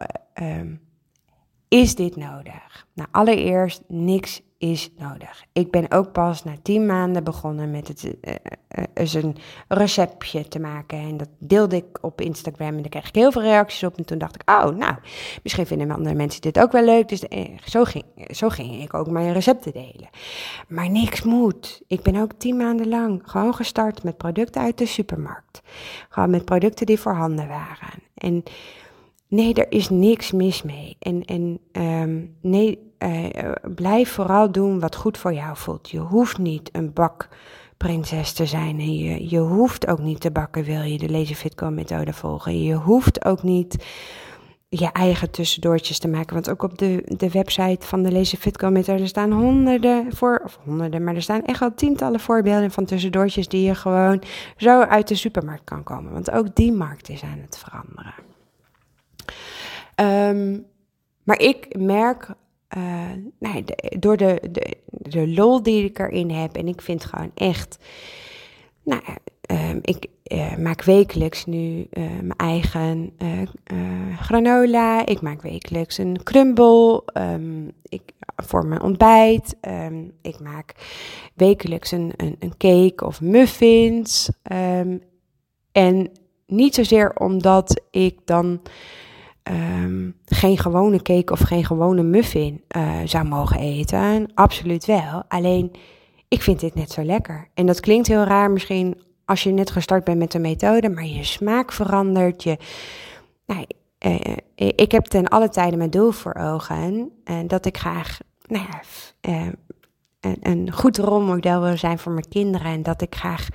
is 1.69 1.95
dit 1.95 2.15
nodig? 2.15 2.87
Nou, 2.93 3.09
allereerst, 3.11 3.81
niks 3.87 4.41
is 4.59 4.89
nodig. 4.97 5.43
Ik 5.53 5.71
ben 5.71 5.91
ook 5.91 6.11
pas 6.11 6.43
na 6.43 6.53
tien 6.61 6.85
maanden 6.85 7.23
begonnen 7.23 7.71
met 7.71 7.87
het, 7.87 8.03
uh, 8.03 8.33
uh, 8.97 9.13
een 9.13 9.35
receptje 9.67 10.47
te 10.47 10.59
maken. 10.59 10.97
En 10.97 11.17
dat 11.17 11.27
deelde 11.37 11.75
ik 11.75 11.97
op 12.01 12.21
Instagram 12.21 12.67
en 12.67 12.81
daar 12.81 12.89
kreeg 12.89 13.07
ik 13.07 13.15
heel 13.15 13.31
veel 13.31 13.41
reacties 13.41 13.83
op. 13.83 13.97
En 13.97 14.05
toen 14.05 14.17
dacht 14.17 14.35
ik, 14.35 14.49
oh, 14.49 14.65
nou, 14.65 14.95
misschien 15.43 15.65
vinden 15.65 15.91
andere 15.91 16.15
mensen 16.15 16.41
dit 16.41 16.59
ook 16.59 16.71
wel 16.71 16.83
leuk. 16.83 17.07
Dus 17.07 17.23
zo, 17.65 17.83
ging, 17.83 18.05
zo 18.29 18.49
ging 18.49 18.81
ik 18.81 18.93
ook 18.93 19.09
mijn 19.09 19.33
recepten 19.33 19.71
delen. 19.71 20.09
Maar 20.67 20.89
niks 20.89 21.21
moet. 21.21 21.81
Ik 21.87 22.01
ben 22.01 22.15
ook 22.15 22.31
tien 22.37 22.57
maanden 22.57 22.87
lang 22.87 23.21
gewoon 23.25 23.55
gestart 23.55 24.03
met 24.03 24.17
producten 24.17 24.61
uit 24.61 24.77
de 24.77 24.85
supermarkt. 24.85 25.61
Gewoon 26.09 26.29
met 26.29 26.45
producten 26.45 26.85
die 26.85 26.99
voorhanden 26.99 27.47
waren. 27.47 28.03
En 28.13 28.43
Nee, 29.29 29.53
er 29.53 29.71
is 29.71 29.89
niks 29.89 30.31
mis 30.31 30.63
mee. 30.63 30.95
En, 30.99 31.25
en 31.25 31.59
um, 31.71 32.35
nee, 32.41 32.79
uh, 32.99 33.51
blijf 33.75 34.11
vooral 34.11 34.51
doen 34.51 34.79
wat 34.79 34.95
goed 34.95 35.17
voor 35.17 35.33
jou 35.33 35.57
voelt. 35.57 35.89
Je 35.89 35.99
hoeft 35.99 36.37
niet 36.37 36.69
een 36.71 36.93
bakprinses 36.93 38.33
te 38.33 38.45
zijn. 38.45 38.79
En 38.79 38.93
je, 38.93 39.29
je 39.29 39.39
hoeft 39.39 39.87
ook 39.87 39.99
niet 39.99 40.19
te 40.21 40.31
bakken, 40.31 40.63
wil 40.63 40.81
je 40.81 40.97
de 40.97 41.09
Lazy 41.09 41.35
methode 41.69 42.13
volgen. 42.13 42.63
Je 42.63 42.73
hoeft 42.73 43.25
ook 43.25 43.43
niet 43.43 43.85
je 44.69 44.91
eigen 44.91 45.31
tussendoortjes 45.31 45.99
te 45.99 46.07
maken. 46.07 46.33
Want 46.33 46.49
ook 46.49 46.63
op 46.63 46.77
de, 46.77 47.03
de 47.17 47.29
website 47.29 47.87
van 47.87 48.03
de 48.03 48.11
Lazy 48.11 48.37
methode 48.69 49.07
staan 49.07 49.31
honderden 49.31 50.15
voor, 50.15 50.41
of 50.45 50.59
honderden, 50.65 51.03
maar 51.03 51.15
er 51.15 51.21
staan 51.21 51.45
echt 51.45 51.59
wel 51.59 51.73
tientallen 51.73 52.19
voorbeelden 52.19 52.71
van 52.71 52.85
tussendoortjes 52.85 53.47
die 53.47 53.65
je 53.65 53.75
gewoon 53.75 54.21
zo 54.57 54.81
uit 54.81 55.07
de 55.07 55.15
supermarkt 55.15 55.63
kan 55.63 55.83
komen. 55.83 56.11
Want 56.11 56.31
ook 56.31 56.55
die 56.55 56.71
markt 56.71 57.09
is 57.09 57.23
aan 57.23 57.39
het 57.41 57.57
veranderen. 57.57 58.28
Um, 59.95 60.65
maar 61.23 61.39
ik 61.39 61.77
merk 61.77 62.27
nou, 63.39 63.63
door 63.99 64.17
de, 64.17 64.41
de, 64.51 64.77
de 64.87 65.27
lol 65.27 65.63
die 65.63 65.83
ik 65.83 65.99
erin 65.99 66.29
heb. 66.29 66.55
En 66.55 66.67
ik 66.67 66.81
vind 66.81 67.05
gewoon 67.05 67.31
echt, 67.35 67.77
nou, 68.83 69.01
ehm, 69.41 69.79
ik 69.81 70.07
maak 70.57 70.83
wekelijks 70.83 71.45
nu 71.45 71.87
mijn 72.21 72.35
eigen 72.35 73.13
granola. 74.19 75.05
Ik 75.05 75.21
maak 75.21 75.41
wekelijks 75.41 75.97
een 75.97 76.23
crumble. 76.23 77.03
Um, 77.13 77.71
ik, 77.83 78.01
voor 78.35 78.65
mijn 78.65 78.81
ontbijt. 78.81 79.55
Ehm, 79.61 80.03
ik 80.21 80.39
maak 80.39 80.73
wekelijks 81.33 81.91
een, 81.91 82.13
een, 82.17 82.35
een 82.39 82.57
cake 82.57 83.05
of 83.05 83.21
muffins. 83.21 84.29
en 85.71 86.11
niet 86.49 86.75
zozeer 86.75 87.15
omdat 87.15 87.81
ik 87.91 88.19
dan 88.25 88.61
um, 89.49 90.15
geen 90.25 90.57
gewone 90.57 91.01
cake 91.01 91.31
of 91.31 91.39
geen 91.39 91.65
gewone 91.65 92.03
muffin 92.03 92.63
uh, 92.77 92.91
zou 93.05 93.27
mogen 93.27 93.59
eten. 93.59 94.31
Absoluut 94.33 94.85
wel. 94.85 95.23
Alleen, 95.27 95.71
ik 96.27 96.41
vind 96.41 96.59
dit 96.59 96.75
net 96.75 96.91
zo 96.91 97.03
lekker. 97.03 97.47
En 97.53 97.65
dat 97.65 97.79
klinkt 97.79 98.07
heel 98.07 98.23
raar 98.23 98.51
misschien 98.51 99.01
als 99.25 99.43
je 99.43 99.51
net 99.51 99.71
gestart 99.71 100.03
bent 100.03 100.17
met 100.17 100.31
de 100.31 100.39
methode, 100.39 100.89
maar 100.89 101.05
je 101.05 101.23
smaak 101.23 101.71
verandert. 101.71 102.43
Je, 102.43 102.57
nou, 103.45 103.65
uh, 104.05 104.35
ik 104.55 104.91
heb 104.91 105.05
ten 105.05 105.27
alle 105.27 105.49
tijden 105.49 105.77
mijn 105.77 105.89
doel 105.89 106.11
voor 106.11 106.35
ogen. 106.35 107.11
En 107.23 107.47
dat 107.47 107.65
ik 107.65 107.77
graag 107.77 108.17
nou 108.47 108.65
ja, 108.69 109.51
een, 110.41 110.71
goed 110.71 110.97
rolmodel 110.97 111.61
wil 111.61 111.77
zijn 111.77 111.99
voor 111.99 112.11
mijn 112.11 112.29
kinderen. 112.29 112.71
En 112.71 112.83
dat 112.83 113.01
ik 113.01 113.15
graag 113.15 113.47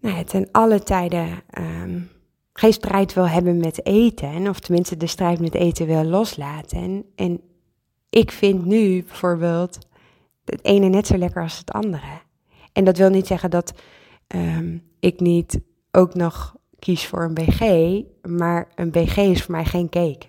nou, 0.00 0.24
ten 0.24 0.48
alle 0.52 0.82
tijden 0.82 1.28
um, 1.58 2.10
geen 2.58 2.72
strijd 2.72 3.14
wil 3.14 3.28
hebben 3.28 3.56
met 3.56 3.86
eten. 3.86 4.48
Of 4.48 4.60
tenminste 4.60 4.96
de 4.96 5.06
strijd 5.06 5.40
met 5.40 5.54
eten 5.54 5.86
wil 5.86 6.04
loslaten. 6.04 7.04
En, 7.14 7.40
ik 8.10 8.30
vind 8.30 8.64
nu 8.64 9.04
bijvoorbeeld 9.04 9.78
het 10.44 10.64
ene 10.64 10.88
net 10.88 11.06
zo 11.06 11.16
lekker 11.16 11.42
als 11.42 11.58
het 11.58 11.70
andere. 11.70 12.20
En 12.72 12.84
dat 12.84 12.96
wil 12.96 13.10
niet 13.10 13.26
zeggen 13.26 13.50
dat 13.50 13.72
um, 14.34 14.82
ik 15.00 15.20
niet 15.20 15.60
ook 15.90 16.14
nog 16.14 16.56
kies 16.78 17.06
voor 17.06 17.22
een 17.22 17.34
BG. 17.34 17.60
Maar 18.28 18.68
een 18.74 18.90
BG 18.90 19.16
is 19.16 19.42
voor 19.42 19.54
mij 19.54 19.64
geen 19.64 19.88
cake. 19.88 20.26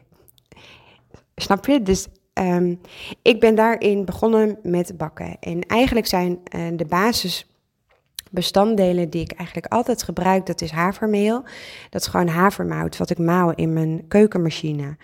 Snap 1.35 1.65
je? 1.65 1.81
Dus 1.81 2.07
um, 2.33 2.81
ik 3.21 3.39
ben 3.39 3.55
daarin 3.55 4.05
begonnen 4.05 4.57
met 4.63 4.97
bakken. 4.97 5.37
En 5.39 5.61
eigenlijk 5.61 6.07
zijn 6.07 6.39
uh, 6.55 6.67
de 6.75 6.85
basis 6.85 7.47
bestanddelen 8.31 9.09
die 9.09 9.21
ik 9.21 9.31
eigenlijk 9.31 9.73
altijd 9.73 10.03
gebruik, 10.03 10.45
dat 10.45 10.61
is 10.61 10.71
havermeel. 10.71 11.43
Dat 11.89 12.01
is 12.01 12.07
gewoon 12.07 12.27
havermout, 12.27 12.97
wat 12.97 13.09
ik 13.09 13.17
maal 13.17 13.53
in 13.53 13.73
mijn 13.73 14.07
keukenmachine. 14.07 14.97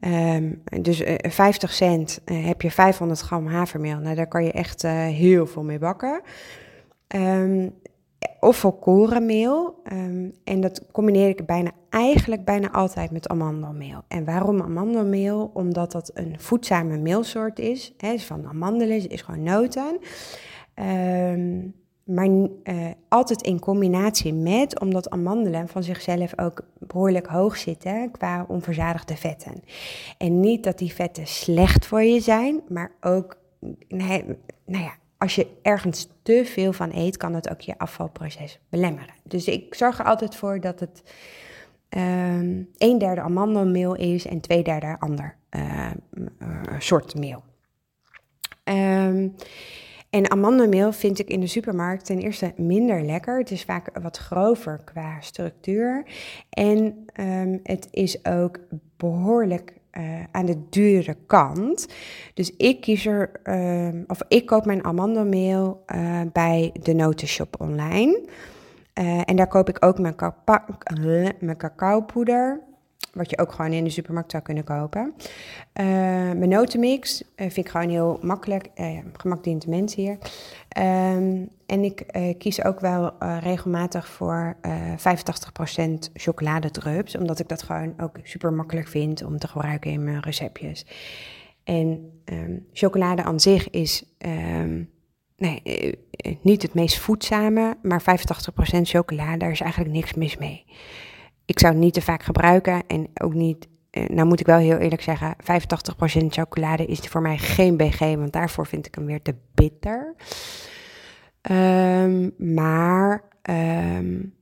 Um, 0.00 0.62
dus 0.80 1.00
uh, 1.00 1.14
eh, 1.14 1.30
50 1.30 1.72
cent 1.72 2.20
uh, 2.24 2.46
heb 2.46 2.62
je 2.62 2.70
500 2.70 3.20
gram 3.20 3.46
havermeel. 3.46 3.98
Nou, 3.98 4.14
daar 4.14 4.28
kan 4.28 4.44
je 4.44 4.52
echt 4.52 4.84
uh, 4.84 4.90
heel 4.92 5.46
veel 5.46 5.62
mee 5.62 5.78
bakken. 5.78 6.20
Um, 7.16 7.74
of 8.40 8.56
volkorenmeel. 8.56 9.82
Um, 9.92 10.32
en 10.44 10.60
dat 10.60 10.86
combineer 10.92 11.28
ik 11.28 11.46
bijna, 11.46 11.70
eigenlijk 11.90 12.44
bijna 12.44 12.72
altijd 12.72 13.10
met 13.10 13.28
amandelmeel. 13.28 14.02
En 14.08 14.24
waarom 14.24 14.62
amandelmeel? 14.62 15.50
Omdat 15.54 15.92
dat 15.92 16.10
een 16.14 16.34
voedzame 16.38 16.96
meelsoort 16.96 17.58
is. 17.58 17.92
Hè, 17.96 18.12
is 18.12 18.24
van 18.24 18.46
amandelen, 18.46 19.08
is 19.08 19.22
gewoon 19.22 19.42
noten. 19.42 19.98
Um, 20.74 21.74
maar 22.06 22.28
uh, 22.28 22.50
altijd 23.08 23.42
in 23.42 23.60
combinatie 23.60 24.34
met, 24.34 24.80
omdat 24.80 25.10
amandelen 25.10 25.68
van 25.68 25.82
zichzelf 25.82 26.38
ook 26.38 26.64
behoorlijk 26.78 27.26
hoog 27.26 27.56
zitten 27.56 28.10
qua 28.10 28.44
onverzadigde 28.48 29.16
vetten. 29.16 29.62
En 30.18 30.40
niet 30.40 30.64
dat 30.64 30.78
die 30.78 30.92
vetten 30.92 31.26
slecht 31.26 31.86
voor 31.86 32.02
je 32.02 32.20
zijn, 32.20 32.60
maar 32.68 32.92
ook, 33.00 33.36
nee, 33.88 34.24
nou 34.66 34.84
ja, 34.84 34.94
als 35.18 35.34
je 35.34 35.46
ergens 35.62 36.08
te 36.22 36.42
veel 36.44 36.72
van 36.72 36.90
eet, 36.94 37.16
kan 37.16 37.34
het 37.34 37.50
ook 37.50 37.60
je 37.60 37.78
afvalproces 37.78 38.58
belemmeren. 38.68 39.14
Dus 39.22 39.46
ik 39.48 39.74
zorg 39.74 39.98
er 39.98 40.04
altijd 40.04 40.36
voor 40.36 40.60
dat 40.60 40.80
het 40.80 41.02
um, 41.88 42.68
een 42.76 42.98
derde 42.98 43.20
amandelmeel 43.20 43.94
is 43.94 44.26
en 44.26 44.40
twee 44.40 44.62
derde 44.62 44.96
ander 44.98 45.36
uh, 45.50 45.90
soort 46.78 47.14
meel. 47.14 47.42
Um, 48.64 49.34
en 50.10 50.30
amandelmeel 50.30 50.92
vind 50.92 51.18
ik 51.18 51.28
in 51.28 51.40
de 51.40 51.46
supermarkt 51.46 52.04
ten 52.04 52.18
eerste 52.18 52.52
minder 52.56 53.02
lekker. 53.02 53.38
Het 53.38 53.50
is 53.50 53.64
vaak 53.64 53.90
wat 54.02 54.16
grover 54.16 54.80
qua 54.84 55.20
structuur. 55.20 56.06
En 56.50 57.06
um, 57.20 57.60
het 57.62 57.88
is 57.90 58.24
ook 58.24 58.58
behoorlijk 58.96 59.74
uh, 59.98 60.02
aan 60.30 60.46
de 60.46 60.68
dure 60.70 61.16
kant. 61.26 61.88
Dus 62.34 62.56
ik 62.56 62.80
kies 62.80 63.06
er, 63.06 63.30
uh, 63.44 64.00
of 64.06 64.20
ik 64.28 64.46
koop 64.46 64.64
mijn 64.64 64.84
amandelmeel 64.84 65.84
uh, 65.94 66.20
bij 66.32 66.70
de 66.82 66.92
Notenshop 66.94 67.60
online. 67.60 68.28
Uh, 68.94 69.20
en 69.24 69.36
daar 69.36 69.48
koop 69.48 69.68
ik 69.68 69.84
ook 69.84 69.98
mijn, 69.98 70.14
mijn 71.38 71.56
cacaopoeder 71.56 72.60
wat 73.16 73.30
je 73.30 73.38
ook 73.38 73.52
gewoon 73.52 73.72
in 73.72 73.84
de 73.84 73.90
supermarkt 73.90 74.30
zou 74.30 74.42
kunnen 74.42 74.64
kopen. 74.64 75.14
Uh, 75.16 75.84
mijn 76.32 76.48
notenmix 76.48 77.22
uh, 77.22 77.26
vind 77.36 77.56
ik 77.56 77.68
gewoon 77.68 77.88
heel 77.88 78.18
makkelijk. 78.22 78.68
Uh, 78.74 78.98
gemak 79.12 79.44
dient 79.44 79.62
de 79.62 79.70
mens 79.70 79.94
hier. 79.94 80.18
Um, 80.78 81.48
en 81.66 81.84
ik 81.84 82.06
kies 82.38 82.64
ook 82.64 82.80
wel 82.80 83.12
regelmatig 83.40 84.08
voor 84.08 84.56
85% 84.60 86.12
chocoladedrups. 86.14 87.16
Omdat 87.16 87.38
ik 87.38 87.48
dat 87.48 87.62
gewoon 87.62 87.94
ook 88.00 88.18
super 88.22 88.52
makkelijk 88.52 88.88
vind 88.88 89.24
om 89.24 89.38
te 89.38 89.48
gebruiken 89.48 89.90
in 89.90 90.04
mijn 90.04 90.20
receptjes. 90.20 90.86
En 91.64 92.20
um, 92.24 92.66
chocolade 92.72 93.22
aan 93.22 93.40
zich 93.40 93.70
is 93.70 94.04
um, 94.18 94.90
nee, 95.36 95.62
niet 96.42 96.62
het 96.62 96.74
meest 96.74 96.98
voedzame. 96.98 97.76
Maar 97.82 98.02
85% 98.02 98.04
chocolade, 98.82 99.36
daar 99.36 99.50
is 99.50 99.60
eigenlijk 99.60 99.92
niks 99.92 100.14
mis 100.14 100.36
mee 100.36 100.64
ik 101.46 101.58
zou 101.58 101.72
het 101.72 101.82
niet 101.82 101.94
te 101.94 102.02
vaak 102.02 102.22
gebruiken 102.22 102.86
en 102.86 103.08
ook 103.14 103.34
niet. 103.34 103.68
Eh, 103.90 104.06
nou 104.08 104.28
moet 104.28 104.40
ik 104.40 104.46
wel 104.46 104.58
heel 104.58 104.78
eerlijk 104.78 105.02
zeggen, 105.02 105.36
85% 105.40 106.26
chocolade 106.26 106.86
is 106.86 106.98
voor 106.98 107.22
mij 107.22 107.38
geen 107.38 107.76
BG, 107.76 107.98
want 107.98 108.32
daarvoor 108.32 108.66
vind 108.66 108.86
ik 108.86 108.94
hem 108.94 109.06
weer 109.06 109.22
te 109.22 109.34
bitter. 109.54 110.14
Um, 111.50 112.34
maar 112.54 113.22
um, 113.42 114.34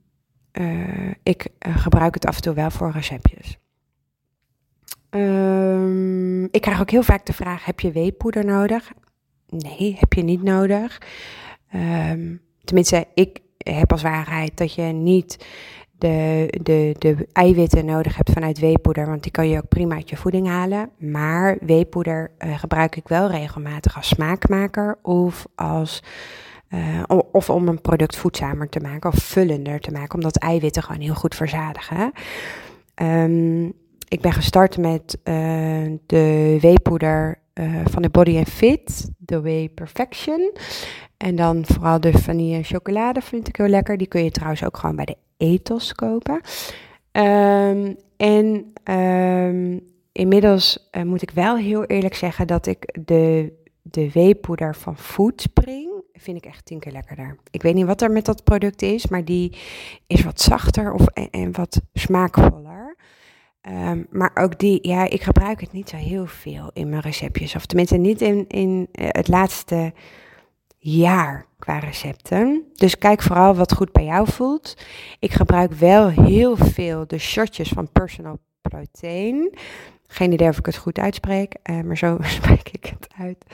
uh, 0.53 1.11
ik 1.23 1.47
uh, 1.67 1.77
gebruik 1.77 2.13
het 2.13 2.25
af 2.25 2.35
en 2.35 2.41
toe 2.41 2.53
wel 2.53 2.71
voor 2.71 2.91
receptjes. 2.91 3.57
Um, 5.09 6.43
ik 6.43 6.61
krijg 6.61 6.81
ook 6.81 6.89
heel 6.89 7.03
vaak 7.03 7.25
de 7.25 7.33
vraag: 7.33 7.65
heb 7.65 7.79
je 7.79 7.91
weepoeder 7.91 8.45
nodig? 8.45 8.91
Nee, 9.47 9.95
heb 9.99 10.13
je 10.13 10.23
niet 10.23 10.43
nodig. 10.43 11.01
tenminste, 12.63 13.07
ik 13.13 13.39
heb 13.57 13.91
als 13.91 14.01
waarheid 14.01 14.57
dat 14.57 14.73
je 14.73 14.81
niet 14.81 15.37
de, 15.97 16.47
de, 16.63 16.95
de 16.99 17.27
eiwitten 17.31 17.85
nodig 17.85 18.15
hebt 18.15 18.31
vanuit 18.31 18.59
weepoeder, 18.59 19.07
want 19.07 19.23
die 19.23 19.31
kan 19.31 19.49
je 19.49 19.57
ook 19.57 19.67
prima 19.67 19.95
uit 19.95 20.09
je 20.09 20.17
voeding 20.17 20.47
halen. 20.47 20.89
Maar 20.97 21.57
weepoeder 21.61 22.31
uh, 22.39 22.59
gebruik 22.59 22.95
ik 22.95 23.07
wel 23.07 23.29
regelmatig 23.29 23.95
als 23.95 24.07
smaakmaker 24.07 24.97
of 25.01 25.45
als. 25.55 26.03
Uh, 26.69 27.03
of 27.31 27.49
om 27.49 27.67
een 27.67 27.81
product 27.81 28.15
voedzamer 28.15 28.69
te 28.69 28.79
maken 28.79 29.11
of 29.11 29.15
vullender 29.15 29.79
te 29.79 29.91
maken, 29.91 30.15
omdat 30.15 30.37
eiwitten 30.37 30.83
gewoon 30.83 31.01
heel 31.01 31.13
goed 31.15 31.35
verzadigen. 31.35 32.11
Um, 32.95 33.73
ik 34.07 34.21
ben 34.21 34.33
gestart 34.33 34.77
met 34.77 35.17
uh, 35.23 35.35
de 36.05 36.57
weepoeder 36.61 37.39
van 37.83 38.01
de 38.01 38.09
Body 38.09 38.37
and 38.37 38.49
Fit, 38.49 39.11
de 39.17 39.41
Way 39.41 39.69
Perfection. 39.69 40.51
En 41.17 41.35
dan 41.35 41.65
vooral 41.65 41.99
de 41.99 42.17
vanille 42.17 42.55
en 42.55 42.63
chocolade 42.63 43.21
vind 43.21 43.47
ik 43.47 43.55
heel 43.55 43.67
lekker. 43.67 43.97
Die 43.97 44.07
kun 44.07 44.23
je 44.23 44.31
trouwens 44.31 44.63
ook 44.63 44.77
gewoon 44.77 44.95
bij 44.95 45.05
de 45.05 45.17
ethos 45.37 45.93
kopen. 45.93 46.41
Um, 47.11 47.95
en 48.17 48.73
um, 48.83 49.81
inmiddels 50.11 50.89
uh, 50.91 51.03
moet 51.03 51.21
ik 51.21 51.31
wel 51.31 51.57
heel 51.57 51.85
eerlijk 51.85 52.15
zeggen 52.15 52.47
dat 52.47 52.65
ik 52.65 52.99
de, 53.05 53.53
de 53.81 54.11
weepoeder 54.11 54.75
van 54.75 54.97
Foodspring 54.97 56.03
vind 56.13 56.37
ik 56.37 56.45
echt 56.45 56.65
tien 56.65 56.79
keer 56.79 56.91
lekkerder. 56.91 57.37
Ik 57.51 57.61
weet 57.61 57.73
niet 57.73 57.85
wat 57.85 58.01
er 58.01 58.11
met 58.11 58.25
dat 58.25 58.43
product 58.43 58.81
is, 58.81 59.07
maar 59.07 59.25
die 59.25 59.57
is 60.07 60.23
wat 60.23 60.41
zachter 60.41 60.93
of, 60.93 61.05
en, 61.07 61.51
wat 61.51 61.81
smaakvoller. 61.93 62.95
Um, 63.69 64.07
maar 64.09 64.31
ook 64.33 64.59
die, 64.59 64.87
ja, 64.87 65.09
ik 65.09 65.21
gebruik 65.21 65.61
het 65.61 65.71
niet 65.71 65.89
zo 65.89 65.95
heel 65.95 66.25
veel 66.25 66.69
in 66.73 66.89
mijn 66.89 67.01
receptjes. 67.01 67.55
Of 67.55 67.65
tenminste 67.65 67.97
niet 67.97 68.21
in, 68.21 68.45
in 68.47 68.87
uh, 68.91 69.07
het 69.09 69.27
laatste 69.27 69.93
jaar 70.85 71.45
qua 71.59 71.79
recepten. 71.79 72.63
Dus 72.73 72.97
kijk 72.97 73.21
vooral 73.21 73.55
wat 73.55 73.73
goed 73.73 73.91
bij 73.91 74.03
jou 74.03 74.31
voelt. 74.31 74.77
Ik 75.19 75.31
gebruik 75.31 75.73
wel 75.73 76.07
heel 76.07 76.57
veel 76.57 77.07
de 77.07 77.17
shotjes 77.17 77.69
van 77.69 77.91
Personal 77.91 78.39
Protein. 78.61 79.57
Geen 80.07 80.31
idee 80.31 80.49
of 80.49 80.57
ik 80.57 80.65
het 80.65 80.77
goed 80.77 80.99
uitspreek, 80.99 81.55
uh, 81.63 81.81
maar 81.81 81.97
zo 81.97 82.17
spreek 82.37 82.69
ik 82.69 82.85
het 82.85 83.07
uit. 83.19 83.45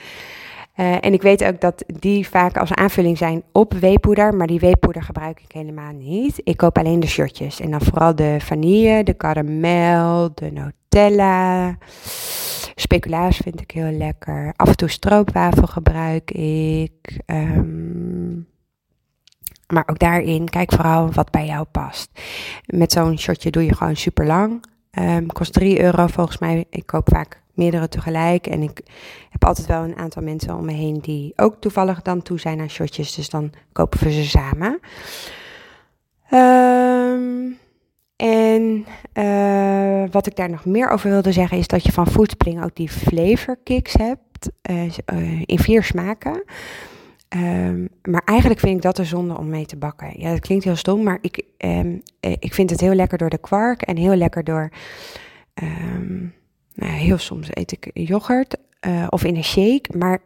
Uh, 0.76 1.04
en 1.04 1.12
ik 1.12 1.22
weet 1.22 1.44
ook 1.44 1.60
dat 1.60 1.84
die 1.86 2.28
vaak 2.28 2.56
als 2.56 2.72
aanvulling 2.72 3.18
zijn 3.18 3.42
op 3.52 3.72
weepoeder, 3.72 4.34
maar 4.34 4.46
die 4.46 4.60
weepoeder 4.60 5.02
gebruik 5.02 5.40
ik 5.40 5.52
helemaal 5.52 5.92
niet. 5.92 6.40
Ik 6.44 6.56
koop 6.56 6.78
alleen 6.78 7.00
de 7.00 7.06
shotjes 7.06 7.60
en 7.60 7.70
dan 7.70 7.82
vooral 7.82 8.14
de 8.14 8.36
vanille, 8.40 9.04
de 9.04 9.14
karamel, 9.14 10.30
de 10.34 10.50
Nutella. 10.50 11.76
Speculaas 12.74 13.36
vind 13.36 13.60
ik 13.60 13.70
heel 13.70 13.92
lekker. 13.92 14.52
Af 14.56 14.68
en 14.68 14.76
toe 14.76 14.88
stroopwafel 14.88 15.66
gebruik 15.66 16.30
ik. 16.30 17.20
Ehm, 17.26 18.34
maar 19.72 19.84
ook 19.86 19.98
daarin, 19.98 20.48
kijk 20.48 20.72
vooral 20.72 21.12
wat 21.12 21.30
bij 21.30 21.46
jou 21.46 21.64
past. 21.64 22.10
Met 22.66 22.92
zo'n 22.92 23.18
shotje 23.18 23.50
doe 23.50 23.64
je 23.64 23.74
gewoon 23.74 23.96
super 23.96 24.26
lang. 24.26 24.64
Um, 24.98 25.26
kost 25.26 25.52
3 25.52 25.80
euro 25.80 26.06
volgens 26.06 26.38
mij. 26.38 26.64
Ik 26.70 26.86
koop 26.86 27.08
vaak 27.08 27.42
meerdere 27.54 27.88
tegelijk. 27.88 28.46
En 28.46 28.62
ik 28.62 28.80
heb 29.30 29.44
altijd 29.44 29.66
wel 29.66 29.82
een 29.82 29.96
aantal 29.96 30.22
mensen 30.22 30.56
om 30.56 30.64
me 30.64 30.72
heen 30.72 30.98
die 31.00 31.32
ook 31.36 31.60
toevallig 31.60 32.02
dan 32.02 32.22
toe 32.22 32.40
zijn 32.40 32.60
aan 32.60 32.70
shotjes. 32.70 33.14
Dus 33.14 33.30
dan 33.30 33.52
kopen 33.72 34.04
we 34.04 34.12
ze 34.12 34.24
samen. 34.24 34.80
Um, 36.30 37.58
en 38.22 38.86
uh, 39.14 40.04
wat 40.10 40.26
ik 40.26 40.36
daar 40.36 40.50
nog 40.50 40.64
meer 40.64 40.90
over 40.90 41.10
wilde 41.10 41.32
zeggen 41.32 41.58
is 41.58 41.66
dat 41.66 41.84
je 41.84 41.92
van 41.92 42.06
Foodspring 42.06 42.64
ook 42.64 42.74
die 42.74 42.88
flavor 42.88 43.58
kicks 43.64 43.92
hebt 43.92 44.50
uh, 44.70 44.82
uh, 44.84 45.42
in 45.44 45.58
vier 45.58 45.82
smaken. 45.82 46.44
Um, 47.36 47.88
maar 48.02 48.22
eigenlijk 48.24 48.60
vind 48.60 48.76
ik 48.76 48.82
dat 48.82 48.98
een 48.98 49.06
zonde 49.06 49.38
om 49.38 49.48
mee 49.48 49.66
te 49.66 49.76
bakken. 49.76 50.20
Ja, 50.20 50.30
dat 50.30 50.40
klinkt 50.40 50.64
heel 50.64 50.76
stom, 50.76 51.02
maar 51.02 51.18
ik, 51.20 51.42
um, 51.58 52.02
ik 52.20 52.54
vind 52.54 52.70
het 52.70 52.80
heel 52.80 52.94
lekker 52.94 53.18
door 53.18 53.30
de 53.30 53.38
kwark 53.38 53.82
en 53.82 53.96
heel 53.96 54.16
lekker 54.16 54.44
door. 54.44 54.70
Um, 55.62 56.34
nou, 56.74 56.92
heel 56.92 57.18
soms 57.18 57.48
eet 57.50 57.72
ik 57.72 57.90
yoghurt 57.94 58.56
of 59.08 59.24
in 59.24 59.36
een 59.36 59.44
shake, 59.44 59.98
maar 59.98 60.18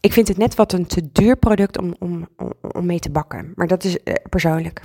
ik 0.00 0.12
vind 0.12 0.28
het 0.28 0.36
net 0.36 0.54
wat 0.54 0.72
een 0.72 0.86
te 0.86 1.12
duur 1.12 1.36
product 1.36 1.78
om, 1.78 1.94
om, 1.98 2.28
om 2.72 2.86
mee 2.86 2.98
te 2.98 3.10
bakken. 3.10 3.52
Maar 3.54 3.66
dat 3.66 3.84
is 3.84 3.98
uh, 4.04 4.14
persoonlijk. 4.28 4.82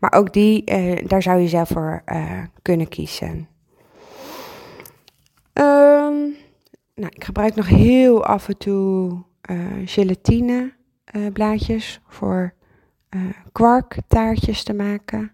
Maar 0.00 0.12
ook 0.12 0.32
die, 0.32 0.72
uh, 0.72 1.06
daar 1.06 1.22
zou 1.22 1.40
je 1.40 1.48
zelf 1.48 1.68
voor 1.68 2.02
uh, 2.06 2.42
kunnen 2.62 2.88
kiezen. 2.88 3.48
Um, 5.52 6.34
nou, 6.94 7.10
ik 7.14 7.24
gebruik 7.24 7.54
nog 7.54 7.68
heel 7.68 8.24
af 8.24 8.48
en 8.48 8.58
toe 8.58 9.22
gelatine 9.84 10.72
blaadjes 11.32 12.00
voor 12.06 12.54
kwarktaartjes 13.52 14.62
te 14.62 14.74
maken. 14.74 15.32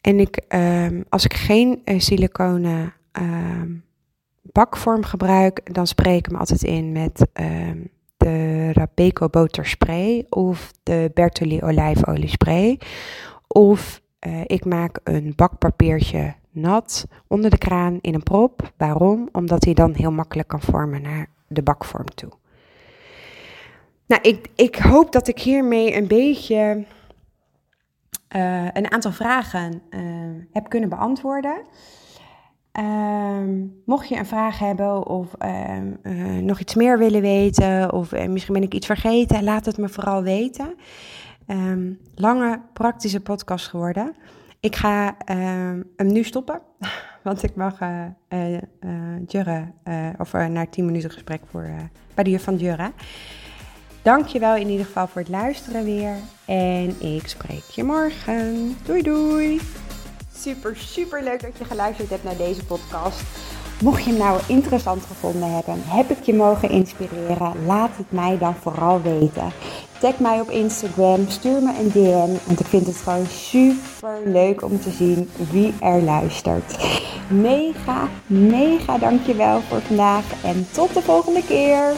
En 0.00 0.20
ik, 0.20 0.42
um, 0.48 1.04
als 1.08 1.24
ik 1.24 1.34
geen 1.34 1.82
siliconen 1.84 2.94
um, 3.12 3.84
bakvorm 4.42 5.04
gebruik, 5.04 5.74
dan 5.74 5.86
spreek 5.86 6.26
ik 6.26 6.32
me 6.32 6.38
altijd 6.38 6.62
in 6.62 6.92
met 6.92 7.26
um, 7.40 7.90
de 8.16 8.72
Rabeco 8.72 9.28
boterspray 9.28 10.26
of 10.28 10.72
de 10.82 11.10
Bertolli 11.14 11.62
olijfoliespray. 11.62 12.80
Of 13.46 14.00
uh, 14.26 14.40
ik 14.46 14.64
maak 14.64 15.00
een 15.04 15.32
bakpapiertje 15.36 16.34
nat 16.50 17.06
onder 17.26 17.50
de 17.50 17.58
kraan 17.58 17.98
in 18.00 18.14
een 18.14 18.22
prop. 18.22 18.72
Waarom? 18.76 19.28
Omdat 19.32 19.64
hij 19.64 19.74
dan 19.74 19.92
heel 19.94 20.12
makkelijk 20.12 20.48
kan 20.48 20.60
vormen 20.60 21.02
naar 21.02 21.26
de 21.46 21.62
bakvorm 21.62 22.06
toe. 22.14 22.30
Nou, 24.06 24.22
ik, 24.22 24.48
ik 24.54 24.76
hoop 24.76 25.12
dat 25.12 25.28
ik 25.28 25.38
hiermee 25.38 25.96
een 25.96 26.06
beetje 26.06 26.84
uh, 28.36 28.68
een 28.72 28.90
aantal 28.92 29.12
vragen 29.12 29.82
uh, 29.90 30.00
heb 30.52 30.68
kunnen 30.68 30.88
beantwoorden. 30.88 31.62
Um, 32.78 33.82
mocht 33.84 34.08
je 34.08 34.16
een 34.16 34.26
vraag 34.26 34.58
hebben 34.58 35.06
of 35.06 35.28
um, 35.38 35.98
uh, 36.02 36.36
nog 36.42 36.60
iets 36.60 36.74
meer 36.74 36.98
willen 36.98 37.20
weten, 37.20 37.92
of 37.92 38.12
uh, 38.12 38.26
misschien 38.26 38.54
ben 38.54 38.62
ik 38.62 38.74
iets 38.74 38.86
vergeten, 38.86 39.44
laat 39.44 39.66
het 39.66 39.78
me 39.78 39.88
vooral 39.88 40.22
weten. 40.22 40.74
Um, 41.46 41.98
lange 42.14 42.60
praktische 42.72 43.20
podcast 43.20 43.68
geworden. 43.68 44.14
Ik 44.60 44.76
ga 44.76 45.16
hem 45.24 45.84
nu 45.96 46.24
stoppen, 46.24 46.60
want 47.22 47.42
ik 47.42 47.54
mag 47.54 47.80
uh, 47.80 48.06
of 50.18 50.32
naar 50.32 50.68
10 50.70 50.84
minuten 50.84 51.10
gesprek 51.10 51.40
voor, 51.50 51.70
bij 52.14 52.24
de 52.24 52.30
juf 52.30 52.42
van 52.42 52.56
Jurre. 52.56 52.92
Dankjewel 54.02 54.56
in 54.56 54.68
ieder 54.68 54.86
geval 54.86 55.06
voor 55.06 55.20
het 55.20 55.30
luisteren 55.30 55.84
weer. 55.84 56.14
En 56.44 57.02
ik 57.02 57.28
spreek 57.28 57.62
je 57.62 57.84
morgen. 57.84 58.76
Doei 58.84 59.02
doei! 59.02 59.60
Super, 60.42 60.76
super 60.76 61.22
leuk 61.22 61.42
dat 61.42 61.58
je 61.58 61.64
geluisterd 61.64 62.10
hebt 62.10 62.24
naar 62.24 62.36
deze 62.36 62.64
podcast. 62.64 63.20
Mocht 63.80 64.04
je 64.04 64.10
hem 64.10 64.18
nou 64.18 64.40
interessant 64.46 65.04
gevonden 65.04 65.54
hebben, 65.54 65.82
heb 65.84 66.10
ik 66.10 66.22
je 66.22 66.34
mogen 66.34 66.70
inspireren, 66.70 67.64
laat 67.66 67.90
het 67.96 68.12
mij 68.12 68.38
dan 68.38 68.54
vooral 68.54 69.02
weten. 69.02 69.52
Tag 70.00 70.18
mij 70.18 70.40
op 70.40 70.50
Instagram, 70.50 71.28
stuur 71.28 71.62
me 71.62 71.78
een 71.78 71.90
DM, 71.90 72.46
want 72.46 72.60
ik 72.60 72.66
vind 72.66 72.86
het 72.86 72.96
gewoon 72.96 73.26
super 73.26 74.20
leuk 74.24 74.62
om 74.62 74.80
te 74.80 74.90
zien 74.90 75.30
wie 75.50 75.74
er 75.80 76.02
luistert. 76.02 76.76
Mega, 77.28 78.08
mega 78.26 78.98
dankjewel 78.98 79.60
voor 79.60 79.80
vandaag 79.80 80.24
en 80.44 80.66
tot 80.72 80.94
de 80.94 81.02
volgende 81.02 81.44
keer. 81.46 81.94